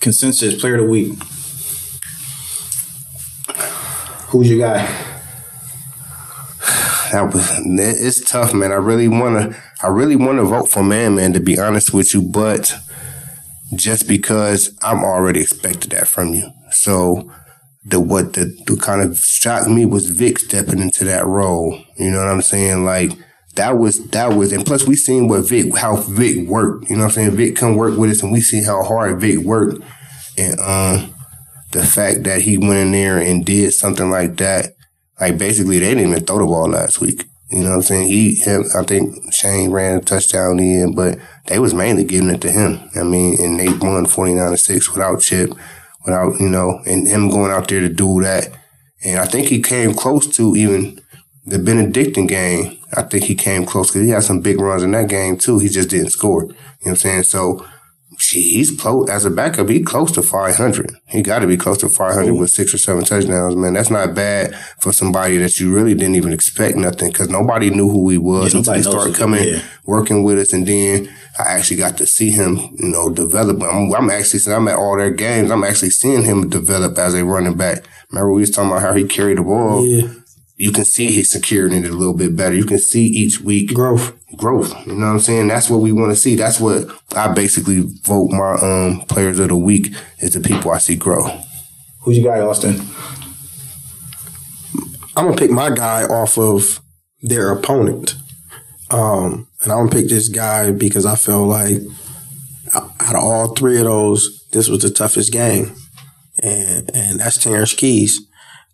Consensus 0.00 0.60
player 0.60 0.74
of 0.74 0.86
the 0.86 0.90
week. 0.90 1.16
Who's 4.30 4.50
your 4.50 4.58
guy? 4.58 4.82
That 7.12 7.32
was 7.32 7.48
it's 7.64 8.28
tough, 8.28 8.54
man. 8.54 8.72
I 8.72 8.76
really 8.76 9.06
wanna 9.06 9.56
I 9.84 9.86
really 9.86 10.16
wanna 10.16 10.42
vote 10.42 10.68
for 10.68 10.82
man, 10.82 11.14
man, 11.14 11.32
to 11.34 11.40
be 11.40 11.60
honest 11.60 11.94
with 11.94 12.12
you, 12.12 12.22
but 12.22 12.74
just 13.74 14.08
because 14.08 14.76
I'm 14.82 15.04
already 15.04 15.40
expected 15.40 15.90
that 15.90 16.08
from 16.08 16.34
you. 16.34 16.50
So 16.72 17.30
the 17.84 18.00
what 18.00 18.34
the, 18.34 18.44
the 18.66 18.76
kind 18.76 19.00
of 19.00 19.18
shocked 19.18 19.68
me 19.68 19.86
was 19.86 20.10
Vic 20.10 20.38
stepping 20.38 20.80
into 20.80 21.04
that 21.04 21.26
role. 21.26 21.82
You 21.96 22.10
know 22.10 22.18
what 22.18 22.28
I'm 22.28 22.42
saying? 22.42 22.84
Like 22.84 23.12
that 23.54 23.78
was 23.78 24.06
that 24.10 24.34
was 24.34 24.52
and 24.52 24.64
plus 24.64 24.86
we 24.86 24.96
seen 24.96 25.28
what 25.28 25.48
Vic 25.48 25.76
how 25.76 25.96
Vic 25.96 26.48
worked. 26.48 26.90
You 26.90 26.96
know 26.96 27.04
what 27.04 27.08
I'm 27.08 27.14
saying? 27.14 27.30
Vic 27.32 27.56
come 27.56 27.76
work 27.76 27.96
with 27.96 28.10
us 28.10 28.22
and 28.22 28.32
we 28.32 28.40
see 28.40 28.62
how 28.62 28.82
hard 28.82 29.20
Vic 29.20 29.38
worked. 29.38 29.82
And 30.36 30.58
um 30.60 31.14
the 31.72 31.84
fact 31.86 32.24
that 32.24 32.42
he 32.42 32.58
went 32.58 32.78
in 32.78 32.92
there 32.92 33.18
and 33.18 33.44
did 33.44 33.72
something 33.72 34.10
like 34.10 34.36
that, 34.38 34.72
like 35.20 35.38
basically 35.38 35.78
they 35.78 35.94
didn't 35.94 36.10
even 36.10 36.24
throw 36.24 36.38
the 36.38 36.46
ball 36.46 36.68
last 36.68 37.00
week. 37.00 37.24
You 37.50 37.62
know 37.62 37.70
what 37.70 37.76
I'm 37.76 37.82
saying? 37.82 38.08
He, 38.08 38.34
him, 38.36 38.64
I 38.76 38.84
think 38.84 39.32
Shane 39.32 39.70
ran 39.70 39.98
a 39.98 40.00
touchdown 40.00 40.60
in, 40.60 40.94
but 40.94 41.18
they 41.46 41.58
was 41.58 41.74
mainly 41.74 42.04
giving 42.04 42.30
it 42.30 42.40
to 42.42 42.50
him. 42.50 42.90
I 42.94 43.02
mean, 43.02 43.40
and 43.40 43.58
they 43.58 43.72
won 43.72 44.06
49 44.06 44.50
to 44.50 44.56
6 44.56 44.92
without 44.92 45.20
Chip 45.20 45.50
without, 46.04 46.40
you 46.40 46.48
know, 46.48 46.82
and 46.86 47.06
him 47.06 47.28
going 47.28 47.52
out 47.52 47.68
there 47.68 47.80
to 47.80 47.88
do 47.88 48.22
that. 48.22 48.48
And 49.02 49.18
I 49.18 49.26
think 49.26 49.48
he 49.48 49.60
came 49.60 49.94
close 49.94 50.26
to 50.36 50.56
even 50.56 51.00
the 51.46 51.58
Benedictine 51.58 52.26
game. 52.26 52.78
I 52.92 53.02
think 53.02 53.24
he 53.24 53.34
came 53.34 53.64
close 53.64 53.90
because 53.90 54.06
he 54.06 54.10
had 54.10 54.24
some 54.24 54.40
big 54.40 54.60
runs 54.60 54.82
in 54.82 54.90
that 54.92 55.08
game 55.08 55.36
too. 55.36 55.58
He 55.58 55.68
just 55.68 55.90
didn't 55.90 56.10
score. 56.10 56.42
You 56.42 56.48
know 56.48 56.54
what 56.54 56.90
I'm 56.90 56.96
saying? 56.96 57.22
So 57.24 57.66
he's 58.28 58.70
close 58.70 59.08
as 59.08 59.24
a 59.24 59.30
backup. 59.30 59.68
He 59.68 59.82
close 59.82 60.12
to 60.12 60.22
500. 60.22 60.90
He 61.08 61.22
got 61.22 61.40
to 61.40 61.46
be 61.46 61.56
close 61.56 61.78
to 61.78 61.88
500 61.88 62.34
with 62.34 62.50
six 62.50 62.72
or 62.74 62.78
seven 62.78 63.04
touchdowns, 63.04 63.56
man. 63.56 63.72
That's 63.74 63.90
not 63.90 64.14
bad 64.14 64.54
for 64.80 64.92
somebody 64.92 65.38
that 65.38 65.58
you 65.58 65.74
really 65.74 65.94
didn't 65.94 66.14
even 66.16 66.32
expect 66.32 66.76
nothing 66.76 67.10
because 67.10 67.28
nobody 67.28 67.70
knew 67.70 67.88
who 67.88 68.08
he 68.10 68.18
was 68.18 68.52
Yeah, 68.52 68.58
until 68.58 68.74
he 68.74 68.82
started 68.82 69.14
coming, 69.14 69.42
is. 69.44 69.62
working 69.84 70.22
with 70.22 70.38
us, 70.38 70.52
and 70.52 70.66
then 70.66 71.08
I 71.38 71.44
actually 71.44 71.78
got 71.78 71.96
to 71.98 72.06
see 72.06 72.30
him, 72.30 72.56
you 72.78 72.88
know, 72.88 73.10
develop. 73.10 73.62
I'm, 73.62 73.92
I'm 73.94 74.10
actually, 74.10 74.40
since 74.40 74.48
I'm 74.48 74.68
at 74.68 74.76
all 74.76 74.96
their 74.98 75.10
games, 75.10 75.50
I'm 75.50 75.64
actually 75.64 75.90
seeing 75.90 76.22
him 76.22 76.48
develop 76.48 76.98
as 76.98 77.14
a 77.14 77.24
running 77.24 77.56
back. 77.56 77.84
Remember 78.10 78.32
we 78.32 78.40
was 78.40 78.50
talking 78.50 78.70
about 78.70 78.82
how 78.82 78.92
he 78.92 79.04
carried 79.04 79.38
the 79.38 79.42
ball. 79.42 79.86
Yeah. 79.86 80.08
You 80.56 80.72
can 80.72 80.84
see 80.84 81.06
he's 81.06 81.30
securing 81.32 81.72
it 81.72 81.88
a 81.90 81.94
little 81.94 82.12
bit 82.16 82.36
better. 82.36 82.54
You 82.54 82.66
can 82.66 82.78
see 82.78 83.06
each 83.06 83.40
week 83.40 83.72
Growth. 83.72 84.12
Growth. 84.36 84.74
You 84.86 84.94
know 84.94 85.06
what 85.06 85.12
I'm 85.12 85.20
saying? 85.20 85.48
That's 85.48 85.68
what 85.68 85.80
we 85.80 85.92
want 85.92 86.12
to 86.12 86.16
see. 86.16 86.36
That's 86.36 86.60
what 86.60 86.88
I 87.16 87.32
basically 87.32 87.80
vote 88.04 88.30
my 88.30 88.54
um 88.54 89.02
players 89.08 89.38
of 89.38 89.48
the 89.48 89.56
week 89.56 89.94
is 90.18 90.32
the 90.32 90.40
people 90.40 90.70
I 90.70 90.78
see 90.78 90.96
grow. 90.96 91.40
Who's 92.00 92.18
your 92.18 92.34
guy, 92.34 92.40
Austin? 92.40 92.80
I'm 95.16 95.26
gonna 95.26 95.36
pick 95.36 95.50
my 95.50 95.70
guy 95.70 96.04
off 96.04 96.38
of 96.38 96.80
their 97.22 97.50
opponent, 97.50 98.14
um, 98.90 99.48
and 99.62 99.72
I'm 99.72 99.86
gonna 99.86 99.90
pick 99.90 100.08
this 100.08 100.28
guy 100.28 100.70
because 100.70 101.04
I 101.04 101.16
feel 101.16 101.46
like 101.46 101.78
out 102.74 103.16
of 103.16 103.22
all 103.22 103.54
three 103.54 103.78
of 103.78 103.84
those, 103.84 104.46
this 104.52 104.68
was 104.68 104.82
the 104.82 104.90
toughest 104.90 105.32
game, 105.32 105.74
and 106.42 106.90
and 106.94 107.20
that's 107.20 107.42
Terrence 107.42 107.74
Keys. 107.74 108.20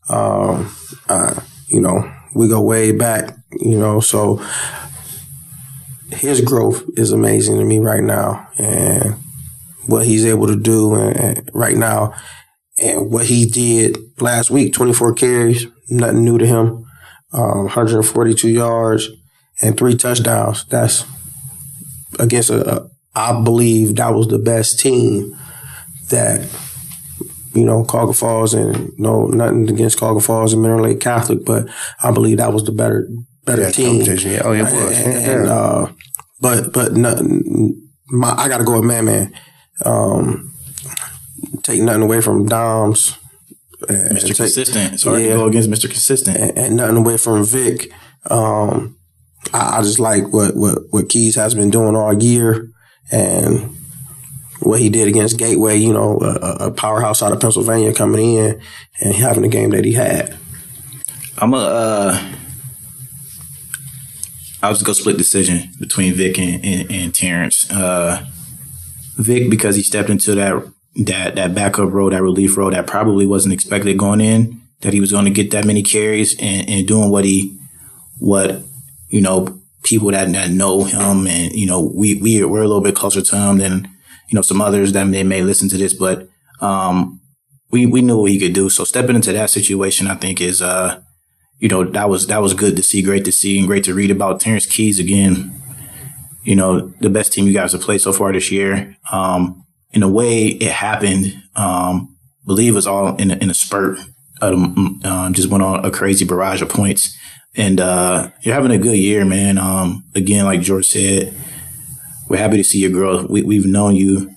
Um, 0.09 0.73
uh, 1.09 1.41
you 1.67 1.81
know, 1.81 2.13
we 2.35 2.49
go 2.49 2.61
way 2.61 2.93
back, 2.93 3.35
you 3.53 3.79
know, 3.79 3.99
so 4.01 4.41
his 6.11 6.41
growth 6.41 6.85
is 6.97 7.13
amazing 7.13 7.59
to 7.59 7.65
me 7.65 7.79
right 7.79 8.03
now, 8.03 8.49
and 8.59 9.17
what 9.87 10.07
he's 10.07 10.25
able 10.25 10.47
to 10.47 10.57
do 10.57 10.95
and, 10.95 11.17
and 11.17 11.51
right 11.53 11.77
now, 11.77 12.15
and 12.79 13.11
what 13.11 13.27
he 13.27 13.47
did 13.47 13.97
last 14.21 14.51
week, 14.51 14.73
24 14.73 15.15
carries, 15.15 15.67
nothing 15.89 16.25
new 16.25 16.39
to 16.39 16.47
him, 16.47 16.85
um, 17.33 17.65
142 17.65 18.49
yards 18.49 19.09
and 19.63 19.77
three 19.77 19.97
touchdowns. 19.97 20.65
That's 20.67 21.05
against 22.19 22.51
a, 22.51 22.77
a, 22.77 22.91
I 23.15 23.43
believe 23.43 23.97
that 23.97 24.15
was 24.15 24.29
the 24.29 24.39
best 24.39 24.79
team 24.79 25.37
that, 26.09 26.47
you 27.55 27.65
know, 27.65 27.85
Cuyahoga 27.85 28.13
Falls 28.13 28.55
and 28.55 28.93
no, 28.99 29.27
nothing 29.27 29.69
against 29.71 29.99
Cuyahoga 29.99 30.21
Falls 30.21 30.53
and 30.53 30.63
Mineral 30.63 30.85
Lake 30.85 31.01
Catholic, 31.01 31.45
but 31.45 31.69
I 32.03 32.11
believe 32.11 32.39
that 32.39 32.53
was 32.53 32.65
the 32.65 32.73
better, 32.73 33.09
better 33.47 33.63
Yeah, 33.63 33.71
team. 33.71 34.01
Yeah. 34.03 34.43
Oh, 34.45 34.53
yeah, 34.53 34.69
it 34.69 34.75
was. 34.75 34.99
And, 34.99 35.13
Yeah. 35.13 35.31
and, 35.31 35.47
uh, 35.49 35.87
but, 36.41 36.73
but 36.73 36.93
nothing, 36.93 37.89
my, 38.09 38.33
I 38.37 38.49
got 38.49 38.59
to 38.59 38.65
go 38.65 38.75
with 38.77 38.85
man, 38.85 39.05
man. 39.07 39.33
Um, 39.85 40.53
take 41.63 41.81
nothing 41.81 42.03
away 42.03 42.21
from 42.21 42.47
Dom's. 42.47 43.17
and 43.89 44.17
Mr. 44.17 44.27
take- 44.29 44.37
Consistent. 44.37 45.03
Hard 45.03 45.23
Yeah. 45.23 45.29
to 45.31 45.35
go 45.37 45.47
against 45.47 45.71
Mr. 45.71 45.89
Consistent. 45.91 46.37
and, 46.37 46.59
and 46.59 46.77
nothing 46.77 46.97
away 46.97 47.17
from 47.17 47.45
Vic. 47.45 47.93
Um, 48.31 48.97
I, 49.55 49.79
I 49.79 49.83
just 49.83 49.99
like 50.01 50.33
what, 50.33 50.57
what, 50.57 50.79
what 50.91 51.09
Keys 51.09 51.35
has 51.37 51.55
been 51.55 51.71
doing 51.71 51.95
all 51.97 52.13
year 52.13 52.69
and 53.13 53.77
what 54.61 54.81
he 54.81 54.89
did 54.89 55.07
against 55.09 55.39
Gateway, 55.39 55.77
you 55.77 55.93
know, 55.93 56.19
a, 56.21 56.67
a 56.67 56.71
powerhouse 56.73 57.23
out 57.23 57.33
of 57.33 57.39
Pennsylvania 57.41 57.93
coming 57.95 58.35
in 58.37 58.61
and 59.01 59.15
having 59.15 59.43
the 59.43 59.49
game 59.49 59.71
that 59.71 59.85
he 59.85 59.93
had. 59.93 60.35
I'm 61.39 61.53
a. 61.55 61.59
Uh, 61.59 62.33
I 64.67 64.69
was 64.69 64.83
gonna 64.83 64.95
split 64.95 65.17
decision 65.17 65.71
between 65.79 66.15
Vic 66.15 66.39
and, 66.39 66.65
and, 66.65 66.91
and 66.91 67.15
Terrence. 67.15 67.71
Uh, 67.71 68.27
Vic 69.17 69.49
because 69.49 69.77
he 69.77 69.83
stepped 69.83 70.11
into 70.11 70.35
that 70.35 70.65
that 71.05 71.37
that 71.37 71.55
backup 71.55 71.93
role, 71.93 72.11
that 72.11 72.23
relief 72.23 72.57
role 72.57 72.73
that 72.73 72.87
probably 72.87 73.27
wasn't 73.27 73.55
expected 73.55 73.97
going 73.97 74.21
in. 74.21 74.61
That 74.81 74.93
he 74.93 75.01
was 75.01 75.13
going 75.13 75.25
to 75.25 75.31
get 75.31 75.53
that 75.53 75.65
many 75.65 75.83
carries 75.83 76.37
and, 76.39 76.69
and 76.69 76.87
doing 76.87 77.11
what 77.11 77.25
he 77.25 77.57
what 78.19 78.63
you 79.09 79.21
know 79.21 79.61
people 79.85 80.11
that, 80.11 80.33
that 80.33 80.51
know 80.51 80.83
him 80.83 81.29
and 81.29 81.53
you 81.53 81.67
know 81.67 81.81
we 81.95 82.21
we 82.21 82.45
we're 82.45 82.63
a 82.63 82.67
little 82.69 82.83
bit 82.83 82.97
closer 82.97 83.23
to 83.23 83.37
him 83.37 83.59
than 83.59 83.89
you 84.29 84.35
know 84.35 84.43
some 84.43 84.61
others 84.61 84.93
that 84.93 85.11
they 85.13 85.23
may 85.23 85.43
listen 85.43 85.69
to 85.69 85.79
this, 85.79 85.95
but 85.95 86.29
um, 86.61 87.21
we 87.71 87.87
we 87.87 88.03
knew 88.03 88.19
what 88.19 88.33
he 88.33 88.39
could 88.41 88.53
do. 88.53 88.69
So 88.69 88.83
stepping 88.83 89.15
into 89.15 89.33
that 89.33 89.51
situation, 89.51 90.09
I 90.09 90.17
think 90.17 90.41
is 90.41 90.61
uh 90.61 91.01
you 91.59 91.69
know, 91.69 91.85
that 91.85 92.09
was 92.09 92.27
that 92.27 92.43
was 92.43 92.55
good 92.55 92.77
to 92.77 92.83
see, 92.83 93.03
great 93.03 93.25
to 93.25 93.33
see, 93.33 93.59
and 93.59 93.67
great 93.67 93.85
to 93.85 93.95
read 93.95 94.11
about. 94.11 94.41
Terrence 94.41 94.67
Keys 94.67 94.99
again, 94.99 95.53
you 96.43 96.55
know, 96.55 96.93
the 97.01 97.11
best 97.11 97.33
team 97.33 97.47
you 97.47 97.55
guys 97.55 97.73
have 97.73 97.81
played 97.81 98.01
so 98.01 98.13
far 98.13 98.33
this 98.33 98.51
year. 98.51 98.97
Um, 99.11 99.65
in 99.93 100.03
a 100.03 100.09
way, 100.09 100.49
it 100.49 100.71
happened. 100.71 101.43
Um, 101.55 102.17
believe 102.45 102.75
it 102.75 102.77
was 102.77 102.87
all 102.87 103.17
in 103.17 103.31
a, 103.31 103.37
in 103.37 103.51
a 103.51 103.55
spurt. 103.55 103.99
Um, 104.43 105.01
um, 105.05 105.33
just 105.33 105.49
went 105.49 105.63
on 105.63 105.85
a 105.85 105.91
crazy 105.91 106.27
barrage 106.27 106.61
of 106.61 106.69
points, 106.69 107.17
and 107.55 107.81
uh, 107.81 108.31
you're 108.43 108.55
having 108.55 108.71
a 108.71 108.79
good 108.79 108.99
year, 108.99 109.25
man. 109.25 109.57
Um, 109.57 110.05
again, 110.15 110.45
like 110.45 110.61
George 110.61 110.87
said, 110.87 111.35
we're 112.29 112.37
happy 112.37 112.59
to 112.59 112.65
see 112.65 112.81
your 112.81 112.91
girl. 112.91 113.27
We, 113.27 113.41
we've 113.43 113.65
known 113.65 113.97
you 113.97 114.31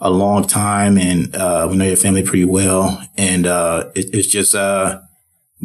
a 0.00 0.08
long 0.08 0.46
time, 0.46 0.96
and 0.96 1.34
uh, 1.36 1.68
we 1.70 1.76
know 1.76 1.84
your 1.84 1.96
family 1.96 2.22
pretty 2.22 2.46
well, 2.46 3.06
and 3.18 3.46
uh, 3.46 3.90
it, 3.94 4.14
it's 4.14 4.28
just 4.28 4.54
uh 4.54 5.00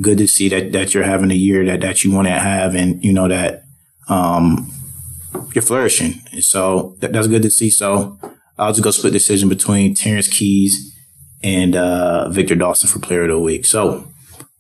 good 0.02 0.18
to 0.20 0.28
see 0.28 0.50
that 0.50 0.72
that 0.72 0.94
you're 0.94 1.04
having 1.04 1.32
a 1.32 1.36
year 1.36 1.66
that 1.66 1.82
that 1.82 2.04
you 2.04 2.12
want 2.12 2.28
to 2.28 2.34
have, 2.34 2.76
and 2.76 3.04
you 3.04 3.14
know 3.14 3.28
that 3.28 3.64
um, 4.08 4.72
you're 5.54 5.62
flourishing. 5.62 6.14
So 6.42 6.96
that, 7.00 7.14
that's 7.14 7.28
good 7.28 7.44
to 7.44 7.52
see. 7.52 7.70
So 7.70 8.20
I'll 8.58 8.72
just 8.72 8.84
go 8.84 8.92
split 8.92 9.14
decision 9.14 9.50
between 9.50 9.94
Terrence 9.94 10.28
Keys 10.28 10.96
and 11.42 11.76
uh, 11.76 12.30
Victor 12.30 12.56
Dawson 12.56 12.90
for 12.90 13.00
Player 13.00 13.24
of 13.24 13.30
the 13.30 13.40
Week. 13.40 13.66
So 13.66 14.08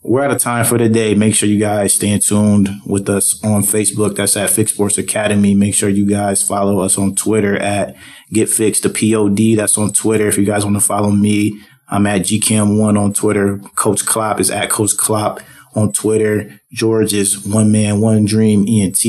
we're 0.01 0.23
out 0.23 0.31
of 0.31 0.41
time 0.41 0.63
for 0.63 0.77
today. 0.77 1.13
Make 1.13 1.35
sure 1.35 1.49
you 1.49 1.59
guys 1.59 1.93
stay 1.93 2.17
tuned 2.19 2.69
with 2.85 3.09
us 3.09 3.43
on 3.43 3.63
Facebook. 3.63 4.15
That's 4.15 4.37
at 4.37 4.49
Fix 4.49 4.71
Sports 4.73 4.97
Academy. 4.97 5.53
Make 5.55 5.75
sure 5.75 5.89
you 5.89 6.05
guys 6.05 6.41
follow 6.41 6.79
us 6.79 6.97
on 6.97 7.15
Twitter 7.15 7.57
at 7.57 7.95
Get 8.31 8.49
Fixed 8.49 8.83
the 8.83 8.89
POD. 8.89 9.57
That's 9.57 9.77
on 9.77 9.91
Twitter. 9.91 10.27
If 10.27 10.37
you 10.37 10.45
guys 10.45 10.63
want 10.63 10.77
to 10.77 10.81
follow 10.81 11.11
me, 11.11 11.61
I'm 11.91 12.05
at 12.07 12.21
GCam1 12.21 12.99
on 12.99 13.13
Twitter. 13.13 13.59
Coach 13.75 14.05
Klopp 14.05 14.39
is 14.39 14.51
at 14.51 14.69
Coach 14.69 14.95
Klopp 14.97 15.41
on 15.75 15.91
Twitter. 15.91 16.59
George 16.71 17.13
is 17.13 17.45
One 17.45 17.71
Man, 17.71 18.01
One 18.01 18.25
Dream 18.25 18.65
ENT 18.67 19.03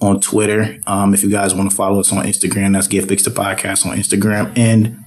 on 0.00 0.20
Twitter. 0.20 0.78
Um, 0.86 1.14
if 1.14 1.22
you 1.22 1.30
guys 1.30 1.54
want 1.54 1.70
to 1.70 1.76
follow 1.76 2.00
us 2.00 2.12
on 2.12 2.24
Instagram, 2.24 2.74
that's 2.74 2.86
Get 2.86 3.08
Fixed 3.08 3.24
the 3.24 3.30
Podcast 3.30 3.86
on 3.86 3.96
Instagram 3.96 4.56
and 4.56 4.98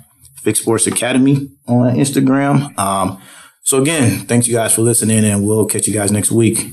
Fix 0.42 0.60
Sports 0.60 0.88
Academy 0.88 1.50
on 1.68 1.96
Instagram. 1.96 2.78
Um, 2.78 3.22
so 3.62 3.82
again, 3.82 4.26
thanks 4.26 4.48
you 4.48 4.54
guys 4.56 4.74
for 4.74 4.82
listening 4.82 5.24
and 5.26 5.46
we'll 5.46 5.66
catch 5.66 5.88
you 5.88 5.94
guys 5.94 6.12
next 6.12 6.32
week. 6.32 6.72